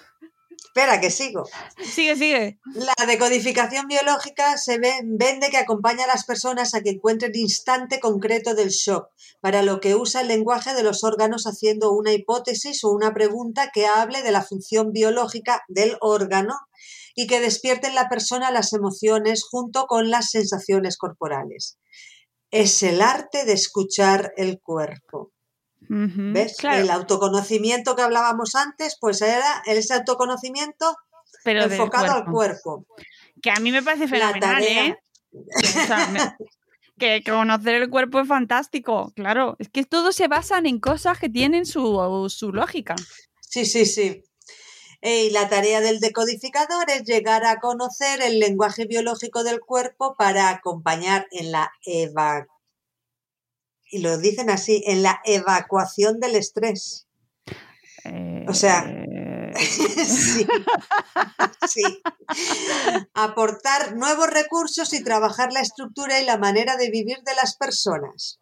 Espera, 0.76 1.00
que 1.00 1.10
sigo. 1.10 1.44
sigue, 1.82 2.18
sigue. 2.18 2.60
La 2.74 3.06
decodificación 3.08 3.88
biológica 3.88 4.58
se 4.58 4.78
ve- 4.78 5.00
vende 5.06 5.50
que 5.50 5.56
acompaña 5.56 6.04
a 6.04 6.08
las 6.08 6.26
personas 6.26 6.74
a 6.76 6.82
que 6.82 6.90
encuentren 6.90 7.32
el 7.34 7.40
instante 7.40 8.02
concreto 8.02 8.56
del 8.56 8.72
shock, 8.72 9.08
para 9.40 9.62
lo 9.62 9.80
que 9.80 9.96
usa 9.96 10.20
el 10.20 10.28
lenguaje 10.28 10.74
de 10.74 10.84
los 10.84 11.06
órganos 11.06 11.46
haciendo 11.48 11.94
una 11.94 12.12
hipótesis 12.12 12.84
o 12.84 12.90
una 12.92 13.14
pregunta 13.14 13.72
que 13.74 13.88
hable 13.88 14.22
de 14.22 14.34
la 14.34 14.42
función 14.44 14.92
biológica 14.92 15.64
del 15.70 15.96
órgano 16.02 16.56
y 17.16 17.28
que 17.28 17.40
despierte 17.40 17.88
en 17.88 17.96
la 17.96 18.10
persona 18.10 18.52
las 18.52 18.74
emociones 18.74 19.46
junto 19.50 19.86
con 19.86 20.10
las 20.10 20.30
sensaciones 20.32 20.98
corporales. 20.98 21.78
Es 22.52 22.84
el 22.84 23.02
arte 23.02 23.46
de 23.46 23.54
escuchar 23.54 24.34
el 24.36 24.60
cuerpo. 24.60 25.32
¿Ves? 25.90 26.58
Claro, 26.58 26.82
El 26.82 26.90
autoconocimiento 26.92 27.96
que 27.96 28.02
hablábamos 28.02 28.56
antes, 28.56 28.98
pues 29.00 29.22
era 29.22 29.62
ese 29.66 29.94
autoconocimiento 29.94 30.96
pero 31.44 31.64
enfocado 31.64 32.12
al 32.12 32.26
cuerpo. 32.26 32.86
Que 33.42 33.52
a 33.52 33.56
mí 33.60 33.72
me 33.72 33.84
parece 33.84 34.08
fenomenal. 34.08 34.64
¿eh? 34.64 34.98
Que, 35.32 35.68
o 35.68 35.86
sea, 35.86 36.08
me- 36.08 36.36
que 36.98 37.24
conocer 37.30 37.76
el 37.76 37.90
cuerpo 37.90 38.20
es 38.20 38.28
fantástico, 38.28 39.12
claro. 39.16 39.56
Es 39.60 39.70
que 39.70 39.84
todos 39.84 40.16
se 40.16 40.28
basan 40.28 40.66
en 40.66 40.80
cosas 40.80 41.20
que 41.20 41.30
tienen 41.30 41.66
su, 41.66 42.26
su 42.30 42.52
lógica. 42.52 42.96
Sí, 43.42 43.66
sí, 43.66 43.86
sí. 43.86 44.24
Y 45.02 45.30
la 45.30 45.48
tarea 45.50 45.82
del 45.82 46.00
decodificador 46.00 46.90
es 46.90 47.04
llegar 47.04 47.46
a 47.46 47.60
conocer 47.60 48.22
el 48.24 48.40
lenguaje 48.40 48.86
biológico 48.86 49.44
del 49.44 49.60
cuerpo 49.60 50.16
para 50.18 50.50
acompañar 50.50 51.28
en 51.32 51.52
la 51.52 51.72
eva 51.86 52.48
y 53.90 54.00
lo 54.00 54.18
dicen 54.18 54.50
así, 54.50 54.84
en 54.86 55.04
la 55.04 55.22
evacuación 55.26 56.20
del 56.20 56.36
estrés. 56.36 57.08
O 58.48 58.54
sea, 58.54 58.86
Eh, 59.56 60.06
sí, 60.06 60.46
sí. 61.68 61.84
Aportar 63.14 63.96
nuevos 63.96 64.30
recursos 64.30 64.94
y 64.94 65.04
trabajar 65.04 65.54
la 65.54 65.62
estructura 65.62 66.20
y 66.20 66.26
la 66.26 66.38
manera 66.38 66.76
de 66.76 66.90
vivir 66.90 67.20
de 67.26 67.36
las 67.36 67.56
personas. 67.56 68.40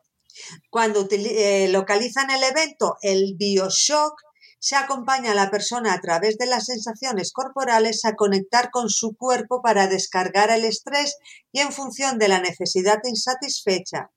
Cuando 0.70 1.08
eh, 1.12 1.68
localizan 1.70 2.32
el 2.32 2.44
evento, 2.44 2.98
el 3.02 3.36
bioshock, 3.38 4.20
se 4.60 4.76
acompaña 4.76 5.34
a 5.34 5.36
la 5.36 5.52
persona 5.52 5.94
a 5.94 6.02
través 6.02 6.38
de 6.38 6.46
las 6.46 6.66
sensaciones 6.66 7.32
corporales 7.34 8.06
a 8.06 8.16
conectar 8.16 8.72
con 8.72 8.90
su 8.90 9.16
cuerpo 9.16 9.62
para 9.62 9.88
descargar 9.88 10.50
el 10.52 10.64
estrés 10.64 11.18
y 11.52 11.60
en 11.60 11.72
función 11.74 12.18
de 12.18 12.30
la 12.30 12.40
necesidad 12.40 13.00
insatisfecha 13.04 14.10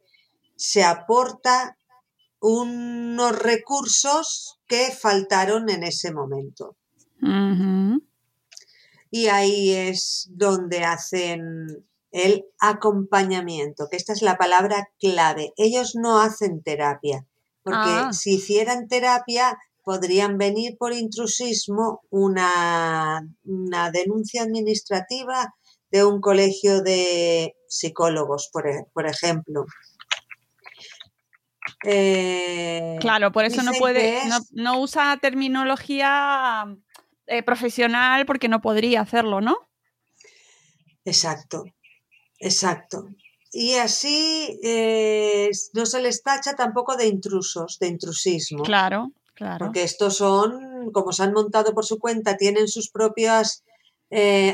se 0.57 0.82
aporta 0.84 1.76
unos 2.40 3.38
recursos 3.38 4.59
que 4.66 4.90
faltaron 4.92 5.68
en 5.70 5.82
ese 5.84 6.12
momento. 6.12 6.76
Y 9.11 9.26
ahí 9.28 9.70
es 9.72 10.28
donde 10.32 10.84
hacen 10.84 11.84
el 12.11 12.44
acompañamiento, 12.59 13.88
que 13.90 13.96
esta 13.96 14.12
es 14.12 14.22
la 14.22 14.36
palabra 14.36 14.88
clave. 14.98 15.52
Ellos 15.57 15.94
no 15.94 16.20
hacen 16.20 16.62
terapia, 16.62 17.26
porque 17.62 17.78
Ah. 17.90 18.12
si 18.12 18.34
hicieran 18.34 18.88
terapia 18.88 19.59
podrían 19.84 20.36
venir 20.36 20.76
por 20.78 20.92
intrusismo 20.92 22.00
una, 22.11 23.20
una 23.44 23.90
denuncia 23.92 24.42
administrativa 24.42 25.54
de 25.90 26.04
un 26.04 26.20
colegio 26.20 26.82
de 26.82 27.54
psicólogos, 27.68 28.48
por, 28.52 28.66
e- 28.66 28.86
por 28.92 29.07
ejemplo. 29.07 29.64
Eh, 31.89 32.97
Claro, 33.01 33.30
por 33.30 33.45
eso 33.45 33.62
no 33.62 33.72
puede, 33.74 34.18
es- 34.18 34.26
no, 34.28 34.39
no 34.53 34.80
usa 34.80 35.16
terminología 35.22 36.64
eh, 37.26 37.43
profesional 37.45 38.26
porque 38.26 38.49
no 38.49 38.61
podría 38.61 39.03
hacerlo, 39.03 39.41
¿no? 39.41 39.57
Exacto, 41.05 41.64
exacto. 42.41 43.09
Y 43.53 43.74
así 43.74 44.59
eh, 44.62 45.51
no 45.72 45.87
se 45.87 46.03
les 46.03 46.22
tacha 46.22 46.55
tampoco 46.57 46.97
de 46.97 47.07
intrusos, 47.07 47.78
de 47.78 47.87
intrusismo. 47.89 48.64
Claro, 48.64 49.12
claro. 49.34 49.66
Porque 49.66 49.82
estos 49.84 50.16
son, 50.16 50.91
como 50.93 51.12
se 51.12 51.22
han 51.22 51.32
montado 51.32 51.72
por 51.72 51.87
su 51.87 51.99
cuenta, 51.99 52.37
tienen 52.37 52.66
sus 52.68 52.91
propios 52.91 53.62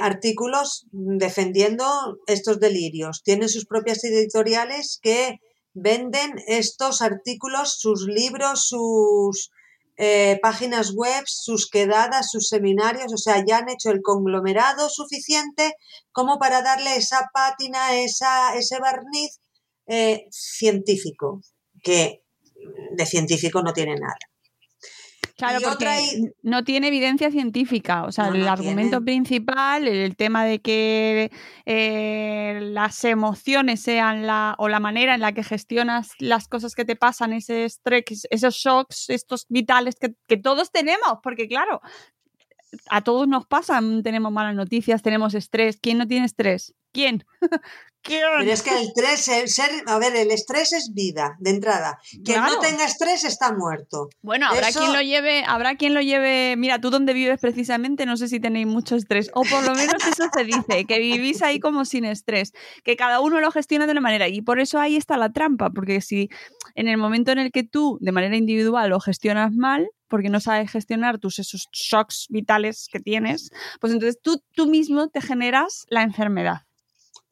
artículos 0.00 0.86
defendiendo 0.92 1.84
estos 2.26 2.58
delirios. 2.58 3.22
Tienen 3.22 3.48
sus 3.50 3.66
propias 3.66 4.02
editoriales 4.04 4.98
que 5.02 5.40
venden 5.74 6.34
estos 6.46 7.02
artículos, 7.02 7.78
sus 7.78 8.06
libros, 8.06 8.66
sus 8.66 9.50
eh, 9.96 10.38
páginas 10.42 10.94
web, 10.94 11.24
sus 11.26 11.68
quedadas, 11.68 12.30
sus 12.30 12.48
seminarios. 12.48 13.12
O 13.12 13.18
sea, 13.18 13.44
ya 13.46 13.58
han 13.58 13.68
hecho 13.68 13.90
el 13.90 14.02
conglomerado 14.02 14.88
suficiente 14.88 15.74
como 16.12 16.38
para 16.38 16.62
darle 16.62 16.96
esa 16.96 17.30
pátina, 17.32 17.96
esa, 17.96 18.54
ese 18.56 18.78
barniz 18.80 19.40
eh, 19.86 20.26
científico, 20.30 21.40
que 21.82 22.22
de 22.96 23.06
científico 23.06 23.62
no 23.62 23.72
tiene 23.72 23.96
nada. 23.96 24.31
Claro, 25.36 25.58
Y 25.60 25.64
porque 25.64 26.32
no 26.42 26.62
tiene 26.64 26.88
evidencia 26.88 27.30
científica. 27.30 28.04
O 28.04 28.12
sea, 28.12 28.26
No, 28.28 28.34
el 28.34 28.42
no 28.44 28.50
argumento 28.52 28.98
tiene. 28.98 29.04
principal, 29.04 29.88
el 29.88 30.14
tema 30.16 30.44
de 30.44 30.60
que 30.60 31.30
eh, 31.66 32.58
las 32.62 33.02
emociones 33.04 33.80
sean 33.80 34.26
la 34.26 34.54
o 34.58 34.68
la 34.68 34.80
manera 34.80 35.14
en 35.14 35.20
la 35.20 35.32
que 35.32 35.42
gestionas 35.42 36.10
las 36.18 36.48
cosas 36.48 36.74
que 36.74 36.84
te 36.84 36.96
pasan, 36.96 37.32
ese 37.32 37.64
estrés, 37.64 38.26
esos 38.30 38.54
shocks, 38.54 39.10
estos 39.10 39.46
vitales 39.48 39.96
que, 39.96 40.14
que 40.28 40.36
todos 40.36 40.70
tenemos, 40.70 41.18
porque 41.22 41.48
claro, 41.48 41.80
a 42.88 43.02
todos 43.02 43.28
nos 43.28 43.46
pasan, 43.46 44.02
tenemos 44.02 44.32
malas 44.32 44.54
noticias, 44.54 45.02
tenemos 45.02 45.34
estrés. 45.34 45.78
¿Quién 45.80 45.98
no 45.98 46.06
tiene 46.06 46.26
estrés? 46.26 46.74
¿Quién? 46.92 47.24
¿Quién? 48.04 48.22
Pero 48.36 48.52
es 48.52 48.62
que 48.62 48.70
el 48.70 48.82
estrés, 48.88 49.28
el 49.28 49.48
ser, 49.48 49.70
a 49.86 49.96
ver, 49.96 50.16
el 50.16 50.32
estrés 50.32 50.72
es 50.72 50.90
vida, 50.92 51.36
de 51.38 51.50
entrada. 51.50 52.00
Quien 52.24 52.38
Claro. 52.38 52.54
no 52.54 52.58
tenga 52.58 52.84
estrés 52.84 53.22
está 53.22 53.52
muerto. 53.52 54.08
Bueno, 54.22 54.48
habrá 54.48 54.70
Eso- 54.70 54.80
quien 54.80 54.92
lo 54.92 55.00
lleve, 55.02 55.44
habrá 55.46 55.76
quien 55.76 55.94
lo 55.94 56.00
lleve. 56.00 56.56
Mira, 56.56 56.80
tú 56.80 56.90
donde 56.90 57.12
vives 57.12 57.38
precisamente, 57.40 58.04
no 58.04 58.16
sé 58.16 58.26
si 58.26 58.40
tenéis 58.40 58.66
mucho 58.66 58.96
estrés. 58.96 59.30
O 59.34 59.42
por 59.44 59.62
lo 59.62 59.76
menos 59.76 60.04
eso 60.04 60.24
se 60.34 60.44
dice, 60.44 60.84
que 60.84 60.98
vivís 60.98 61.42
ahí 61.42 61.60
como 61.60 61.84
sin 61.84 62.04
estrés. 62.04 62.52
Que 62.82 62.96
cada 62.96 63.20
uno 63.20 63.38
lo 63.40 63.52
gestiona 63.52 63.86
de 63.86 63.92
una 63.92 64.00
manera. 64.00 64.26
Y 64.26 64.42
por 64.42 64.58
eso 64.58 64.80
ahí 64.80 64.96
está 64.96 65.16
la 65.16 65.32
trampa. 65.32 65.70
Porque 65.70 66.00
si 66.00 66.28
en 66.74 66.88
el 66.88 66.96
momento 66.96 67.30
en 67.30 67.38
el 67.38 67.52
que 67.52 67.62
tú, 67.62 67.98
de 68.00 68.10
manera 68.10 68.36
individual, 68.36 68.90
lo 68.90 68.98
gestionas 68.98 69.52
mal, 69.52 69.88
porque 70.08 70.28
no 70.28 70.40
sabes 70.40 70.72
gestionar 70.72 71.18
tus 71.20 71.38
esos 71.38 71.68
shocks 71.72 72.26
vitales 72.30 72.88
que 72.92 72.98
tienes, 72.98 73.50
pues 73.80 73.92
entonces 73.92 74.20
tú, 74.20 74.42
tú 74.56 74.66
mismo 74.66 75.06
te 75.08 75.20
generas 75.20 75.86
la 75.88 76.02
enfermedad. 76.02 76.62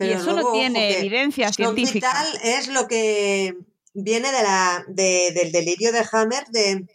Pero 0.00 0.12
y 0.12 0.14
eso 0.14 0.32
luego, 0.32 0.48
no 0.48 0.52
tiene 0.54 0.96
evidencia 0.98 1.52
científica. 1.52 2.08
vital 2.08 2.26
es 2.42 2.68
lo 2.68 2.88
que 2.88 3.54
viene 3.92 4.32
de 4.32 4.42
la, 4.42 4.82
de- 4.88 5.30
del 5.34 5.52
delirio 5.52 5.92
de 5.92 6.06
Hammer 6.10 6.46
de 6.46 6.86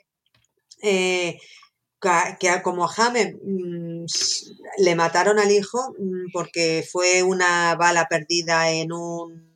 eh, 0.82 1.38
que 2.02 2.62
como 2.64 2.86
a 2.86 2.92
Hammer 2.98 3.36
mm, 3.44 4.06
le 4.80 4.96
mataron 4.96 5.38
al 5.38 5.52
hijo 5.52 5.94
mm, 6.00 6.32
porque 6.34 6.84
fue 6.92 7.22
una 7.22 7.76
bala 7.76 8.08
perdida 8.10 8.72
en 8.72 8.92
un 8.92 9.54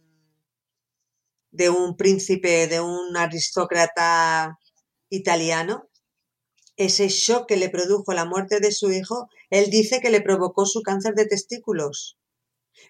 de 1.52 1.72
un 1.72 1.98
príncipe, 1.98 2.68
de 2.68 2.80
un 2.82 3.18
aristócrata 3.18 4.60
italiano, 5.10 5.90
ese 6.78 7.08
shock 7.10 7.48
que 7.48 7.58
le 7.58 7.70
produjo 7.70 8.14
la 8.14 8.26
muerte 8.26 8.60
de 8.60 8.72
su 8.72 8.92
hijo, 8.92 9.28
él 9.50 9.72
dice 9.72 10.00
que 10.02 10.12
le 10.12 10.22
provocó 10.22 10.68
su 10.68 10.84
cáncer 10.84 11.16
de 11.16 11.26
testículos 11.26 12.19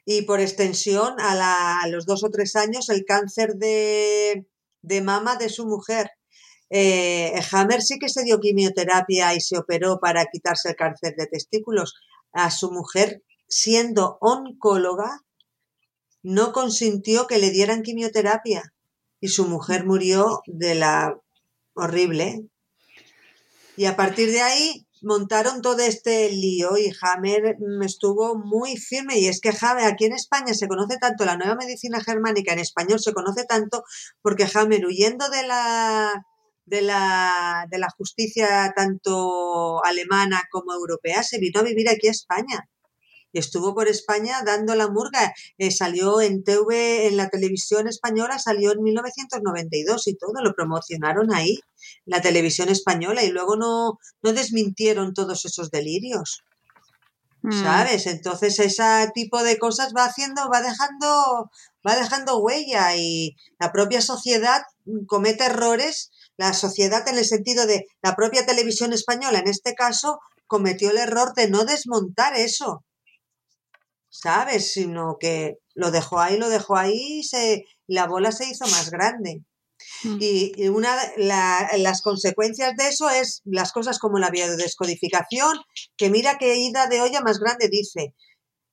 y 0.05 0.23
por 0.23 0.39
extensión 0.39 1.19
a, 1.19 1.35
la- 1.35 1.81
a 1.81 1.87
los 1.87 2.05
dos 2.05 2.23
o 2.23 2.29
tres 2.29 2.55
años 2.55 2.89
el 2.89 3.05
cáncer 3.05 3.55
de, 3.55 4.47
de 4.81 5.01
mama 5.01 5.35
de 5.35 5.49
su 5.49 5.65
mujer. 5.65 6.11
Eh, 6.71 7.33
Hammer 7.51 7.81
sí 7.81 7.97
que 7.99 8.09
se 8.09 8.23
dio 8.23 8.39
quimioterapia 8.39 9.33
y 9.33 9.41
se 9.41 9.57
operó 9.57 9.99
para 9.99 10.25
quitarse 10.25 10.69
el 10.69 10.75
cáncer 10.75 11.15
de 11.15 11.27
testículos. 11.27 11.95
A 12.31 12.51
su 12.51 12.71
mujer, 12.71 13.23
siendo 13.47 14.17
oncóloga, 14.21 15.21
no 16.21 16.51
consintió 16.53 17.25
que 17.27 17.39
le 17.39 17.49
dieran 17.49 17.81
quimioterapia 17.81 18.73
y 19.19 19.29
su 19.29 19.47
mujer 19.47 19.85
murió 19.85 20.41
de 20.45 20.75
la 20.75 21.17
horrible. 21.73 22.45
Y 23.77 23.85
a 23.85 23.95
partir 23.95 24.31
de 24.31 24.41
ahí 24.41 24.85
montaron 25.01 25.61
todo 25.61 25.79
este 25.79 26.29
lío 26.29 26.77
y 26.77 26.91
Hammer 27.01 27.57
mm, 27.59 27.83
estuvo 27.83 28.35
muy 28.35 28.77
firme. 28.77 29.19
Y 29.19 29.27
es 29.27 29.41
que 29.41 29.49
Hammer, 29.61 29.85
aquí 29.85 30.05
en 30.05 30.13
España 30.13 30.53
se 30.53 30.67
conoce 30.67 30.97
tanto, 30.97 31.25
la 31.25 31.37
nueva 31.37 31.55
medicina 31.55 32.03
germánica 32.03 32.53
en 32.53 32.59
español 32.59 32.99
se 32.99 33.13
conoce 33.13 33.45
tanto 33.45 33.83
porque 34.21 34.47
Hammer, 34.53 34.85
huyendo 34.85 35.29
de 35.29 35.47
la, 35.47 36.25
de 36.65 36.81
la, 36.81 37.65
de 37.69 37.77
la 37.77 37.89
justicia 37.89 38.73
tanto 38.75 39.83
alemana 39.83 40.43
como 40.51 40.73
europea, 40.73 41.23
se 41.23 41.39
vino 41.39 41.59
a 41.59 41.63
vivir 41.63 41.89
aquí 41.89 42.07
a 42.07 42.11
España. 42.11 42.69
Y 43.32 43.39
estuvo 43.39 43.75
por 43.75 43.88
España 43.88 44.41
dando 44.45 44.75
la 44.75 44.89
murga. 44.89 45.34
Eh, 45.57 45.71
salió 45.71 46.21
en 46.21 46.43
TV, 46.43 47.07
en 47.07 47.17
la 47.17 47.30
televisión 47.30 47.88
española, 47.88 48.39
salió 48.39 48.71
en 48.71 48.82
1992 48.82 50.07
y 50.07 50.15
todo, 50.15 50.41
lo 50.43 50.53
promocionaron 50.53 51.34
ahí, 51.34 51.59
la 52.05 52.21
televisión 52.21 52.69
española, 52.69 53.23
y 53.23 53.30
luego 53.30 53.55
no, 53.55 53.99
no 54.21 54.34
desmintieron 54.34 55.13
todos 55.13 55.45
esos 55.45 55.69
delirios. 55.69 56.43
Mm. 57.41 57.63
¿Sabes? 57.63 58.07
Entonces 58.07 58.59
ese 58.59 59.11
tipo 59.13 59.43
de 59.43 59.57
cosas 59.57 59.93
va 59.95 60.05
haciendo, 60.05 60.49
va 60.49 60.61
dejando, 60.61 61.49
va 61.88 61.95
dejando 61.95 62.39
huella 62.39 62.95
y 62.97 63.36
la 63.59 63.71
propia 63.71 64.01
sociedad 64.01 64.63
comete 65.07 65.45
errores. 65.45 66.11
La 66.38 66.53
sociedad 66.53 67.07
en 67.07 67.17
el 67.17 67.25
sentido 67.25 67.65
de 67.65 67.86
la 68.01 68.15
propia 68.15 68.45
televisión 68.45 68.93
española, 68.93 69.39
en 69.39 69.49
este 69.49 69.73
caso, 69.73 70.19
cometió 70.47 70.89
el 70.89 70.97
error 70.97 71.34
de 71.34 71.49
no 71.49 71.65
desmontar 71.65 72.36
eso. 72.36 72.84
¿Sabes? 74.10 74.74
Sino 74.74 75.18
que 75.20 75.57
lo 75.76 75.91
dejó 75.91 76.20
ahí, 76.20 76.38
lo 76.38 76.49
dejó 76.49 76.76
ahí 76.78 77.20
y 77.20 77.24
se, 77.24 77.66
la 77.88 78.07
bola 78.07 78.32
se 78.32 78.47
hizo 78.49 78.66
más 78.66 78.89
grande. 78.89 79.43
Mm. 80.03 80.18
Y, 80.20 80.51
y 80.57 80.68
una 80.70 80.95
la- 81.18 81.70
las 81.78 82.01
consecuencias 82.01 82.76
de 82.76 82.88
eso 82.89 83.10
es 83.10 83.41
las 83.45 83.72
cosas 83.72 83.99
como 83.99 84.18
la 84.20 84.30
biodescodificación, 84.30 85.60
que 85.97 86.10
mira 86.10 86.38
qué 86.38 86.55
ida 86.57 86.88
de 86.88 87.01
olla 87.01 87.22
más 87.22 87.39
grande 87.39 87.70
dice. 87.70 88.14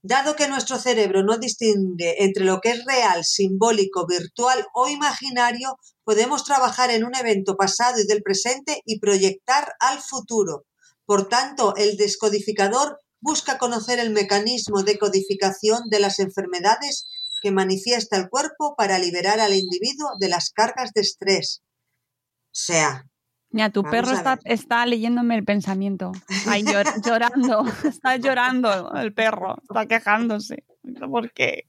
Dado 0.03 0.37
que 0.37 0.49
nuestro 0.49 0.79
cerebro 0.79 1.23
no 1.25 1.37
distingue 1.39 2.23
entre 2.25 2.45
lo 2.45 2.61
que 2.61 2.71
es 2.71 2.85
real, 2.85 3.25
simbólico, 3.25 4.07
virtual 4.07 4.65
o 4.75 4.89
imaginario, 4.89 5.77
podemos 6.05 6.45
trabajar 6.45 6.91
en 6.91 7.05
un 7.05 7.15
evento 7.17 7.57
pasado 7.57 8.01
y 8.01 8.07
del 8.07 8.23
presente 8.23 8.83
y 8.85 9.01
proyectar 9.01 9.73
al 9.81 10.01
futuro. 10.01 10.65
Por 11.05 11.29
tanto, 11.29 11.75
el 11.77 11.97
descodificador 11.97 13.01
busca 13.21 13.59
conocer 13.59 13.99
el 13.99 14.11
mecanismo 14.11 14.83
de 14.83 14.99
codificación 14.99 15.89
de 15.91 16.01
las 16.01 16.19
enfermedades 16.19 17.07
que 17.43 17.51
manifiesta 17.51 18.17
el 18.17 18.29
cuerpo 18.29 18.75
para 18.77 18.99
liberar 18.99 19.41
al 19.41 19.55
individuo 19.55 20.11
de 20.19 20.29
las 20.29 20.51
cargas 20.51 20.93
de 20.95 21.03
estrés. 21.03 21.63
Sea, 22.53 23.05
Mira, 23.51 23.71
tu 23.71 23.83
Vamos 23.83 23.93
perro 24.13 24.39
está 24.45 24.85
leyéndome 24.87 25.37
el 25.37 25.45
pensamiento. 25.45 26.13
Ahí 26.47 26.63
llor- 26.63 26.93
llorando. 27.05 27.65
Está 27.85 28.17
llorando 28.17 28.93
el 28.95 29.15
perro. 29.15 29.57
Está 29.63 29.87
quejándose. 29.87 30.65
¿Por 31.11 31.33
qué? 31.33 31.67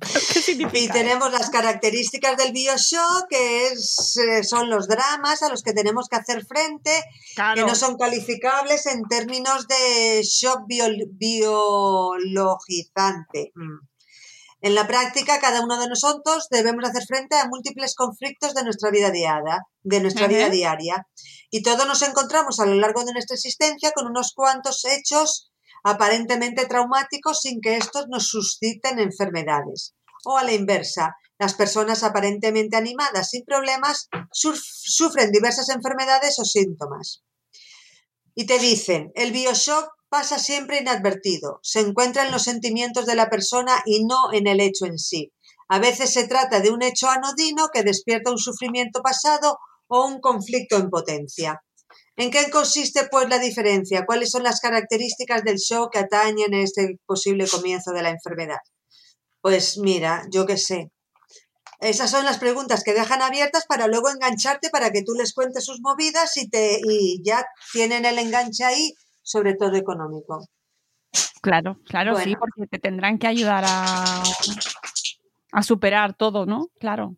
¿Qué 0.32 0.40
Y 0.80 0.88
tenemos 0.88 1.30
las 1.32 1.50
características 1.50 2.36
del 2.36 2.52
bioshock, 2.52 3.26
que 3.28 3.68
es, 3.68 4.16
eh, 4.16 4.42
son 4.44 4.68
los 4.70 4.86
dramas 4.88 5.42
a 5.42 5.48
los 5.48 5.62
que 5.62 5.72
tenemos 5.72 6.08
que 6.08 6.16
hacer 6.16 6.44
frente, 6.46 7.02
Claro. 7.34 7.54
que 7.54 7.62
no 7.70 7.74
son 7.74 7.96
calificables 7.96 8.86
en 8.86 9.02
términos 9.04 9.66
de 9.68 10.22
shock 10.22 10.62
bio- 10.66 10.88
biologizante. 11.12 13.52
Mm. 13.54 13.78
En 14.60 14.74
la 14.74 14.86
práctica, 14.86 15.40
cada 15.40 15.60
uno 15.62 15.78
de 15.78 15.88
nosotros 15.88 16.46
debemos 16.50 16.88
hacer 16.88 17.04
frente 17.06 17.36
a 17.36 17.48
múltiples 17.48 17.94
conflictos 17.94 18.54
de 18.54 18.64
nuestra 18.64 18.90
vida 18.90 19.10
diaria, 19.10 19.60
de 19.82 20.00
nuestra 20.00 20.26
vida 20.26 20.48
diaria. 20.48 21.06
Y 21.50 21.62
todos 21.62 21.86
nos 21.86 22.00
encontramos 22.00 22.60
a 22.60 22.66
lo 22.66 22.74
largo 22.76 23.04
de 23.04 23.12
nuestra 23.12 23.34
existencia 23.34 23.92
con 23.92 24.06
unos 24.06 24.32
cuantos 24.34 24.86
hechos 24.86 25.50
aparentemente 25.84 26.66
traumáticos 26.66 27.40
sin 27.40 27.60
que 27.60 27.76
estos 27.76 28.06
nos 28.08 28.26
susciten 28.28 28.98
enfermedades. 28.98 29.94
O 30.24 30.36
a 30.38 30.42
la 30.42 30.52
inversa, 30.52 31.14
las 31.38 31.54
personas 31.54 32.02
aparentemente 32.02 32.76
animadas 32.76 33.30
sin 33.30 33.44
problemas 33.44 34.08
suf- 34.32 34.60
sufren 34.64 35.30
diversas 35.30 35.68
enfermedades 35.68 36.38
o 36.38 36.44
síntomas. 36.44 37.22
Y 38.34 38.46
te 38.46 38.58
dicen, 38.58 39.12
el 39.14 39.32
bioshock 39.32 39.88
pasa 40.08 40.38
siempre 40.38 40.78
inadvertido, 40.80 41.58
se 41.62 41.80
encuentra 41.80 42.24
en 42.24 42.32
los 42.32 42.42
sentimientos 42.44 43.06
de 43.06 43.16
la 43.16 43.28
persona 43.30 43.82
y 43.84 44.04
no 44.04 44.32
en 44.32 44.46
el 44.46 44.60
hecho 44.60 44.86
en 44.86 44.98
sí. 44.98 45.32
A 45.68 45.78
veces 45.78 46.12
se 46.12 46.26
trata 46.28 46.60
de 46.60 46.70
un 46.70 46.82
hecho 46.82 47.08
anodino 47.08 47.68
que 47.72 47.82
despierta 47.82 48.30
un 48.30 48.38
sufrimiento 48.38 49.02
pasado 49.02 49.58
o 49.88 50.06
un 50.06 50.20
conflicto 50.20 50.76
en 50.76 50.90
potencia. 50.90 51.62
¿En 52.16 52.30
qué 52.30 52.48
consiste, 52.50 53.08
pues, 53.10 53.28
la 53.28 53.38
diferencia? 53.38 54.06
¿Cuáles 54.06 54.30
son 54.30 54.44
las 54.44 54.60
características 54.60 55.42
del 55.42 55.56
shock 55.56 55.92
que 55.92 55.98
atañen 55.98 56.54
a 56.54 56.62
este 56.62 56.98
posible 57.06 57.48
comienzo 57.48 57.92
de 57.92 58.02
la 58.02 58.10
enfermedad? 58.10 58.58
Pues 59.40 59.78
mira, 59.78 60.22
yo 60.30 60.46
qué 60.46 60.56
sé. 60.56 60.90
Esas 61.80 62.10
son 62.10 62.24
las 62.24 62.38
preguntas 62.38 62.84
que 62.84 62.94
dejan 62.94 63.20
abiertas 63.20 63.66
para 63.66 63.88
luego 63.88 64.08
engancharte 64.08 64.70
para 64.70 64.90
que 64.90 65.02
tú 65.02 65.12
les 65.14 65.34
cuentes 65.34 65.64
sus 65.64 65.80
movidas 65.80 66.36
y, 66.36 66.48
te, 66.48 66.80
y 66.82 67.20
ya 67.24 67.44
tienen 67.72 68.04
el 68.04 68.18
enganche 68.18 68.64
ahí, 68.64 68.94
sobre 69.22 69.54
todo 69.54 69.74
económico. 69.74 70.46
Claro, 71.42 71.76
claro, 71.84 72.16
sí, 72.18 72.34
porque 72.36 72.68
te 72.70 72.78
tendrán 72.78 73.18
que 73.18 73.26
ayudar 73.26 73.64
a, 73.66 74.22
a 75.52 75.62
superar 75.62 76.14
todo, 76.14 76.46
¿no? 76.46 76.68
Claro. 76.78 77.16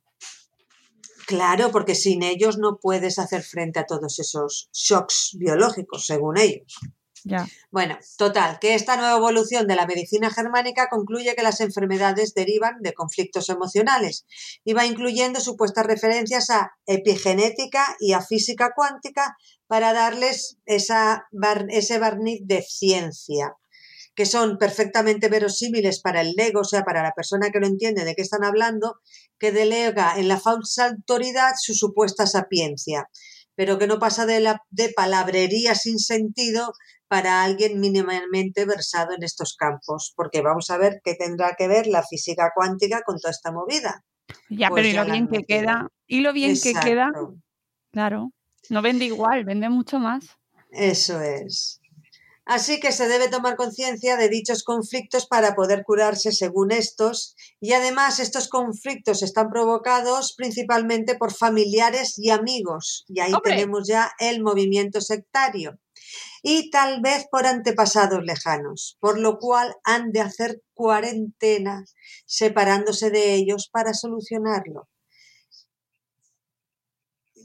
Claro, 1.26 1.72
porque 1.72 1.94
sin 1.94 2.22
ellos 2.22 2.56
no 2.56 2.78
puedes 2.80 3.18
hacer 3.18 3.42
frente 3.42 3.80
a 3.80 3.86
todos 3.86 4.18
esos 4.20 4.68
shocks 4.72 5.32
biológicos, 5.38 6.06
según 6.06 6.38
ellos. 6.38 6.78
Ya. 7.24 7.48
Bueno, 7.72 7.98
total, 8.16 8.60
que 8.60 8.76
esta 8.76 8.96
nueva 8.96 9.16
evolución 9.16 9.66
de 9.66 9.74
la 9.74 9.86
medicina 9.86 10.30
germánica 10.30 10.88
concluye 10.88 11.34
que 11.34 11.42
las 11.42 11.60
enfermedades 11.60 12.34
derivan 12.34 12.80
de 12.80 12.94
conflictos 12.94 13.48
emocionales 13.48 14.24
y 14.64 14.74
va 14.74 14.86
incluyendo 14.86 15.40
supuestas 15.40 15.86
referencias 15.86 16.50
a 16.50 16.70
epigenética 16.86 17.96
y 17.98 18.12
a 18.12 18.20
física 18.20 18.70
cuántica 18.76 19.36
para 19.66 19.92
darles 19.92 20.58
esa 20.66 21.26
ese 21.70 21.98
barniz 21.98 22.42
de 22.44 22.62
ciencia, 22.62 23.56
que 24.16 24.24
son 24.24 24.56
perfectamente 24.56 25.28
verosímiles 25.28 26.00
para 26.00 26.22
el 26.22 26.32
lego, 26.32 26.60
o 26.60 26.64
sea, 26.64 26.84
para 26.84 27.02
la 27.02 27.12
persona 27.12 27.50
que 27.50 27.60
lo 27.60 27.66
entiende 27.66 28.04
de 28.04 28.14
qué 28.14 28.22
están 28.22 28.44
hablando, 28.44 28.98
que 29.38 29.52
delega 29.52 30.18
en 30.18 30.26
la 30.26 30.40
falsa 30.40 30.86
autoridad 30.86 31.52
su 31.60 31.74
supuesta 31.74 32.26
sapiencia, 32.26 33.10
pero 33.54 33.78
que 33.78 33.86
no 33.86 33.98
pasa 33.98 34.24
de, 34.24 34.40
la, 34.40 34.62
de 34.70 34.88
palabrería 34.88 35.74
sin 35.74 35.98
sentido 35.98 36.72
para 37.08 37.44
alguien 37.44 37.78
mínimamente 37.78 38.64
versado 38.64 39.12
en 39.14 39.22
estos 39.22 39.54
campos, 39.54 40.14
porque 40.16 40.40
vamos 40.40 40.70
a 40.70 40.78
ver 40.78 41.00
qué 41.04 41.14
tendrá 41.14 41.54
que 41.56 41.68
ver 41.68 41.86
la 41.86 42.02
física 42.02 42.52
cuántica 42.54 43.02
con 43.04 43.20
toda 43.20 43.30
esta 43.30 43.52
movida. 43.52 44.02
Ya, 44.48 44.70
Pues 44.70 44.82
pero 44.82 44.88
y 44.88 45.06
lo 45.06 45.12
bien 45.12 45.28
que 45.28 45.44
queda. 45.44 45.88
Y 46.06 46.20
lo 46.20 46.32
bien 46.32 46.58
que 46.60 46.72
queda, 46.72 47.12
claro. 47.92 48.32
No 48.70 48.82
vende 48.82 49.04
igual, 49.04 49.44
vende 49.44 49.68
mucho 49.68 50.00
más. 50.00 50.24
Eso 50.70 51.20
es. 51.20 51.80
Así 52.46 52.78
que 52.78 52.92
se 52.92 53.08
debe 53.08 53.28
tomar 53.28 53.56
conciencia 53.56 54.16
de 54.16 54.28
dichos 54.28 54.62
conflictos 54.62 55.26
para 55.26 55.56
poder 55.56 55.82
curarse 55.84 56.30
según 56.30 56.70
estos. 56.70 57.34
Y 57.60 57.72
además 57.72 58.20
estos 58.20 58.48
conflictos 58.48 59.24
están 59.24 59.50
provocados 59.50 60.32
principalmente 60.36 61.16
por 61.16 61.34
familiares 61.34 62.16
y 62.16 62.30
amigos. 62.30 63.04
Y 63.08 63.18
ahí 63.18 63.32
¡Hombre! 63.32 63.50
tenemos 63.50 63.88
ya 63.88 64.12
el 64.20 64.44
movimiento 64.44 65.00
sectario. 65.00 65.80
Y 66.40 66.70
tal 66.70 67.00
vez 67.02 67.26
por 67.28 67.46
antepasados 67.46 68.22
lejanos, 68.22 68.96
por 69.00 69.18
lo 69.18 69.38
cual 69.38 69.74
han 69.82 70.12
de 70.12 70.20
hacer 70.20 70.62
cuarentena 70.72 71.84
separándose 72.26 73.10
de 73.10 73.34
ellos 73.34 73.68
para 73.72 73.92
solucionarlo 73.92 74.88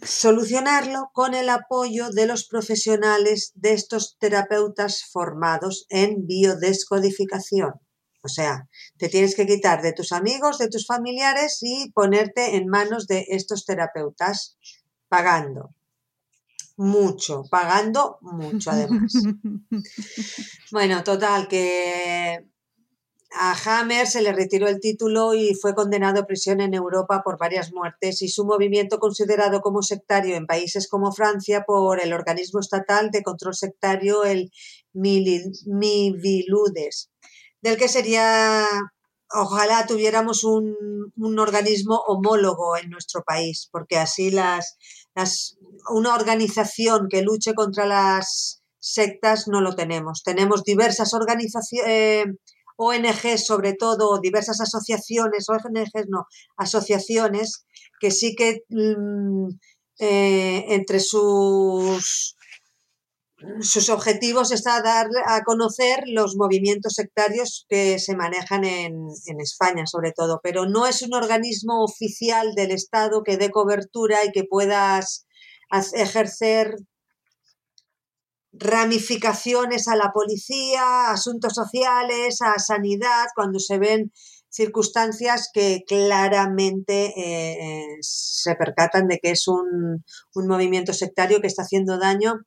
solucionarlo 0.02 1.10
con 1.14 1.34
el 1.34 1.50
apoyo 1.50 2.10
de 2.10 2.26
los 2.26 2.48
profesionales 2.48 3.52
de 3.56 3.74
estos 3.74 4.18
terapeutas 4.20 5.04
formados 5.12 5.86
en 5.90 6.26
biodescodificación. 6.26 7.74
O 8.24 8.28
sea, 8.28 8.68
te 8.98 9.10
tienes 9.10 9.36
que 9.36 9.48
quitar 9.48 9.82
de 9.82 9.94
tus 9.94 10.12
amigos, 10.12 10.58
de 10.60 10.70
tus 10.70 10.86
familiares 10.86 11.58
y 11.62 11.92
ponerte 11.92 12.56
en 12.56 12.68
manos 12.68 13.08
de 13.08 13.26
estos 13.30 13.66
terapeutas 13.66 14.58
pagando. 15.08 15.74
Mucho, 16.78 17.44
pagando 17.50 18.18
mucho 18.22 18.72
además. 18.72 19.14
Bueno, 20.72 21.04
total, 21.04 21.50
que 21.50 22.48
a 23.34 23.54
Hammer 23.54 24.08
se 24.08 24.22
le 24.22 24.34
retiró 24.34 24.68
el 24.68 24.80
título 24.80 25.34
y 25.34 25.56
fue 25.56 25.74
condenado 25.74 26.20
a 26.22 26.26
prisión 26.26 26.60
en 26.60 26.74
Europa 26.74 27.22
por 27.24 27.38
varias 27.38 27.72
muertes 27.72 28.22
y 28.22 28.28
su 28.28 28.46
movimiento 28.46 29.00
considerado 29.00 29.62
como 29.62 29.82
sectario 29.82 30.36
en 30.36 30.48
países 30.48 30.90
como 30.90 31.14
Francia 31.14 31.64
por 31.66 32.02
el 32.02 32.12
organismo 32.14 32.60
estatal 32.60 33.10
de 33.10 33.24
control 33.24 33.56
sectario, 33.56 34.26
el 34.26 34.52
Miviludes, 34.94 35.66
del 37.62 37.78
que 37.78 37.88
sería, 37.88 38.66
ojalá 39.34 39.86
tuviéramos 39.88 40.44
un, 40.44 40.76
un 41.16 41.40
organismo 41.40 42.02
homólogo 42.08 42.76
en 42.76 42.90
nuestro 42.90 43.24
país, 43.24 43.70
porque 43.72 43.98
así 43.98 44.32
las, 44.32 44.78
las, 45.16 45.58
una 45.90 46.16
organización 46.16 47.08
que 47.10 47.22
luche 47.22 47.54
contra 47.54 47.86
las 47.86 48.62
sectas 48.82 49.48
no 49.48 49.62
lo 49.62 49.76
tenemos. 49.76 50.24
Tenemos 50.24 50.64
diversas 50.64 51.14
organizaciones. 51.14 52.26
ONGs 52.82 53.46
sobre 53.46 53.74
todo, 53.74 54.20
diversas 54.20 54.60
asociaciones, 54.60 55.48
ONGs 55.48 56.08
no, 56.10 56.26
asociaciones 56.58 57.66
que 58.00 58.10
sí 58.10 58.36
que 58.36 58.64
mm, 58.70 59.50
eh, 60.00 60.66
entre 60.70 61.00
sus, 61.00 62.36
sus 63.60 63.90
objetivos 63.90 64.52
está 64.52 64.82
dar 64.82 65.08
a 65.28 65.44
conocer 65.44 66.04
los 66.08 66.36
movimientos 66.36 66.94
sectarios 66.96 67.68
que 67.70 68.00
se 68.00 68.16
manejan 68.16 68.64
en, 68.66 68.96
en 69.28 69.40
España 69.40 69.86
sobre 69.86 70.12
todo, 70.12 70.40
pero 70.42 70.66
no 70.66 70.88
es 70.88 71.04
un 71.04 71.14
organismo 71.14 71.84
oficial 71.84 72.56
del 72.56 72.72
Estado 72.72 73.22
que 73.24 73.38
dé 73.38 73.52
cobertura 73.52 74.26
y 74.26 74.32
que 74.32 74.44
puedas 74.44 75.28
ejercer 75.94 76.76
ramificaciones 78.54 79.88
a 79.88 79.96
la 79.96 80.12
policía, 80.12 80.82
a 80.84 81.12
asuntos 81.12 81.54
sociales, 81.54 82.42
a 82.42 82.60
sanidad, 82.60 83.28
cuando 83.36 83.60
se 83.60 83.78
ven 83.78 84.12
circunstancias 84.50 85.50
que 85.54 85.84
claramente 85.88 87.14
eh, 87.18 87.54
eh, 87.62 87.98
se 88.02 88.56
percatan 88.56 89.08
de 89.08 89.20
que 89.20 89.32
es 89.32 89.48
un, 89.48 90.04
un 90.36 90.48
movimiento 90.48 90.94
sectario 90.94 91.40
que 91.40 91.48
está 91.48 91.64
haciendo 91.64 91.98
daño, 91.98 92.42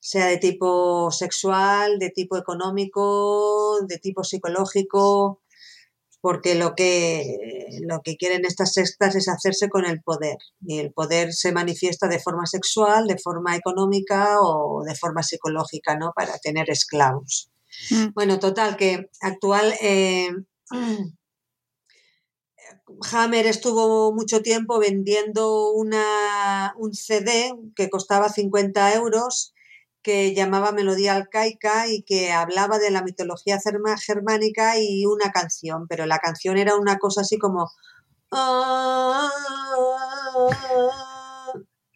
sea 0.00 0.26
de 0.26 0.36
tipo 0.36 1.10
sexual, 1.10 1.98
de 1.98 2.10
tipo 2.10 2.36
económico, 2.36 3.78
de 3.86 3.98
tipo 3.98 4.24
psicológico, 4.24 5.41
porque 6.22 6.54
lo 6.54 6.74
que, 6.76 7.80
lo 7.82 8.00
que 8.00 8.16
quieren 8.16 8.44
estas 8.44 8.72
sectas 8.72 9.16
es 9.16 9.28
hacerse 9.28 9.68
con 9.68 9.84
el 9.84 10.00
poder. 10.00 10.38
Y 10.64 10.78
el 10.78 10.92
poder 10.92 11.32
se 11.32 11.50
manifiesta 11.50 12.06
de 12.06 12.20
forma 12.20 12.46
sexual, 12.46 13.08
de 13.08 13.18
forma 13.18 13.56
económica 13.56 14.40
o 14.40 14.84
de 14.84 14.94
forma 14.94 15.24
psicológica, 15.24 15.96
¿no? 15.96 16.12
Para 16.14 16.38
tener 16.38 16.70
esclavos. 16.70 17.50
Mm. 17.90 18.12
Bueno, 18.14 18.38
total, 18.38 18.76
que 18.76 19.10
actual. 19.20 19.74
eh, 19.82 20.30
Hammer 23.12 23.46
estuvo 23.46 24.12
mucho 24.12 24.42
tiempo 24.42 24.78
vendiendo 24.78 25.72
una, 25.72 26.72
un 26.78 26.94
CD 26.94 27.52
que 27.74 27.90
costaba 27.90 28.28
50 28.28 28.94
euros 28.94 29.54
que 30.02 30.34
llamaba 30.34 30.72
Melodía 30.72 31.14
Alcaica 31.14 31.86
y 31.88 32.02
que 32.02 32.32
hablaba 32.32 32.78
de 32.78 32.90
la 32.90 33.02
mitología 33.02 33.58
germánica 34.04 34.78
y 34.78 35.06
una 35.06 35.30
canción, 35.30 35.86
pero 35.88 36.06
la 36.06 36.18
canción 36.18 36.58
era 36.58 36.76
una 36.76 36.98
cosa 36.98 37.20
así 37.22 37.38
como 37.38 37.70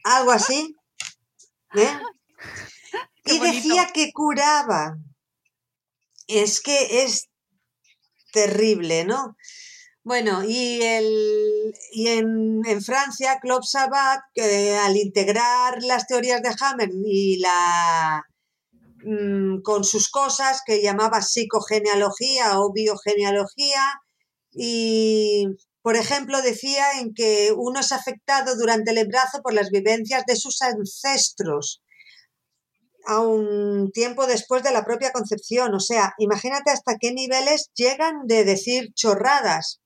algo 0.05 0.31
así. 0.33 0.77
¿eh? 1.75 2.01
Y 3.29 3.41
decía 3.41 3.89
que 3.93 4.13
curaba. 4.13 4.99
Es 6.29 6.61
que 6.61 7.03
es 7.03 7.29
terrible, 8.33 9.05
¿no? 9.05 9.37
Bueno, 10.07 10.45
y, 10.45 10.81
el, 10.83 11.75
y 11.91 12.07
en, 12.07 12.65
en 12.65 12.81
Francia, 12.81 13.41
Club 13.41 13.65
Sabbath, 13.65 14.21
que 14.35 14.77
al 14.77 14.97
integrar 14.97 15.83
las 15.83 16.07
teorías 16.07 16.41
de 16.43 16.55
Hammer 16.61 16.91
y 17.05 17.39
la 17.41 18.23
mm, 19.05 19.63
con 19.63 19.83
sus 19.83 20.09
cosas 20.09 20.63
que 20.65 20.81
llamaba 20.81 21.23
psicogenealogía 21.23 22.61
o 22.61 22.73
biogenealogía, 22.73 23.83
y 24.53 25.47
por 25.83 25.97
ejemplo 25.97 26.41
decía 26.41 27.01
en 27.01 27.13
que 27.13 27.53
uno 27.57 27.81
es 27.81 27.91
afectado 27.91 28.57
durante 28.57 28.93
el 28.93 28.99
embarazo 28.99 29.43
por 29.43 29.55
las 29.55 29.71
vivencias 29.71 30.23
de 30.25 30.37
sus 30.37 30.63
ancestros 30.63 31.83
a 33.07 33.23
un 33.23 33.91
tiempo 33.91 34.29
después 34.29 34.63
de 34.63 34.71
la 34.71 34.85
propia 34.85 35.11
concepción. 35.11 35.75
O 35.75 35.81
sea, 35.81 36.15
imagínate 36.19 36.71
hasta 36.71 36.97
qué 37.01 37.13
niveles 37.13 37.71
llegan 37.75 38.29
de 38.29 38.45
decir 38.45 38.93
chorradas 38.95 39.81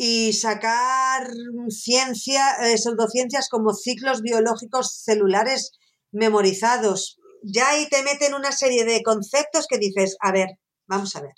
y 0.00 0.32
sacar 0.32 1.28
ciencia, 1.70 2.54
eh, 2.62 2.78
pseudociencias 2.78 3.48
como 3.48 3.74
ciclos 3.74 4.22
biológicos 4.22 5.02
celulares 5.02 5.72
memorizados. 6.12 7.18
Ya 7.42 7.70
ahí 7.70 7.88
te 7.88 8.04
meten 8.04 8.34
una 8.34 8.52
serie 8.52 8.84
de 8.84 9.02
conceptos 9.02 9.66
que 9.68 9.78
dices, 9.78 10.16
a 10.20 10.30
ver, 10.30 10.50
vamos 10.86 11.16
a 11.16 11.20
ver, 11.20 11.34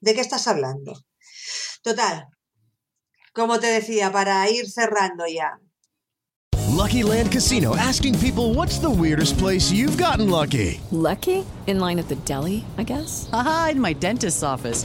¿de 0.00 0.14
qué 0.14 0.20
estás 0.20 0.48
hablando? 0.48 1.00
Total, 1.82 2.26
como 3.32 3.60
te 3.60 3.68
decía, 3.68 4.10
para 4.10 4.50
ir 4.50 4.68
cerrando 4.68 5.24
ya. 5.28 5.60
Lucky 6.76 7.02
Land 7.04 7.32
Casino 7.32 7.74
asking 7.76 8.18
people 8.18 8.52
what's 8.52 8.78
the 8.78 8.90
weirdest 8.90 9.38
place 9.38 9.70
you've 9.72 9.96
gotten 9.96 10.28
lucky? 10.28 10.80
Lucky? 10.90 11.44
In 11.66 11.80
line 11.80 11.98
at 11.98 12.08
the 12.08 12.16
deli, 12.16 12.64
I 12.78 12.82
guess? 12.82 13.28
Aha, 13.32 13.68
in 13.72 13.80
my 13.80 13.92
dentist's 13.92 14.42
office. 14.42 14.84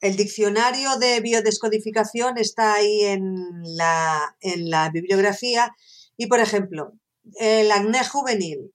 el 0.00 0.16
diccionario 0.16 0.96
de 0.98 1.20
biodescodificación 1.20 2.38
está 2.38 2.74
ahí 2.74 3.04
en 3.04 3.34
la, 3.76 4.36
en 4.40 4.70
la 4.70 4.90
bibliografía 4.90 5.74
y 6.16 6.26
por 6.26 6.40
ejemplo 6.40 6.92
el 7.38 7.70
acné 7.70 8.04
juvenil 8.04 8.72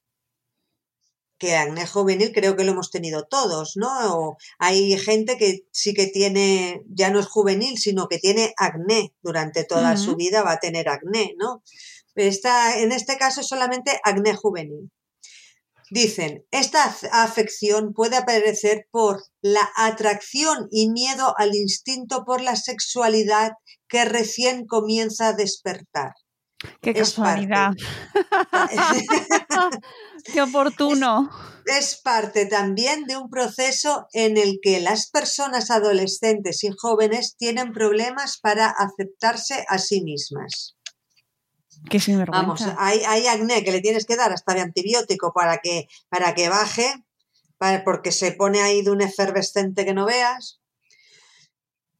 que 1.44 1.58
acné 1.58 1.86
juvenil 1.86 2.32
creo 2.34 2.56
que 2.56 2.64
lo 2.64 2.72
hemos 2.72 2.90
tenido 2.90 3.26
todos, 3.26 3.74
¿no? 3.76 3.90
O 4.16 4.38
hay 4.60 4.98
gente 4.98 5.38
que 5.38 5.68
sí 5.74 5.94
que 5.94 6.08
tiene, 6.08 6.84
ya 6.88 7.10
no 7.10 7.20
es 7.20 7.26
juvenil, 7.26 7.78
sino 7.78 8.08
que 8.08 8.18
tiene 8.18 8.54
acné 8.56 9.14
durante 9.22 9.66
toda 9.66 9.98
su 9.98 10.16
vida, 10.16 10.44
va 10.44 10.54
a 10.54 10.60
tener 10.60 10.88
acné, 10.88 11.36
¿no? 11.38 11.62
Está, 12.16 12.80
en 12.80 12.94
este 12.94 13.18
caso 13.18 13.42
es 13.42 13.48
solamente 13.48 14.00
acné 14.06 14.34
juvenil. 14.36 14.90
Dicen, 15.94 16.44
esta 16.50 16.86
af- 16.90 17.08
afección 17.12 17.94
puede 17.94 18.18
aparecer 18.18 18.88
por 18.90 19.22
la 19.44 19.70
atracción 19.76 20.68
y 20.72 20.90
miedo 20.90 21.36
al 21.38 21.54
instinto 21.54 22.24
por 22.26 22.42
la 22.42 22.56
sexualidad 22.56 23.52
que 23.88 24.04
recién 24.04 24.66
comienza 24.66 25.28
a 25.28 25.34
despertar. 25.34 26.14
Qué 26.82 26.90
Es 26.92 26.98
casualidad. 27.14 27.74
Qué 30.34 30.42
oportuno. 30.42 31.30
Es 31.66 32.02
parte 32.04 32.48
también 32.48 33.04
de 33.04 33.18
un 33.18 33.30
proceso 33.30 34.08
en 34.14 34.38
el 34.38 34.58
que 34.64 34.80
las 34.80 35.12
personas 35.12 35.70
adolescentes 35.70 36.64
y 36.64 36.70
jóvenes 36.76 37.36
tienen 37.38 37.72
problemas 37.72 38.40
para 38.42 38.68
aceptarse 38.68 39.64
a 39.70 39.78
sí 39.78 40.02
mismas. 40.02 40.76
Vamos, 42.32 42.64
hay, 42.78 43.28
acné 43.28 43.64
que 43.64 43.72
le 43.72 43.82
tienes 43.82 44.06
que 44.06 44.16
dar 44.16 44.32
hasta 44.32 44.54
de 44.54 44.62
antibiótico 44.62 45.34
para 45.34 45.58
que, 45.58 45.88
para 46.10 46.34
que 46.34 46.50
baje, 46.50 46.94
porque 47.86 48.12
se 48.12 48.32
pone 48.32 48.62
ahí 48.62 48.82
de 48.82 48.92
un 48.92 49.02
efervescente 49.02 49.86
que 49.86 49.94
no 49.94 50.06
veas. 50.06 50.60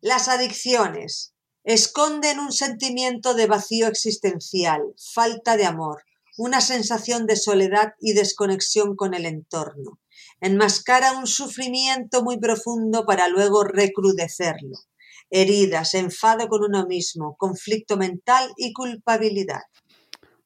Las 0.02 0.28
adicciones 0.28 1.34
esconden 1.64 2.40
un 2.40 2.52
sentimiento 2.52 3.34
de 3.34 3.48
vacío 3.48 3.88
existencial, 3.88 4.82
falta 5.14 5.56
de 5.56 5.66
amor, 5.66 6.04
una 6.38 6.60
sensación 6.60 7.26
de 7.26 7.38
soledad 7.38 7.94
y 8.00 8.14
desconexión 8.14 8.96
con 8.96 9.14
el 9.14 9.26
entorno. 9.26 10.00
Enmascara 10.42 11.14
un 11.14 11.28
sufrimiento 11.28 12.24
muy 12.24 12.38
profundo 12.38 13.06
para 13.06 13.30
luego 13.30 13.64
recrudecerlo. 13.64 14.78
Heridas, 15.30 15.94
enfado 15.94 16.48
con 16.50 16.64
uno 16.64 16.86
mismo, 16.86 17.36
conflicto 17.38 17.96
mental 17.96 18.52
y 18.58 18.74
culpabilidad. 18.74 19.62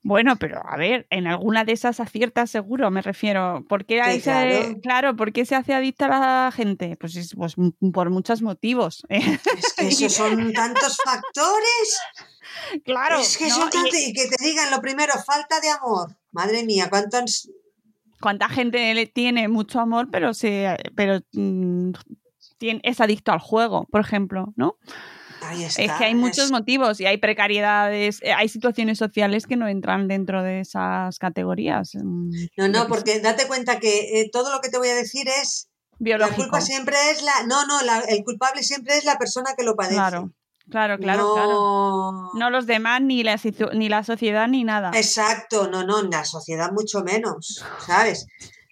Bueno, 0.03 0.35
pero 0.37 0.61
a 0.65 0.77
ver, 0.77 1.05
en 1.09 1.27
alguna 1.27 1.65
de 1.65 1.73
esas 1.73 1.99
aciertas 1.99 2.49
seguro, 2.49 2.89
me 2.91 3.01
refiero. 3.01 3.65
¿Por 3.67 3.85
qué, 3.85 4.01
Sí, 4.13 4.21
se- 4.21 4.79
claro. 4.81 5.15
¿por 5.15 5.33
qué 5.33 5.45
se 5.45 5.55
hace 5.55 5.73
adicta 5.73 6.05
a 6.05 6.09
la 6.45 6.51
gente? 6.51 6.95
Pues, 6.97 7.15
es- 7.17 7.35
pues 7.35 7.55
por 7.93 8.09
muchos 8.09 8.41
motivos. 8.41 9.03
Es 9.09 9.73
que 9.75 9.87
esos 9.87 10.13
son 10.13 10.53
tantos 10.53 10.97
factores. 11.03 11.99
Claro, 12.85 13.19
Es 13.19 13.37
que 13.37 13.49
¿no? 13.49 13.55
son 13.55 13.69
tantos. 13.69 13.93
Y 13.99 14.13
que 14.13 14.27
te 14.27 14.43
digan 14.43 14.71
lo 14.71 14.81
primero, 14.81 15.13
falta 15.25 15.59
de 15.59 15.69
amor. 15.69 16.15
Madre 16.31 16.63
mía, 16.63 16.89
cuántos. 16.89 17.49
¿Cuánta 18.21 18.47
gente 18.49 18.93
le 18.95 19.05
tiene 19.05 19.47
mucho 19.49 19.79
amor, 19.81 20.07
pero 20.11 20.33
se, 20.33 20.75
pero 20.95 21.19
mm, 21.33 21.91
tiene- 22.57 22.79
es 22.83 22.99
adicto 23.01 23.31
al 23.33 23.39
juego, 23.39 23.85
por 23.91 23.99
ejemplo, 24.01 24.53
¿no? 24.55 24.77
Ahí 25.47 25.63
está. 25.63 25.81
Es 25.81 25.91
que 25.93 26.05
hay 26.05 26.15
muchos 26.15 26.45
es- 26.45 26.51
motivos 26.51 26.99
y 26.99 27.05
hay 27.05 27.17
precariedades, 27.17 28.19
eh, 28.21 28.33
hay 28.33 28.49
situaciones 28.49 28.97
sociales 28.97 29.47
que 29.47 29.55
no 29.55 29.67
entran 29.67 30.07
dentro 30.07 30.43
de 30.43 30.59
esas 30.61 31.17
categorías. 31.19 31.91
mm, 31.95 32.29
No, 32.57 32.67
no, 32.67 32.87
porque 32.87 33.19
date 33.19 33.47
cuenta 33.47 33.79
que 33.79 34.19
eh, 34.21 34.29
todo 34.31 34.51
lo 34.51 34.59
que 34.61 34.69
te 34.69 34.77
voy 34.77 34.89
a 34.89 34.95
decir 34.95 35.27
es. 35.27 35.69
La 35.91 35.97
Biológico. 35.99 36.37
culpa 36.43 36.61
siempre 36.61 36.95
es 37.11 37.23
la. 37.23 37.43
No, 37.47 37.65
no, 37.65 37.81
la- 37.81 38.01
el 38.01 38.23
culpable 38.23 38.61
siempre 38.63 38.97
es 38.97 39.03
la 39.05 39.17
persona 39.17 39.51
que 39.57 39.63
lo 39.63 39.75
padece. 39.75 39.95
Claro, 39.95 40.31
claro, 40.69 40.97
claro, 40.99 41.23
no... 41.23 41.33
claro. 41.33 42.29
No 42.35 42.49
los 42.51 42.67
demás, 42.67 43.01
ni 43.01 43.23
la, 43.23 43.39
ni 43.73 43.89
la 43.89 44.03
sociedad, 44.03 44.47
ni 44.47 44.63
nada. 44.63 44.91
Exacto, 44.93 45.67
no, 45.69 45.83
no, 45.83 46.01
en 46.01 46.11
la 46.11 46.23
sociedad 46.25 46.71
mucho 46.71 47.03
menos, 47.03 47.63
¿sabes? 47.85 48.27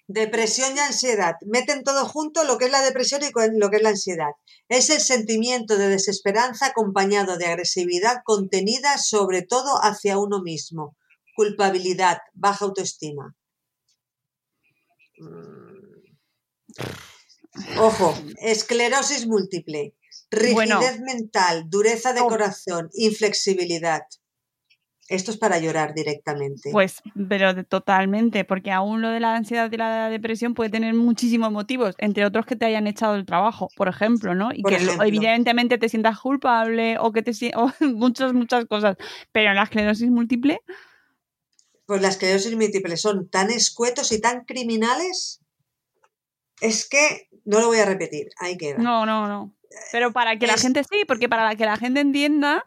Depresión 0.07 0.75
y 0.75 0.79
ansiedad. 0.79 1.35
Meten 1.45 1.83
todo 1.83 2.05
junto 2.05 2.43
lo 2.43 2.57
que 2.57 2.65
es 2.65 2.71
la 2.71 2.83
depresión 2.83 3.21
y 3.23 3.31
lo 3.57 3.69
que 3.69 3.77
es 3.77 3.81
la 3.81 3.89
ansiedad. 3.89 4.31
Es 4.69 4.89
el 4.89 4.99
sentimiento 5.01 5.77
de 5.77 5.87
desesperanza 5.89 6.67
acompañado 6.67 7.37
de 7.37 7.47
agresividad 7.47 8.17
contenida 8.23 8.97
sobre 8.97 9.41
todo 9.41 9.77
hacia 9.81 10.17
uno 10.19 10.41
mismo. 10.41 10.95
Culpabilidad, 11.35 12.19
baja 12.33 12.65
autoestima. 12.65 13.35
Mm. 15.17 15.75
Ojo, 17.79 18.15
esclerosis 18.41 19.27
múltiple, 19.27 19.95
rigidez 20.29 20.53
Bueno. 20.53 20.79
mental, 21.05 21.65
dureza 21.69 22.13
de 22.13 22.21
Oh. 22.21 22.27
corazón, 22.27 22.89
inflexibilidad. 22.93 24.03
Esto 25.07 25.29
es 25.31 25.37
para 25.37 25.59
llorar 25.59 25.93
directamente. 25.93 26.69
Pues, 26.71 27.01
pero 27.29 27.53
de- 27.53 27.63
totalmente, 27.63 28.43
porque 28.43 28.71
aún 28.71 29.01
lo 29.01 29.09
de 29.09 29.19
la 29.19 29.35
ansiedad 29.35 29.71
y 29.71 29.77
la 29.77 30.09
depresión 30.09 30.55
puede 30.55 30.71
tener 30.71 30.93
muchísimos 30.95 31.51
motivos, 31.51 31.93
entre 31.99 32.25
otros 32.25 32.45
que 32.47 32.55
te 32.55 32.65
hayan 32.65 32.87
echado 32.87 33.15
el 33.15 33.25
trabajo, 33.25 33.67
por 33.77 33.87
ejemplo, 33.87 34.33
¿no? 34.33 34.49
Y 34.51 34.63
Por 34.63 34.71
que 34.71 34.77
ejemplo. 34.77 35.03
evidentemente 35.05 35.77
te 35.77 35.89
sientas 35.89 36.19
culpable 36.19 36.97
o 36.99 37.11
que 37.11 37.21
te 37.21 37.31
o 37.55 37.71
muchas, 37.85 38.33
muchas 38.33 38.65
cosas. 38.65 38.97
Pero 39.31 39.49
en 39.51 39.55
la 39.57 39.63
esclerosis 39.63 40.09
múltiple, 40.09 40.59
Pues 41.85 42.01
las 42.01 42.13
esclerosis 42.15 42.55
múltiples 42.55 42.99
son 42.99 43.29
tan 43.29 43.51
escuetos 43.51 44.11
y 44.11 44.19
tan 44.19 44.45
criminales. 44.45 45.39
Es 46.61 46.87
que 46.89 47.27
no 47.43 47.59
lo 47.59 47.67
voy 47.67 47.77
a 47.77 47.85
repetir, 47.85 48.29
ahí 48.39 48.57
queda. 48.57 48.77
no, 48.79 49.05
no, 49.05 49.27
no. 49.27 49.53
Pero 49.91 50.11
para 50.13 50.39
que 50.39 50.47
la 50.47 50.57
gente 50.57 50.83
sí, 50.83 51.03
porque 51.07 51.27
para 51.29 51.55
que 51.55 51.65
la 51.65 51.75
gente 51.77 51.99
entienda 51.99 52.63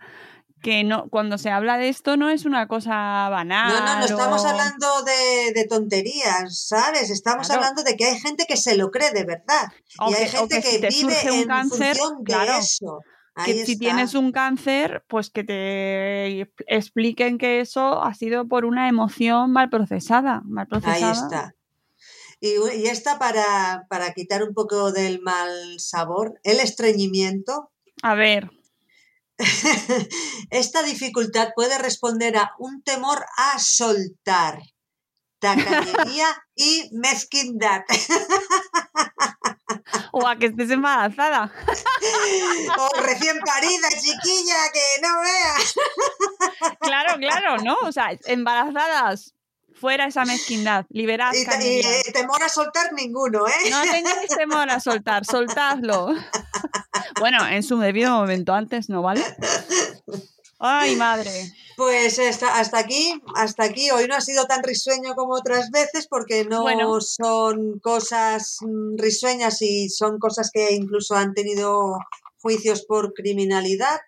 que 0.62 0.82
no, 0.84 1.08
cuando 1.08 1.38
se 1.38 1.50
habla 1.50 1.78
de 1.78 1.88
esto 1.88 2.16
no 2.16 2.30
es 2.30 2.44
una 2.44 2.66
cosa 2.68 3.28
banal. 3.30 3.72
No, 3.72 3.80
no, 3.84 3.98
no 4.00 4.04
estamos 4.04 4.44
o- 4.44 4.48
hablando 4.48 5.02
de, 5.04 5.52
de 5.54 5.66
tonterías, 5.66 6.66
¿sabes? 6.66 7.10
Estamos 7.10 7.46
Claro. 7.46 7.62
hablando 7.62 7.82
de 7.84 7.96
que 7.96 8.06
hay 8.06 8.18
gente 8.18 8.44
que 8.48 8.56
se 8.56 8.76
lo 8.76 8.90
cree 8.90 9.12
de 9.12 9.24
verdad. 9.24 9.72
Y 10.08 10.14
hay 10.14 10.28
gente 10.28 10.60
que 10.60 10.90
si 10.90 11.06
vive 11.06 11.30
un 11.32 11.38
en 11.40 11.46
cáncer, 11.48 11.96
función 11.96 12.18
de 12.18 12.24
claro, 12.24 12.58
eso. 12.58 13.00
que 13.44 13.50
Ahí 13.52 13.64
si 13.66 13.72
está. 13.72 13.78
tienes 13.84 14.14
un 14.14 14.32
cáncer, 14.32 15.04
pues 15.06 15.30
que 15.30 15.44
te 15.44 16.50
expliquen 16.66 17.38
que 17.38 17.60
eso 17.60 18.02
ha 18.02 18.12
sido 18.14 18.48
por 18.48 18.64
una 18.64 18.88
emoción 18.88 19.52
mal 19.52 19.70
procesada. 19.70 20.42
Mal 20.44 20.66
Ahí 20.70 20.80
procesada. 20.80 21.12
está. 21.12 21.54
Y, 22.40 22.54
y 22.76 22.86
esta 22.86 23.18
para, 23.18 23.86
para 23.88 24.12
quitar 24.12 24.42
un 24.42 24.54
poco 24.54 24.92
del 24.92 25.20
mal 25.20 25.50
sabor, 25.78 26.38
el 26.44 26.60
estreñimiento. 26.60 27.70
A 28.02 28.14
ver, 28.14 28.50
Esta 30.50 30.82
dificultad 30.82 31.52
puede 31.54 31.78
responder 31.78 32.36
a 32.36 32.52
un 32.58 32.82
temor 32.82 33.24
a 33.36 33.58
soltar, 33.58 34.60
tacañería 35.40 36.44
y 36.54 36.90
mezquindad. 36.92 37.82
o 40.12 40.26
a 40.26 40.36
que 40.36 40.46
estés 40.46 40.70
embarazada. 40.70 41.52
o 42.78 43.00
recién 43.02 43.38
parida, 43.40 43.88
chiquilla, 43.90 44.72
que 44.72 44.80
no 45.02 45.20
veas. 45.20 45.74
claro, 46.80 47.18
claro, 47.18 47.58
¿no? 47.58 47.76
O 47.82 47.92
sea, 47.92 48.10
embarazadas, 48.26 49.34
fuera 49.78 50.06
esa 50.06 50.24
mezquindad, 50.24 50.84
liberad 50.90 51.32
Y, 51.34 51.44
cañería. 51.44 51.98
eh, 52.00 52.12
temor 52.12 52.42
a 52.42 52.48
soltar 52.48 52.92
ninguno, 52.92 53.46
¿eh? 53.46 53.70
No 53.70 53.80
tengáis 53.82 54.28
temor 54.36 54.68
a 54.70 54.80
soltar, 54.80 55.24
soltadlo. 55.24 56.08
bueno, 57.20 57.46
en 57.46 57.62
su 57.62 57.78
debido 57.78 58.10
momento, 58.10 58.52
antes 58.54 58.88
no, 58.88 59.02
¿vale? 59.02 59.24
Ay, 60.58 60.96
madre. 60.96 61.30
Pues 61.76 62.18
hasta, 62.18 62.58
hasta 62.58 62.78
aquí, 62.78 63.22
hasta 63.36 63.62
aquí. 63.62 63.90
Hoy 63.92 64.08
no 64.08 64.16
ha 64.16 64.20
sido 64.20 64.46
tan 64.46 64.64
risueño 64.64 65.14
como 65.14 65.34
otras 65.34 65.70
veces 65.70 66.08
porque 66.08 66.44
no 66.44 66.62
Bueno. 66.62 67.00
son 67.00 67.78
cosas 67.78 68.56
mm, 68.62 68.98
risueñas 68.98 69.62
y 69.62 69.88
son 69.88 70.18
cosas 70.18 70.50
que 70.52 70.72
incluso 70.72 71.14
han 71.14 71.34
tenido 71.34 71.96
juicios 72.42 72.84
por 72.84 73.14
criminalidad, 73.14 74.00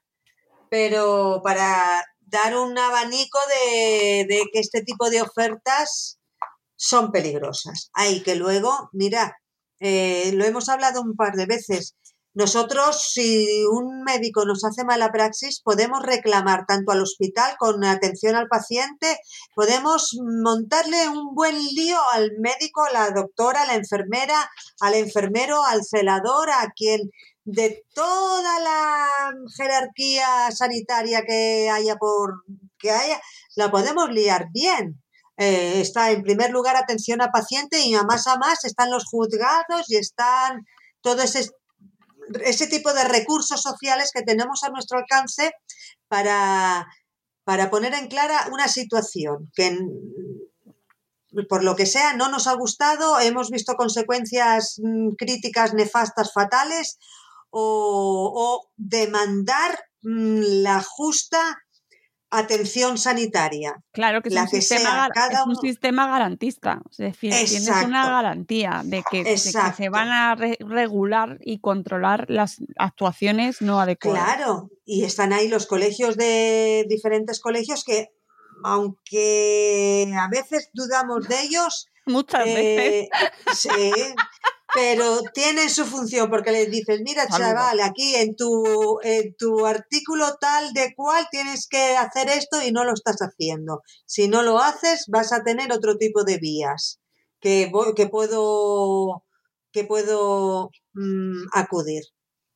pero 0.68 1.40
para 1.44 2.04
dar 2.30 2.56
un 2.56 2.78
abanico 2.78 3.38
de, 3.48 4.42
que 4.52 4.60
este 4.60 4.82
tipo 4.82 5.10
de 5.10 5.22
ofertas 5.22 6.18
son 6.76 7.12
peligrosas. 7.12 7.90
Hay 7.92 8.22
que 8.22 8.36
luego, 8.36 8.88
mira, 8.92 9.36
eh, 9.80 10.32
lo 10.34 10.44
hemos 10.44 10.68
hablado 10.68 11.02
un 11.02 11.16
par 11.16 11.34
de 11.34 11.46
veces. 11.46 11.96
Nosotros, 12.32 13.10
si 13.12 13.64
un 13.64 14.04
médico 14.04 14.44
nos 14.44 14.64
hace 14.64 14.84
mala 14.84 15.10
praxis, 15.10 15.60
podemos 15.64 16.00
reclamar 16.00 16.64
tanto 16.66 16.92
al 16.92 17.02
hospital 17.02 17.56
con 17.58 17.84
atención 17.84 18.36
al 18.36 18.46
paciente, 18.46 19.18
podemos 19.56 20.16
montarle 20.42 21.08
un 21.08 21.34
buen 21.34 21.56
lío 21.56 21.98
al 22.12 22.30
médico, 22.38 22.84
a 22.84 22.92
la 22.92 23.10
doctora, 23.10 23.62
a 23.62 23.66
la 23.66 23.74
enfermera, 23.74 24.48
al 24.80 24.94
enfermero, 24.94 25.64
al 25.64 25.84
celador, 25.84 26.50
a 26.50 26.68
quien 26.76 27.10
de 27.52 27.84
toda 27.94 28.60
la 28.60 29.06
jerarquía 29.56 30.50
sanitaria 30.52 31.22
que 31.26 31.68
haya 31.70 31.96
por 31.96 32.44
que 32.78 32.90
haya, 32.90 33.20
la 33.56 33.70
podemos 33.70 34.10
liar 34.10 34.46
bien. 34.52 35.02
Eh, 35.36 35.80
está 35.80 36.10
en 36.10 36.22
primer 36.22 36.50
lugar 36.50 36.76
atención 36.76 37.22
a 37.22 37.30
paciente 37.30 37.80
y 37.80 37.94
a 37.94 38.02
más 38.02 38.26
a 38.26 38.36
más 38.36 38.64
están 38.64 38.90
los 38.90 39.04
juzgados 39.04 39.84
y 39.88 39.96
están 39.96 40.66
todo 41.02 41.22
ese 41.22 41.50
ese 42.44 42.66
tipo 42.66 42.92
de 42.92 43.04
recursos 43.04 43.60
sociales 43.60 44.10
que 44.14 44.22
tenemos 44.22 44.62
a 44.62 44.70
nuestro 44.70 44.98
alcance 44.98 45.52
para, 46.08 46.86
para 47.44 47.70
poner 47.70 47.94
en 47.94 48.08
clara 48.08 48.48
una 48.52 48.68
situación 48.68 49.50
que 49.54 49.76
por 51.48 51.62
lo 51.62 51.76
que 51.76 51.86
sea 51.86 52.14
no 52.14 52.28
nos 52.28 52.46
ha 52.46 52.54
gustado, 52.54 53.20
hemos 53.20 53.50
visto 53.50 53.74
consecuencias 53.74 54.80
mm, 54.82 55.10
críticas 55.10 55.74
nefastas 55.74 56.32
fatales 56.32 56.98
o, 57.50 58.32
o 58.34 58.70
demandar 58.76 59.78
mm, 60.02 60.62
la 60.62 60.82
justa 60.82 61.58
atención 62.32 62.96
sanitaria. 62.96 63.82
Claro 63.92 64.22
que 64.22 64.28
es, 64.28 64.34
la 64.36 64.42
un, 64.44 64.48
que 64.50 64.60
sistema, 64.62 65.08
sea, 65.12 65.26
es 65.26 65.38
un 65.46 65.50
uno- 65.50 65.60
sistema 65.60 66.06
garantista. 66.06 66.80
Es 66.92 66.96
decir, 66.98 67.32
tienes 67.32 67.52
Exacto. 67.66 67.88
una 67.88 68.08
garantía 68.08 68.82
de 68.84 69.02
que, 69.10 69.24
de 69.24 69.30
que 69.32 69.38
se 69.38 69.88
van 69.88 70.10
a 70.10 70.36
re- 70.36 70.56
regular 70.60 71.38
y 71.40 71.58
controlar 71.58 72.26
las 72.28 72.58
actuaciones 72.78 73.60
no 73.62 73.80
adecuadas. 73.80 74.36
Claro, 74.36 74.70
y 74.84 75.02
están 75.02 75.32
ahí 75.32 75.48
los 75.48 75.66
colegios 75.66 76.16
de 76.16 76.86
diferentes 76.88 77.40
colegios 77.40 77.82
que, 77.82 78.10
aunque 78.62 80.12
a 80.16 80.28
veces 80.28 80.70
dudamos 80.72 81.26
de 81.28 81.42
ellos, 81.42 81.86
Muchas 82.06 82.44
veces. 82.44 82.64
eh, 82.64 83.08
sí, 83.54 83.68
pero 84.74 85.20
tienen 85.34 85.70
su 85.70 85.84
función 85.84 86.30
porque 86.30 86.52
les 86.52 86.70
dices, 86.70 87.00
mira 87.02 87.26
chaval, 87.26 87.80
aquí 87.80 88.14
en 88.14 88.36
tu, 88.36 89.00
en 89.02 89.34
tu 89.36 89.66
artículo 89.66 90.36
tal 90.40 90.72
de 90.72 90.94
cual 90.94 91.26
tienes 91.30 91.66
que 91.68 91.96
hacer 91.96 92.28
esto 92.28 92.62
y 92.62 92.72
no 92.72 92.84
lo 92.84 92.94
estás 92.94 93.18
haciendo. 93.20 93.82
Si 94.06 94.28
no 94.28 94.42
lo 94.42 94.58
haces, 94.58 95.06
vas 95.08 95.32
a 95.32 95.42
tener 95.42 95.72
otro 95.72 95.96
tipo 95.96 96.24
de 96.24 96.38
vías 96.38 97.00
que, 97.40 97.70
que 97.96 98.06
puedo, 98.08 99.24
que 99.72 99.84
puedo 99.84 100.70
mm, 100.94 101.48
acudir. 101.52 102.02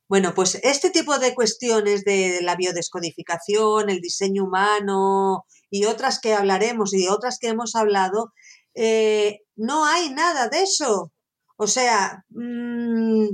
Bueno, 0.07 0.33
pues 0.35 0.59
este 0.63 0.91
tipo 0.91 1.17
de 1.17 1.33
cuestiones 1.33 2.03
de 2.03 2.39
la 2.43 2.55
biodescodificación, 2.55 3.89
el 3.89 4.01
diseño 4.01 4.43
humano 4.43 5.45
y 5.71 5.85
otras 5.85 6.19
que 6.19 6.33
hablaremos 6.33 6.93
y 6.93 7.07
otras 7.07 7.39
que 7.39 7.47
hemos 7.47 7.75
hablado, 7.75 8.31
eh, 8.75 9.39
no 9.55 9.85
hay 9.85 10.11
nada 10.11 10.47
de 10.49 10.61
eso. 10.61 11.11
O 11.57 11.67
sea, 11.67 12.23
mm, 12.29 13.27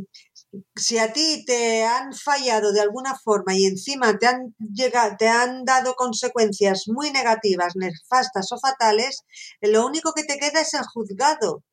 si 0.76 0.98
a 0.98 1.12
ti 1.14 1.44
te 1.46 1.84
han 1.86 2.14
fallado 2.14 2.72
de 2.74 2.82
alguna 2.82 3.16
forma 3.24 3.56
y 3.56 3.66
encima 3.66 4.18
te 4.20 4.28
han 4.28 4.56
llegado, 4.60 5.16
te 5.18 5.28
han 5.28 5.64
dado 5.66 5.96
consecuencias 5.96 6.84
muy 6.88 7.12
negativas, 7.12 7.74
nefastas 7.76 8.52
o 8.52 8.60
fatales, 8.60 9.22
lo 9.62 9.86
único 9.86 10.14
que 10.14 10.24
te 10.24 10.38
queda 10.38 10.62
es 10.62 10.74
el 10.74 10.84
juzgado. 10.94 11.64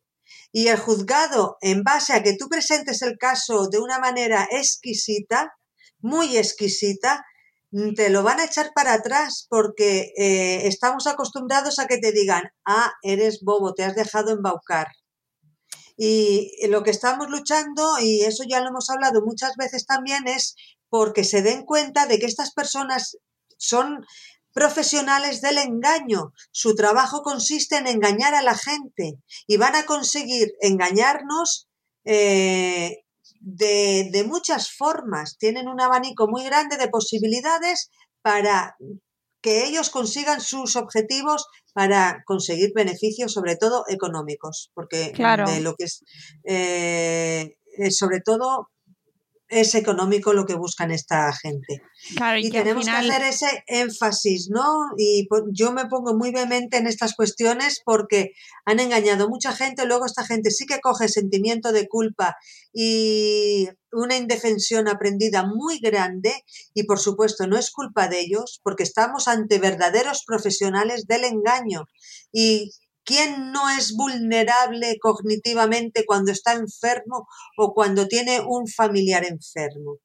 Y 0.53 0.69
el 0.69 0.79
juzgado, 0.79 1.57
en 1.63 1.85
base 1.85 2.13
a 2.15 2.23
que 2.23 2.37
tú 2.37 2.49
presentes 2.49 3.03
el 3.03 3.19
caso 3.19 3.69
de 3.69 3.79
una 3.81 3.99
manera 3.99 4.49
exquisita, 4.51 5.53
muy 6.01 6.37
exquisita, 6.39 7.25
mm, 7.73 7.95
te 7.95 8.11
lo 8.11 8.23
van 8.25 8.41
a 8.41 8.45
echar 8.47 8.71
para 8.75 8.95
atrás 8.95 9.47
porque 9.51 10.13
eh, 10.19 10.67
estamos 10.69 11.07
acostumbrados 11.07 11.79
a 11.79 11.87
que 11.87 11.99
te 11.99 12.13
digan, 12.13 12.45
ah, 12.67 12.93
eres 13.03 13.41
bobo, 13.43 13.75
te 13.75 13.85
has 13.85 13.95
dejado 13.97 14.33
embaucar. 14.33 14.89
Y 16.01 16.53
lo 16.69 16.85
que 16.85 16.93
estamos 16.93 17.29
luchando, 17.29 17.99
y 18.01 18.23
eso 18.23 18.45
ya 18.49 18.61
lo 18.61 18.69
hemos 18.69 18.89
hablado 18.89 19.21
muchas 19.21 19.57
veces 19.57 19.85
también, 19.85 20.29
es 20.29 20.55
porque 20.89 21.25
se 21.25 21.43
den 21.43 21.65
cuenta 21.65 22.07
de 22.07 22.21
que 22.21 22.27
estas 22.27 22.53
personas 22.53 23.19
son 23.57 24.07
profesionales 24.53 25.41
del 25.41 25.59
engaño. 25.59 26.33
Su 26.53 26.77
trabajo 26.77 27.23
consiste 27.23 27.77
en 27.79 27.89
engañar 27.89 28.35
a 28.35 28.43
la 28.43 28.55
gente 28.55 29.19
y 29.49 29.57
van 29.57 29.75
a 29.75 29.87
conseguir 29.87 30.53
engañarnos 30.61 31.69
eh, 32.05 32.99
de, 33.41 34.09
de 34.13 34.25
muchas 34.25 34.71
formas. 34.71 35.37
Tienen 35.37 35.67
un 35.67 35.81
abanico 35.81 36.29
muy 36.29 36.45
grande 36.45 36.77
de 36.77 36.89
posibilidades 36.89 37.91
para 38.23 38.77
que 39.41 39.65
ellos 39.67 39.91
consigan 39.91 40.41
sus 40.41 40.77
objetivos 40.77 41.47
para 41.73 42.23
conseguir 42.27 42.73
beneficios, 42.75 43.33
sobre 43.33 43.57
todo 43.57 43.85
económicos, 43.89 44.71
porque 44.75 45.13
Claro. 45.13 45.49
de 45.51 45.61
lo 45.61 45.75
que 45.75 45.85
es, 45.85 46.03
eh, 46.45 47.57
eh, 47.79 47.91
sobre 47.91 48.21
todo, 48.21 48.69
es 49.49 49.75
económico 49.75 50.33
lo 50.35 50.45
que 50.45 50.55
buscan 50.55 50.91
esta 50.91 51.33
gente. 51.33 51.83
Claro, 52.17 52.39
y, 52.39 52.47
Y 52.47 52.51
que 52.51 52.59
al 52.59 52.65
tenemos 52.65 52.85
final- 52.85 53.07
que 53.07 53.13
hacer 53.13 53.27
ese 53.27 53.65
énfasis, 53.67 54.49
¿no? 54.51 54.65
Y 54.97 55.27
po- 55.29 55.47
yo 55.53 55.73
me 55.73 55.87
pongo 55.87 56.15
muy 56.15 56.31
vehemente 56.33 56.77
en 56.77 56.87
estas 56.87 57.15
cuestiones 57.15 57.81
porque 57.85 58.33
han 58.67 58.79
engañado 58.81 59.29
mucha 59.29 59.53
gente, 59.53 59.87
luego 59.87 60.05
esta 60.07 60.25
gente 60.25 60.51
sí 60.51 60.67
que 60.67 60.81
coge 60.81 61.09
sentimiento 61.09 61.73
de 61.73 61.89
culpa 61.89 62.37
y 62.73 63.69
una 63.91 64.17
indefensión 64.17 64.87
aprendida 64.89 65.45
muy 65.47 65.79
grande 65.79 66.33
y 66.75 66.85
por 66.85 66.99
supuesto 67.01 67.47
no 67.47 67.57
es 67.57 67.71
culpa 67.71 68.09
de 68.09 68.21
ellos 68.21 68.61
porque 68.63 68.83
estamos 68.83 69.29
ante 69.29 69.59
verdaderos 69.59 70.25
profesionales 70.27 71.07
del 71.07 71.25
engaño 71.25 71.87
y 72.33 72.71
¿Quién 73.09 73.53
no 73.53 73.71
es 73.71 73.97
vulnerable 73.97 74.99
cognitivamente 75.01 76.05
cuando 76.05 76.31
está 76.31 76.53
enfermo 76.53 77.27
o 77.57 77.73
cuando 77.73 78.07
tiene 78.07 78.43
un 78.47 78.69
familiar 78.69 79.25
enfermo? 79.25 79.97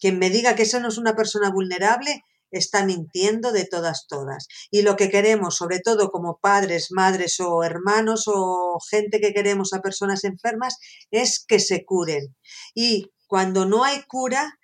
Quien 0.00 0.18
me 0.18 0.30
diga 0.30 0.54
que 0.54 0.62
eso 0.62 0.80
no 0.80 0.88
es 0.88 0.96
una 0.96 1.14
persona 1.14 1.50
vulnerable 1.50 2.24
está 2.50 2.86
mintiendo 2.86 3.52
de 3.52 3.66
todas, 3.66 4.06
todas. 4.08 4.46
Y 4.70 4.80
lo 4.80 4.96
que 4.96 5.10
queremos, 5.10 5.56
sobre 5.56 5.80
todo 5.80 6.10
como 6.10 6.38
padres, 6.40 6.86
madres 6.90 7.38
o 7.40 7.62
hermanos 7.62 8.24
o 8.28 8.78
gente 8.90 9.20
que 9.20 9.34
queremos 9.34 9.74
a 9.74 9.82
personas 9.82 10.24
enfermas, 10.24 10.78
es 11.10 11.44
que 11.46 11.58
se 11.60 11.84
curen. 11.84 12.34
Y 12.74 13.12
cuando 13.26 13.66
no 13.66 13.84
hay 13.84 14.04
cura, 14.08 14.58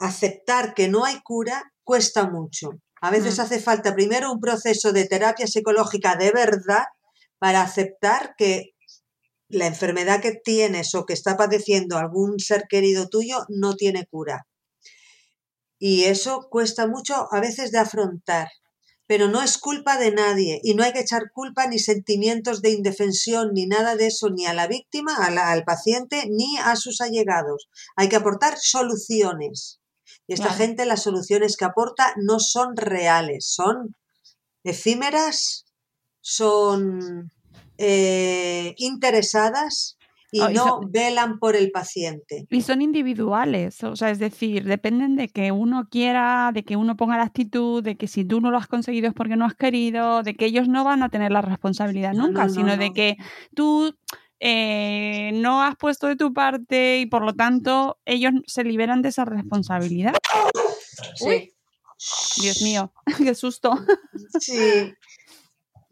aceptar 0.00 0.74
que 0.74 0.88
no 0.88 1.04
hay 1.04 1.20
cura 1.22 1.72
cuesta 1.84 2.28
mucho. 2.28 2.70
A 3.00 3.10
veces 3.12 3.38
Mm. 3.38 3.42
hace 3.42 3.60
falta 3.60 3.94
primero 3.94 4.32
un 4.32 4.40
proceso 4.40 4.92
de 4.92 5.04
terapia 5.06 5.46
psicológica 5.46 6.16
de 6.16 6.32
verdad 6.32 6.86
para 7.38 7.62
aceptar 7.62 8.34
que 8.36 8.70
la 9.48 9.66
enfermedad 9.66 10.20
que 10.20 10.32
tienes 10.32 10.94
o 10.94 11.06
que 11.06 11.12
está 11.12 11.36
padeciendo 11.36 11.98
algún 11.98 12.40
ser 12.40 12.64
querido 12.68 13.08
tuyo 13.08 13.44
no 13.48 13.74
tiene 13.76 14.06
cura. 14.06 14.46
Y 15.78 16.04
eso 16.04 16.48
cuesta 16.50 16.86
mucho 16.86 17.28
a 17.32 17.40
veces 17.40 17.70
de 17.70 17.78
afrontar, 17.78 18.48
pero 19.06 19.28
no 19.28 19.42
es 19.42 19.58
culpa 19.58 19.98
de 19.98 20.10
nadie 20.10 20.58
y 20.64 20.74
no 20.74 20.82
hay 20.82 20.92
que 20.92 21.00
echar 21.00 21.30
culpa 21.32 21.66
ni 21.66 21.78
sentimientos 21.78 22.62
de 22.62 22.70
indefensión 22.70 23.50
ni 23.52 23.66
nada 23.66 23.94
de 23.94 24.06
eso 24.06 24.30
ni 24.30 24.46
a 24.46 24.54
la 24.54 24.66
víctima, 24.66 25.14
a 25.16 25.30
la- 25.30 25.50
al 25.52 25.64
paciente, 25.64 26.24
ni 26.28 26.56
a 26.58 26.74
sus 26.76 27.00
allegados. 27.00 27.68
Hay 27.94 28.08
que 28.08 28.16
aportar 28.16 28.56
soluciones. 28.58 29.80
Y 30.26 30.32
esta 30.34 30.48
gente 30.56 30.86
las 30.86 31.02
soluciones 31.02 31.56
que 31.56 31.66
aporta 31.66 32.14
no 32.16 32.40
son 32.40 32.74
reales, 32.76 33.46
son 33.48 33.94
efímeras, 34.64 35.66
son 36.28 37.30
eh, 37.78 38.74
interesadas 38.78 39.96
y 40.32 40.40
Oh, 40.42 40.50
y 40.50 40.54
no 40.54 40.64
son- 40.64 40.90
velan 40.90 41.38
por 41.38 41.54
el 41.54 41.70
paciente. 41.70 42.46
Y 42.50 42.62
son 42.62 42.82
individuales, 42.82 43.84
o 43.84 43.94
sea, 43.94 44.10
es 44.10 44.18
decir, 44.18 44.64
dependen 44.64 45.14
de 45.14 45.28
que 45.28 45.52
uno 45.52 45.86
quiera, 45.88 46.50
de 46.52 46.64
que 46.64 46.74
uno 46.76 46.96
ponga 46.96 47.16
la 47.16 47.22
actitud, 47.22 47.80
de 47.80 47.96
que 47.96 48.08
si 48.08 48.24
tú 48.24 48.40
no 48.40 48.50
lo 48.50 48.58
has 48.58 48.66
conseguido 48.66 49.06
es 49.06 49.14
porque 49.14 49.36
no 49.36 49.44
has 49.44 49.54
querido, 49.54 50.24
de 50.24 50.34
que 50.34 50.46
ellos 50.46 50.66
no 50.68 50.82
van 50.82 51.04
a 51.04 51.10
tener 51.10 51.30
la 51.30 51.42
responsabilidad 51.42 52.12
nunca, 52.12 52.42
no, 52.42 52.48
no, 52.48 52.54
sino 52.54 52.76
de 52.76 52.92
que 52.92 53.16
tú 53.54 53.94
eh, 54.40 55.30
no 55.34 55.62
has 55.62 55.76
puesto 55.76 56.08
de 56.08 56.16
tu 56.16 56.32
parte 56.34 56.98
y 56.98 57.06
por 57.06 57.22
lo 57.24 57.34
tanto 57.34 57.98
ellos 58.04 58.32
se 58.46 58.64
liberan 58.64 59.00
de 59.00 59.10
esa 59.10 59.24
responsabilidad. 59.24 60.14
Uy, 61.20 61.52
Dios 62.42 62.62
mío, 62.62 62.92
qué 63.18 63.34
susto. 63.36 63.78
Sí. 64.40 64.92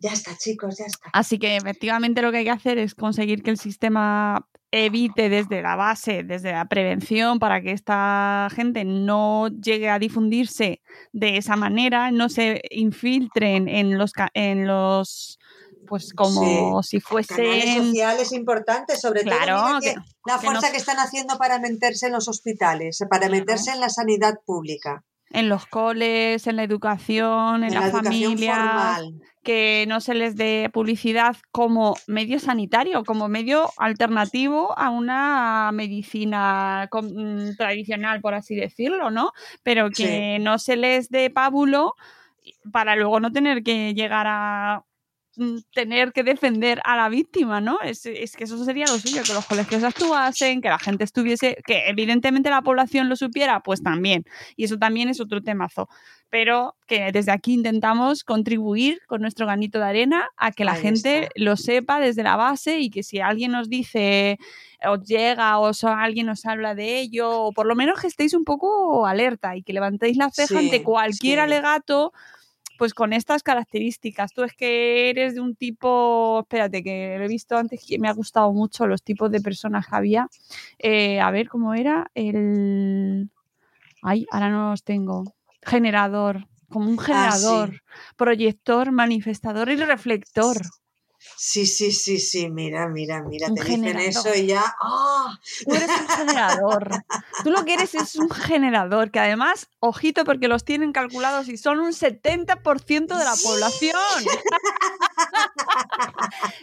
Ya 0.05 0.13
está, 0.13 0.37
chicos, 0.37 0.77
ya 0.79 0.85
está. 0.85 1.09
Así 1.15 1.39
que 1.39 1.57
efectivamente 1.57 2.21
lo 2.21 2.31
que 2.31 2.39
hay 2.39 2.45
que 2.45 2.51
hacer 2.51 2.77
es 2.77 2.95
conseguir 2.95 3.43
que 3.43 3.51
el 3.51 3.57
sistema 3.59 4.47
evite 4.71 5.31
desde 5.31 5.63
la 5.63 5.77
base, 5.77 6.23
desde 6.25 6.53
la 6.53 6.67
prevención, 6.67 7.39
para 7.39 7.63
que 7.63 7.71
esta 7.73 8.49
gente 8.55 8.85
no 8.85 9.49
llegue 9.49 9.89
a 9.89 9.99
difundirse 9.99 10.83
de 11.13 11.39
esa 11.39 11.57
manera, 11.57 12.11
no 12.11 12.29
se 12.29 12.61
infiltren 12.71 13.69
en 13.69 13.97
los, 13.97 14.13
en 14.35 14.67
los 14.67 15.39
pues 15.87 16.13
como 16.13 16.83
si 16.83 17.01
Canales 17.01 17.27
fuesen 17.29 17.85
sociales 17.87 18.33
importantes, 18.33 19.01
sobre 19.01 19.23
Claro, 19.23 19.57
todo 19.59 19.81
que 19.81 19.95
que- 19.95 20.01
la 20.27 20.39
que 20.39 20.47
fuerza 20.47 20.71
que 20.71 20.77
están 20.79 20.99
haciendo 20.99 21.39
para 21.39 21.59
meterse 21.61 22.07
en 22.09 22.13
los 22.13 22.29
hospitales, 22.29 22.99
para 23.09 23.29
meterse 23.31 23.71
en 23.71 23.81
la 23.81 23.89
sanidad 23.89 24.35
pública. 24.45 25.03
en 25.31 25.49
los 25.49 25.67
coles, 25.67 26.47
en 26.47 26.57
la 26.57 26.63
educación, 26.63 27.65
en, 27.65 27.69
En 27.71 27.75
la, 27.75 27.81
la 27.81 27.87
educación 27.89 28.23
familia, 28.33 28.55
formal. 28.55 29.15
Que 29.45 29.85
no 29.87 30.01
se 30.01 30.15
les 30.15 30.35
dé 30.35 30.71
publicidad 30.73 31.37
como 31.53 31.95
medio 32.09 32.41
sanitario, 32.41 33.05
como 33.05 33.29
medio 33.29 33.71
alternativo 33.77 34.77
a 34.77 34.91
una 34.91 35.71
medicina 35.73 36.89
mm, 36.91 37.57
tradicional, 37.57 38.21
por 38.21 38.35
así 38.35 38.57
decirlo, 38.57 39.11
¿no? 39.11 39.33
Pero 39.63 39.91
que 39.91 40.39
no 40.41 40.59
se 40.59 40.77
les 40.77 41.11
dé 41.11 41.31
pábulo 41.31 41.95
para 42.73 42.97
luego 42.97 43.21
no 43.21 43.31
tener 43.31 43.63
que 43.63 43.95
llegar 43.95 44.27
a 44.29 44.85
mm, 45.37 45.59
tener 45.73 46.13
que 46.13 46.25
defender 46.25 46.81
a 46.85 46.97
la 46.97 47.09
víctima, 47.09 47.61
¿no? 47.61 47.79
Es, 47.83 48.07
es 48.07 48.37
que 48.37 48.45
eso 48.45 48.63
sería 48.65 48.87
lo 48.87 48.99
suyo, 48.99 49.23
que 49.23 49.35
los 49.35 49.47
colegios 49.47 49.85
actuasen, 49.85 50.61
que 50.61 50.69
la 50.69 50.79
gente 50.79 51.05
estuviese, 51.05 51.59
que 51.67 51.89
evidentemente 51.89 52.51
la 52.51 52.63
población 52.63 53.09
lo 53.09 53.17
supiera, 53.17 53.61
pues 53.61 53.83
también. 53.83 54.25
Y 54.57 54.65
eso 54.65 54.79
también 54.79 55.09
es 55.09 55.21
otro 55.21 55.43
temazo. 55.43 55.89
Pero 56.35 56.75
que 56.89 57.13
desde 57.13 57.31
aquí 57.31 57.53
intentamos 57.55 58.25
contribuir 58.25 58.99
con 59.07 59.21
nuestro 59.21 59.47
ganito 59.47 59.79
de 59.79 59.85
arena 59.85 60.27
a 60.37 60.51
que 60.51 60.65
la 60.65 60.73
Ahí 60.73 60.83
gente 60.83 61.19
está. 61.21 61.33
lo 61.37 61.57
sepa 61.57 62.01
desde 62.01 62.25
la 62.25 62.35
base 62.35 62.81
y 62.81 62.91
que 62.91 63.05
si 63.05 63.21
alguien 63.21 63.53
nos 63.53 63.69
dice, 63.69 64.39
os 64.85 65.05
llega 65.07 65.57
o 65.61 65.73
so- 65.73 65.87
alguien 65.91 66.29
os 66.29 66.45
habla 66.45 66.75
de 66.75 66.99
ello, 66.99 67.31
o 67.41 67.53
por 67.53 67.67
lo 67.67 67.77
menos 67.77 68.01
que 68.01 68.09
estéis 68.09 68.35
un 68.35 68.43
poco 68.45 69.07
alerta 69.07 69.55
y 69.55 69.63
que 69.63 69.73
levantéis 69.73 70.17
la 70.17 70.29
ceja 70.29 70.59
Sí, 70.59 70.67
ante 70.67 70.83
cualquier 70.83 71.39
sí. 71.39 71.43
alegato 71.45 72.13
pues 72.79 72.95
con 72.95 73.13
estas 73.13 73.45
características. 73.45 74.33
Tú 74.33 74.43
es 74.43 74.55
que 74.55 75.09
eres 75.11 75.37
de 75.37 75.41
un 75.41 75.55
tipo, 75.55 76.41
espérate, 76.41 76.83
que 76.83 77.15
lo 77.17 77.27
he 77.27 77.29
visto 77.29 77.57
antes 77.57 77.87
que 77.89 78.01
me 78.01 78.09
ha 78.09 78.13
gustado 78.13 78.53
mucho 78.53 78.89
los 78.89 79.05
tipos 79.05 79.31
de 79.31 79.41
personas 79.41 79.87
que 79.87 79.95
había. 79.95 80.29
Eh, 80.81 81.21
a 81.21 81.31
ver 81.31 81.49
cómo 81.49 81.75
era 81.75 82.11
el... 82.17 83.31
Ay, 84.03 84.27
ahora 84.33 84.51
no 84.51 84.71
los 84.71 84.83
tengo. 84.83 85.23
Generador, 85.65 86.47
como 86.71 86.91
un 86.91 86.99
Ah, 87.01 87.03
generador, 87.05 87.83
proyector, 88.17 88.93
manifestador 88.93 89.69
y 89.71 89.77
reflector. 89.77 90.57
Sí, 91.39 91.65
sí, 91.67 91.91
sí, 91.91 92.19
sí, 92.19 92.51
mira, 92.51 92.87
mira, 92.89 93.23
mira, 93.23 93.49
Un 93.49 93.55
te 93.55 93.63
dicen 93.63 93.83
generador. 93.85 94.09
eso 94.11 94.35
y 94.35 94.47
ya. 94.49 94.63
¡ah! 94.83 95.39
Tú 95.65 95.75
eres 95.75 95.89
un 95.89 96.09
generador. 96.09 96.91
Tú 97.43 97.51
lo 97.51 97.65
que 97.65 97.75
eres 97.75 97.95
es 97.95 98.17
un 98.17 98.29
generador, 98.29 99.11
que 99.11 99.21
además, 99.21 99.69
ojito, 99.79 100.25
porque 100.25 100.49
los 100.49 100.65
tienen 100.67 100.93
calculados 100.93 101.49
y 101.49 101.57
son 101.57 101.81
un 101.81 101.93
70% 101.95 103.17
de 103.17 103.25
la 103.25 103.35
población. 103.43 103.97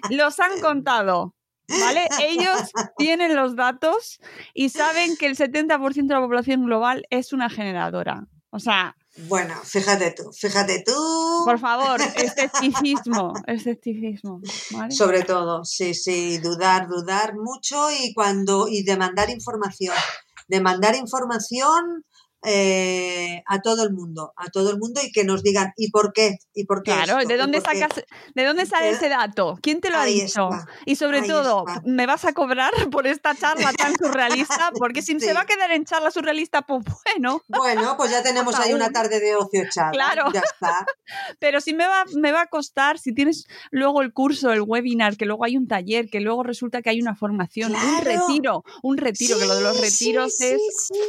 los 0.09 0.39
han 0.39 0.59
contado. 0.61 1.35
¿Vale? 1.67 2.07
Ellos 2.21 2.71
tienen 2.97 3.33
los 3.35 3.55
datos 3.55 4.19
y 4.53 4.69
saben 4.69 5.15
que 5.15 5.25
el 5.25 5.37
70% 5.37 6.07
de 6.07 6.13
la 6.13 6.19
población 6.21 6.65
global 6.65 7.05
es 7.09 7.31
una 7.31 7.49
generadora. 7.49 8.27
O 8.51 8.59
sea, 8.59 8.95
Bueno, 9.29 9.55
fíjate 9.63 10.11
tú, 10.11 10.31
fíjate 10.33 10.83
tú. 10.85 10.93
por 11.45 11.59
favor, 11.59 11.99
escepticismo, 12.15 13.33
escepticismo. 13.47 14.41
¿vale? 14.71 14.93
Sobre 14.93 15.23
todo, 15.23 15.63
sí, 15.65 15.93
sí, 15.93 16.37
dudar, 16.37 16.87
dudar 16.87 17.33
mucho 17.35 17.89
y 17.91 18.13
cuando 18.13 18.67
y 18.67 18.83
demandar 18.83 19.29
información, 19.29 19.95
demandar 20.47 20.95
información 20.95 22.05
eh, 22.43 23.43
a 23.45 23.61
todo 23.61 23.83
el 23.83 23.93
mundo, 23.93 24.33
a 24.35 24.49
todo 24.49 24.71
el 24.71 24.77
mundo 24.79 25.01
y 25.03 25.11
que 25.11 25.23
nos 25.23 25.43
digan 25.43 25.73
y 25.77 25.91
por 25.91 26.11
qué, 26.13 26.37
y 26.53 26.65
por 26.65 26.83
qué. 26.83 26.91
Claro, 26.91 27.19
esto? 27.19 27.27
¿de 27.29 27.35
¿Y 27.35 27.37
dónde 27.37 27.61
qué? 27.61 27.79
sacas, 27.79 28.03
de 28.35 28.43
dónde 28.45 28.65
sale 28.65 28.87
Eh, 28.89 28.91
ese 28.91 29.09
dato? 29.09 29.57
¿Quién 29.61 29.79
te 29.81 29.89
lo 29.89 29.97
ha 29.97 30.05
dicho? 30.05 30.49
está, 30.51 30.65
Y 30.85 30.95
sobre 30.95 31.19
ahí 31.19 31.27
todo, 31.27 31.65
está. 31.67 31.81
¿me 31.85 32.05
vas 32.05 32.25
a 32.25 32.33
cobrar 32.33 32.71
por 32.91 33.07
esta 33.07 33.35
charla 33.35 33.71
tan 33.77 33.95
surrealista? 33.95 34.71
Porque 34.77 35.01
si 35.01 35.19
se 35.19 35.33
va 35.33 35.41
a 35.41 35.45
quedar 35.45 35.71
en 35.71 35.85
charla 35.85 36.11
surrealista, 36.11 36.61
pues 36.63 36.83
bueno. 37.05 37.41
Bueno, 37.47 37.95
pues 37.97 38.11
ya 38.11 38.23
tenemos 38.23 38.55
ahí 38.55 38.73
una 38.73 38.91
tarde 38.91 39.19
de 39.19 39.35
ocio 39.35 39.61
echada. 39.63 39.91
Claro. 39.91 40.31
Ya 40.33 40.41
está. 40.41 40.85
Pero 41.39 41.61
si 41.61 41.73
me 41.73 41.85
va, 41.87 42.05
me 42.15 42.31
va 42.31 42.41
a 42.41 42.47
costar, 42.47 42.97
si 42.99 43.13
tienes 43.13 43.45
luego 43.71 44.01
el 44.01 44.13
curso, 44.13 44.51
el 44.51 44.61
webinar, 44.61 45.17
que 45.17 45.25
luego 45.25 45.45
hay 45.45 45.57
un 45.57 45.67
taller, 45.67 46.09
que 46.09 46.19
luego 46.19 46.43
resulta 46.43 46.81
que 46.81 46.89
hay 46.89 47.01
una 47.01 47.15
formación, 47.15 47.73
un 47.75 48.01
retiro, 48.03 48.63
un 48.83 48.97
retiro, 48.97 49.37
que 49.37 49.45
lo 49.45 49.55
de 49.55 49.61
los 49.61 49.79
retiros 49.79 50.35
sí, 50.35 50.45
es... 50.45 50.61
sí, 50.87 50.93
sí. 50.93 50.99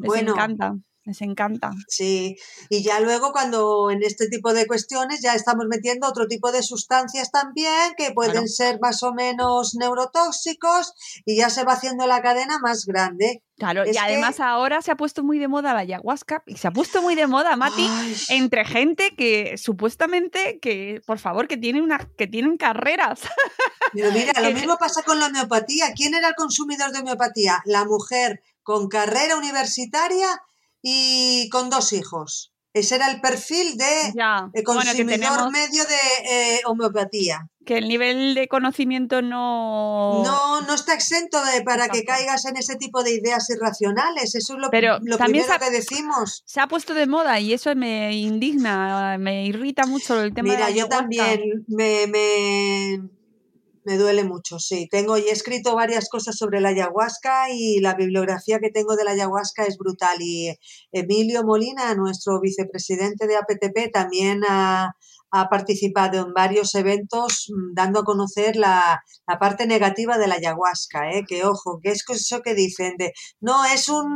Les 0.00 0.06
Bueno. 0.06 0.32
encanta, 0.32 0.74
les 1.04 1.20
encanta. 1.22 1.70
Sí, 1.88 2.36
y 2.68 2.82
ya 2.82 3.00
luego 3.00 3.32
cuando 3.32 3.90
en 3.90 4.02
este 4.02 4.28
tipo 4.28 4.52
de 4.52 4.66
cuestiones 4.66 5.20
ya 5.22 5.34
estamos 5.34 5.64
metiendo 5.68 6.06
otro 6.06 6.26
tipo 6.28 6.52
de 6.52 6.62
sustancias 6.62 7.30
también 7.30 7.94
que 7.96 8.10
pueden 8.12 8.32
Claro. 8.32 8.46
ser 8.48 8.78
más 8.80 9.02
o 9.02 9.12
menos 9.14 9.74
neurotóxicos 9.76 10.92
y 11.24 11.36
ya 11.36 11.50
se 11.50 11.64
va 11.64 11.72
haciendo 11.72 12.06
la 12.06 12.20
cadena 12.22 12.58
más 12.58 12.84
grande. 12.86 13.42
Claro, 13.56 13.82
Es 13.82 13.90
y 13.90 13.92
que- 13.92 13.98
además 13.98 14.40
ahora 14.40 14.80
se 14.82 14.90
ha 14.90 14.96
puesto 14.96 15.22
muy 15.22 15.38
de 15.38 15.48
moda 15.48 15.74
la 15.74 15.80
ayahuasca 15.80 16.42
y 16.46 16.56
se 16.56 16.68
ha 16.68 16.70
puesto 16.70 17.02
muy 17.02 17.14
de 17.14 17.26
moda, 17.26 17.56
Mati, 17.56 17.86
Ay. 17.90 18.16
entre 18.30 18.64
gente 18.64 19.14
que 19.16 19.56
supuestamente, 19.58 20.58
que 20.60 21.00
por 21.06 21.18
favor, 21.18 21.46
que 21.48 21.56
tienen, 21.56 21.82
una, 21.82 21.98
que 22.16 22.26
tienen 22.26 22.56
carreras. 22.56 23.20
Pero 23.92 24.12
mira, 24.12 24.32
lo 24.40 24.52
mismo 24.52 24.76
pasa 24.78 25.02
con 25.02 25.18
la 25.18 25.26
homeopatía. 25.26 25.92
¿Quién 25.94 26.14
era 26.14 26.28
el 26.28 26.34
consumidor 26.34 26.92
de 26.92 27.00
homeopatía? 27.00 27.60
La 27.64 27.84
mujer 27.84 28.42
con 28.62 28.88
carrera 28.88 29.36
universitaria 29.36 30.40
y 30.82 31.48
con 31.50 31.70
dos 31.70 31.92
hijos. 31.92 32.52
Ese 32.72 32.94
era 32.94 33.10
el 33.10 33.20
perfil 33.20 33.76
de 33.76 33.84
eh, 33.84 34.12
bueno, 34.14 34.62
consumidor 34.64 35.08
tenemos 35.18 35.50
medio 35.50 35.82
de 35.84 36.54
eh, 36.54 36.60
homeopatía. 36.66 37.48
que 37.66 37.78
el 37.78 37.88
nivel 37.88 38.34
de 38.36 38.46
conocimiento 38.46 39.22
no... 39.22 40.22
No, 40.24 40.60
no 40.60 40.74
está 40.74 40.94
exento 40.94 41.44
de 41.46 41.62
para 41.62 41.88
que 41.88 42.04
caigas 42.04 42.44
en 42.44 42.56
ese 42.56 42.76
tipo 42.76 43.02
de 43.02 43.10
ideas 43.12 43.50
irracionales. 43.50 44.36
Eso 44.36 44.54
es 44.54 44.60
lo, 44.60 44.70
Pero 44.70 45.00
lo 45.02 45.18
también 45.18 45.44
primero 45.46 45.52
ha- 45.52 45.58
que 45.66 45.70
decimos. 45.76 46.44
Se 46.46 46.60
ha 46.60 46.68
puesto 46.68 46.94
de 46.94 47.08
moda 47.08 47.40
y 47.40 47.52
eso 47.52 47.74
me 47.74 48.12
indigna, 48.16 49.16
me 49.18 49.46
irrita 49.46 49.84
mucho 49.86 50.20
el 50.22 50.32
tema 50.32 50.52
de 50.52 50.58
la 50.60 50.66
Mira, 50.66 50.76
yo 50.78 50.88
también 50.88 51.40
me, 51.66 52.06
me, 52.06 53.00
me 53.84 53.96
duele 53.96 54.24
mucho, 54.24 54.58
sí. 54.58 54.88
Tengo 54.90 55.16
y 55.16 55.22
he 55.22 55.30
escrito 55.30 55.74
varias 55.74 56.08
cosas 56.08 56.36
sobre 56.36 56.60
la 56.60 56.70
ayahuasca 56.70 57.50
y 57.50 57.80
la 57.80 57.94
bibliografía 57.94 58.58
que 58.58 58.70
tengo 58.70 58.96
de 58.96 59.04
la 59.04 59.12
ayahuasca 59.12 59.64
es 59.64 59.78
brutal. 59.78 60.18
Y 60.20 60.58
Emilio 60.92 61.44
Molina, 61.44 61.94
nuestro 61.94 62.40
vicepresidente 62.40 63.26
de 63.26 63.36
APTP, 63.36 63.92
también 63.92 64.42
ha, 64.48 64.96
ha 65.30 65.48
participado 65.48 66.26
en 66.26 66.34
varios 66.34 66.74
eventos 66.74 67.46
mm, 67.48 67.74
dando 67.74 68.00
a 68.00 68.04
conocer 68.04 68.56
la, 68.56 69.02
la 69.26 69.38
parte 69.38 69.66
negativa 69.66 70.18
de 70.18 70.26
la 70.28 70.34
ayahuasca, 70.36 71.10
¿eh? 71.12 71.24
que 71.26 71.44
ojo, 71.44 71.80
que 71.82 71.90
es 71.90 72.04
eso 72.08 72.42
que 72.42 72.54
dicen 72.54 72.96
de, 72.98 73.12
no, 73.40 73.64
es 73.64 73.88
un, 73.88 74.06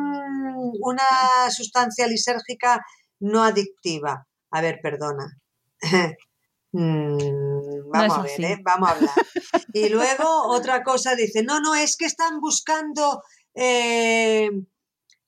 una 0.80 1.50
sustancia 1.50 2.06
lisérgica 2.06 2.80
no 3.20 3.42
adictiva. 3.42 4.26
A 4.50 4.60
ver, 4.60 4.80
perdona. 4.82 5.38
Mm, 6.76 7.88
vamos 7.92 8.18
a 8.18 8.22
ver. 8.22 8.44
¿eh? 8.44 8.60
vamos 8.64 8.88
a 8.88 8.92
hablar. 8.94 9.10
Y 9.74 9.88
luego 9.90 10.48
otra 10.48 10.82
cosa 10.84 11.16
dice, 11.16 11.42
no, 11.42 11.60
no, 11.60 11.74
es 11.74 11.96
que 11.98 12.06
están 12.06 12.40
buscando 12.40 13.22
eh, 13.54 14.50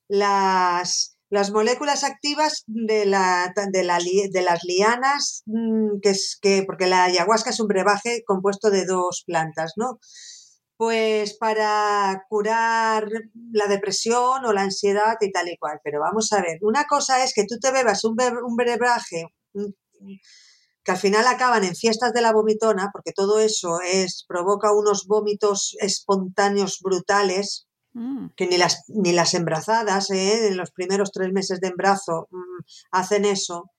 las, 0.07 1.17
las 1.29 1.51
moléculas 1.51 2.03
activas 2.03 2.63
de, 2.67 3.05
la, 3.05 3.53
de, 3.71 3.83
la 3.83 3.99
de 3.99 4.41
las 4.41 4.63
lianas, 4.63 5.43
mm, 5.45 5.99
que 6.01 6.09
es 6.11 6.37
que, 6.41 6.63
porque 6.65 6.87
la 6.87 7.05
ayahuasca 7.05 7.49
es 7.51 7.59
un 7.59 7.67
brebaje 7.67 8.23
compuesto 8.25 8.69
de 8.69 8.85
dos 8.85 9.23
plantas, 9.25 9.73
¿no? 9.75 9.99
Pues 10.77 11.35
para 11.37 12.23
curar 12.29 13.07
la 13.51 13.67
depresión 13.67 14.45
o 14.45 14.53
la 14.53 14.61
ansiedad 14.61 15.15
y 15.21 15.31
tal 15.31 15.49
y 15.49 15.57
cual. 15.57 15.79
Pero 15.83 15.99
vamos 16.01 16.31
a 16.33 16.41
ver, 16.41 16.59
una 16.61 16.85
cosa 16.85 17.23
es 17.23 17.33
que 17.33 17.45
tú 17.45 17.57
te 17.59 17.71
bebas 17.71 18.03
un, 18.03 18.15
be- 18.15 18.31
un 18.45 18.55
brebaje 18.55 19.25
que 20.87 20.93
al 20.93 20.97
final 20.97 21.27
acaban 21.27 21.65
en 21.65 21.75
fiestas 21.75 22.13
de 22.13 22.21
la 22.21 22.31
vomitona, 22.31 22.91
porque 22.93 23.11
todo 23.11 23.41
eso 23.41 23.81
es, 23.81 24.23
provoca 24.25 24.71
unos 24.71 25.05
vómitos 25.05 25.75
espontáneos 25.81 26.79
brutales, 26.81 27.67
Mm. 27.97 28.27
que 28.35 28.45
ni 28.45 28.57
las, 28.57 28.83
ni 28.89 29.11
las 29.11 29.33
embarazadas, 29.33 30.11
¿eh? 30.11 30.49
en 30.49 30.55
los 30.55 30.69
primeros 30.69 31.11
tres 31.11 31.33
meses 31.33 31.59
de 31.59 31.69
embarazo, 31.69 32.27
mm, 32.29 32.63
hacen 32.91 33.25
eso. 33.25 33.71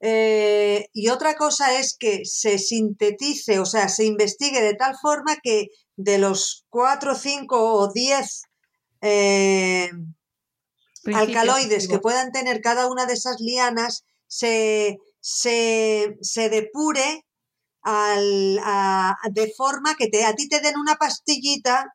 Eh, 0.00 0.88
y 0.92 1.10
otra 1.10 1.36
cosa 1.36 1.78
es 1.78 1.96
que 1.96 2.24
se 2.24 2.58
sintetice, 2.58 3.60
o 3.60 3.66
sea, 3.66 3.88
se 3.88 4.04
investigue 4.04 4.60
de 4.60 4.74
tal 4.74 4.96
forma 5.00 5.36
que 5.40 5.68
de 5.94 6.18
los 6.18 6.66
cuatro, 6.70 7.14
cinco 7.14 7.74
o 7.74 7.92
diez 7.92 8.42
eh, 9.00 9.90
alcaloides 11.14 11.86
que 11.86 12.00
puedan 12.00 12.32
tener 12.32 12.60
cada 12.60 12.88
una 12.88 13.06
de 13.06 13.12
esas 13.12 13.38
lianas 13.38 14.04
se, 14.26 14.98
se, 15.20 16.16
se 16.22 16.48
depure 16.50 17.24
al- 17.82 18.60
a- 18.64 19.16
de 19.32 19.52
forma 19.56 19.96
que 19.96 20.08
te, 20.08 20.24
a 20.26 20.34
ti 20.36 20.48
te 20.48 20.60
den 20.60 20.78
una 20.78 20.96
pastillita 20.96 21.94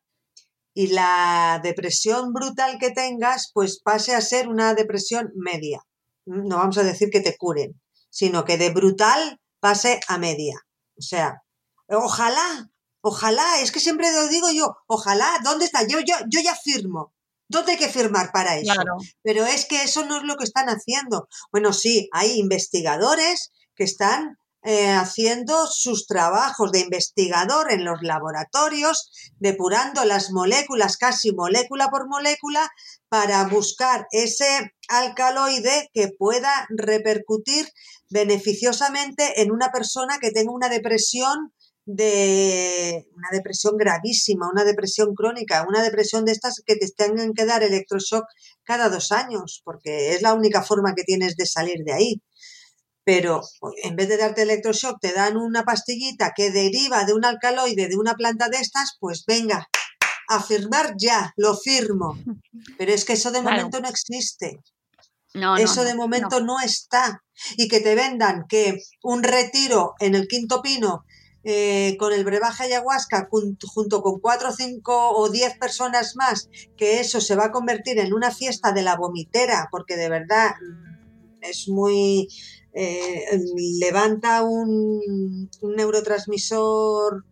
y 0.73 0.88
la 0.88 1.60
depresión 1.64 2.34
brutal 2.34 2.77
que 2.80 2.91
tengas, 2.91 3.52
pues 3.53 3.80
pase 3.81 4.14
a 4.15 4.22
ser 4.22 4.49
una 4.49 4.73
depresión 4.73 5.31
media. 5.35 5.81
No 6.26 6.57
vamos 6.57 6.77
a 6.77 6.84
decir 6.84 7.10
que 7.11 7.22
te 7.22 7.38
curen, 7.38 7.81
sino 8.10 8.45
que 8.45 8.57
de 8.57 8.72
brutal 8.72 9.39
pase 9.61 9.99
a 10.07 10.18
media. 10.18 10.56
O 10.97 11.02
sea, 11.02 11.41
ojalá, 11.89 12.69
ojalá, 13.02 13.61
es 13.61 13.72
que 13.72 13.80
siempre 13.80 14.11
lo 14.11 14.27
digo 14.27 14.49
yo, 14.52 14.76
ojalá, 14.88 15.39
¿dónde 15.43 15.65
está? 15.65 15.88
Yo, 15.88 15.99
yo, 16.02 16.15
yo 16.30 16.41
ya 16.41 16.56
firmo. 16.56 17.14
¿Dónde 17.47 17.73
hay 17.73 17.77
que 17.77 17.89
firmar 17.89 18.31
para 18.31 18.57
eso? 18.57 18.73
Claro. 18.73 18.97
Pero 19.22 19.45
es 19.45 19.65
que 19.65 19.84
eso 19.84 20.05
no 20.05 20.17
es 20.17 20.23
lo 20.23 20.35
que 20.35 20.45
están 20.45 20.67
haciendo. 20.67 21.27
Bueno, 21.51 21.73
sí, 21.73 22.09
hay 22.11 22.39
investigadores 22.39 23.51
que 23.76 23.84
están 23.84 24.38
eh, 24.67 24.89
haciendo 24.89 25.67
sus 25.67 26.07
trabajos 26.07 26.72
de 26.72 26.80
investigador 26.80 27.72
en 27.72 27.85
los 27.85 28.01
laboratorios, 28.01 29.11
depurando 29.38 30.03
las 30.05 30.31
moléculas 30.31 30.97
casi 30.97 31.31
molécula 31.34 31.89
por 31.91 32.07
molécula 32.09 32.72
para 33.07 33.43
buscar 33.43 34.07
ese 34.09 34.73
alcaloide 34.88 35.91
que 35.93 36.09
pueda 36.17 36.65
repercutir 36.72 37.69
beneficiosamente 38.09 39.39
en 39.43 39.51
una 39.51 39.72
persona 39.72 40.17
que 40.19 40.31
tenga 40.31 40.51
una 40.51 40.69
depresión 40.69 41.53
de 41.86 43.07
una 43.16 43.28
depresión 43.32 43.78
gravísima, 43.78 44.49
una 44.52 44.64
depresión 44.64 45.14
crónica, 45.14 45.66
una 45.68 45.84
depresión 45.84 46.26
de 46.26 46.32
estas 46.32 46.62
que 46.66 46.76
te 46.76 46.88
tengan 46.91 47.34
que 47.34 47.45
dar 47.45 47.64
electroshock 47.64 48.26
cada 48.64 48.90
dos 48.90 49.12
años, 49.12 49.62
porque 49.64 50.14
es 50.14 50.22
la 50.22 50.34
única 50.34 50.64
forma 50.64 50.94
que 50.95 51.03
tienes 51.03 51.36
de 51.36 51.45
salir 51.45 51.84
de 51.86 51.94
ahí. 51.94 52.22
Pero 53.03 53.41
en 53.84 53.95
vez 53.95 54.10
de 54.10 54.18
darte 54.18 54.41
electroshock, 54.41 54.99
te 54.99 55.14
dan 55.14 55.38
una 55.38 55.64
pastillita 55.64 56.32
que 56.36 56.49
deriva 56.49 57.06
de 57.06 57.14
un 57.14 57.24
alcaloide 57.24 57.88
de 57.88 57.98
una 57.98 58.16
planta 58.16 58.49
de 58.49 58.57
estas, 58.57 58.98
pues 58.99 59.24
venga, 59.28 59.68
a 60.28 60.41
firmar 60.41 60.95
ya, 60.98 61.32
lo 61.38 61.56
firmo. 61.56 62.18
Pero 62.80 62.91
es 62.91 63.06
que 63.06 63.14
eso 63.14 63.30
de 63.32 63.41
Claro. 63.41 63.57
momento 63.57 63.80
no 63.80 63.90
existe. 63.90 64.60
No, 65.36 65.57
Eso 65.57 65.84
no, 65.84 65.90
de 65.90 65.95
momento 65.95 66.40
no. 66.40 66.57
no. 66.57 66.60
está. 66.62 67.22
Y 67.57 67.68
que 67.68 67.82
te 67.82 67.94
vendan 67.94 68.45
que 68.48 68.80
un 69.03 69.22
retiro 69.22 69.94
en 69.99 70.16
el 70.16 70.28
Quinto 70.28 70.62
Pino 70.62 71.03
eh, 71.47 71.95
con 71.99 72.11
el 72.11 72.26
brebaje 72.26 72.63
ayahuasca 72.63 73.30
jun- 73.30 73.57
junto 73.67 74.01
con 74.01 74.19
cuatro, 74.19 74.51
cinco 74.51 75.11
o 75.11 75.30
diez 75.30 75.55
personas 75.59 76.15
más, 76.15 76.49
que 76.76 76.99
eso 76.99 77.22
se 77.22 77.35
va 77.35 77.45
a 77.45 77.51
convertir 77.51 77.99
en 77.99 78.13
una 78.13 78.31
fiesta 78.31 78.72
de 78.72 78.81
la 78.81 78.97
vomitera, 78.97 79.67
porque 79.72 79.95
de 79.95 80.09
verdad 80.09 80.55
mm, 80.59 81.43
es 81.43 81.69
muy... 81.69 82.27
eh, 82.73 83.39
levanta 83.80 84.41
un, 84.43 85.49
neurotransmisor, 85.61 87.23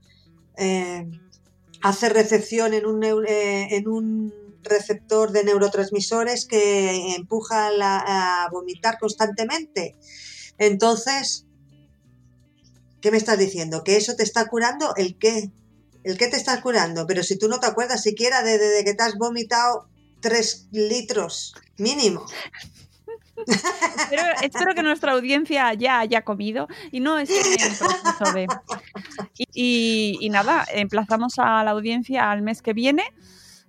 eh, 0.57 1.05
hace 1.81 2.09
recepción 2.09 2.73
en 2.75 2.85
un, 2.85 4.31
receptor 4.61 5.31
de 5.31 5.43
neurotransmisores 5.43 6.45
que 6.45 7.15
empuja 7.15 7.71
a 7.81 8.47
vomitar 8.51 8.97
constantemente. 8.97 9.97
Entonces, 10.57 11.45
¿qué 13.03 13.11
me 13.11 13.17
estás 13.17 13.37
diciendo? 13.37 13.83
¿Que 13.83 13.97
eso 13.97 14.15
te 14.15 14.23
está 14.23 14.47
curando? 14.47 14.95
¿El 14.95 15.15
qué? 15.19 15.51
¿El 16.03 16.17
qué 16.17 16.27
te 16.29 16.37
está 16.37 16.59
curando? 16.61 17.05
Pero 17.05 17.21
si 17.21 17.37
tú 17.37 17.47
no 17.49 17.59
te 17.59 17.67
acuerdas 17.67 18.01
siquiera 18.01 18.41
de, 18.41 18.57
de- 18.57 18.69
de 18.69 18.83
que 18.83 18.93
te 18.95 19.03
has 19.03 19.15
vomitado 19.17 19.87
tres 20.21 20.67
litros 20.71 21.53
mínimo. 21.77 22.25
Espero, 23.45 24.23
espero 24.41 24.75
que 24.75 24.83
nuestra 24.83 25.11
audiencia 25.13 25.73
ya 25.73 25.99
haya 25.99 26.21
comido 26.23 26.67
y 26.91 26.99
no 27.01 27.19
esté 27.19 27.39
en 27.41 27.75
proceso 27.77 28.31
de. 28.33 28.47
Y, 29.37 29.45
y- 29.53 30.17
y 30.25 30.29
nada, 30.29 30.65
emplazamos 30.73 31.39
a 31.39 31.63
la 31.63 31.71
audiencia 31.71 32.31
al 32.31 32.41
mes 32.41 32.61
que 32.61 32.73
viene, 32.73 33.03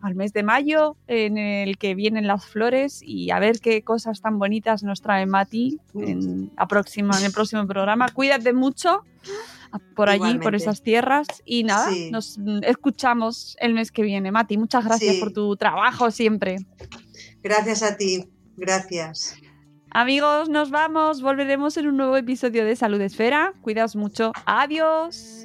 al 0.05 0.15
mes 0.15 0.33
de 0.33 0.43
mayo, 0.43 0.97
en 1.07 1.39
el 1.39 1.79
que 1.79 1.95
vienen 1.95 2.27
las 2.27 2.45
flores 2.47 3.01
y 3.03 3.31
a 3.31 3.39
ver 3.39 3.59
qué 3.61 3.83
cosas 3.83 4.21
tan 4.21 4.39
bonitas 4.39 4.83
nos 4.83 5.01
trae 5.01 5.27
Mati 5.27 5.79
en, 5.95 6.51
la 6.57 6.67
próxima- 6.69 7.19
en 7.19 7.25
el 7.25 7.33
próximo 7.33 7.67
programa. 7.67 8.09
Cuídate 8.11 8.53
mucho 8.53 9.03
por 9.97 10.09
allí, 10.09 10.39
por 10.39 10.55
esas 10.55 10.83
tierras 10.83 11.27
y 11.45 11.65
nada, 11.65 11.91
Sí. 11.91 12.11
nos 12.13 12.39
mm, 12.39 12.61
escuchamos 12.63 13.57
el 13.61 13.75
mes 13.75 13.91
que 13.91 14.03
viene. 14.03 14.31
Mati, 14.31 14.57
muchas 14.59 14.85
gracias 14.85 15.15
Sí. 15.17 15.21
por 15.21 15.33
tu 15.33 15.57
trabajo 15.57 16.11
siempre. 16.11 16.57
Gracias 17.43 17.83
a 17.83 17.97
ti. 17.97 18.29
Gracias. 18.57 19.37
Amigos, 19.91 20.49
nos 20.49 20.71
vamos. 20.71 21.23
Volveremos 21.23 21.77
en 21.77 21.89
un 21.89 21.97
nuevo 21.97 22.17
episodio 22.17 22.65
de 22.65 22.75
Salud 22.77 23.01
Esfera. 23.01 23.53
Cuidaos 23.63 23.97
mucho. 23.97 24.33
Adiós. 24.45 25.45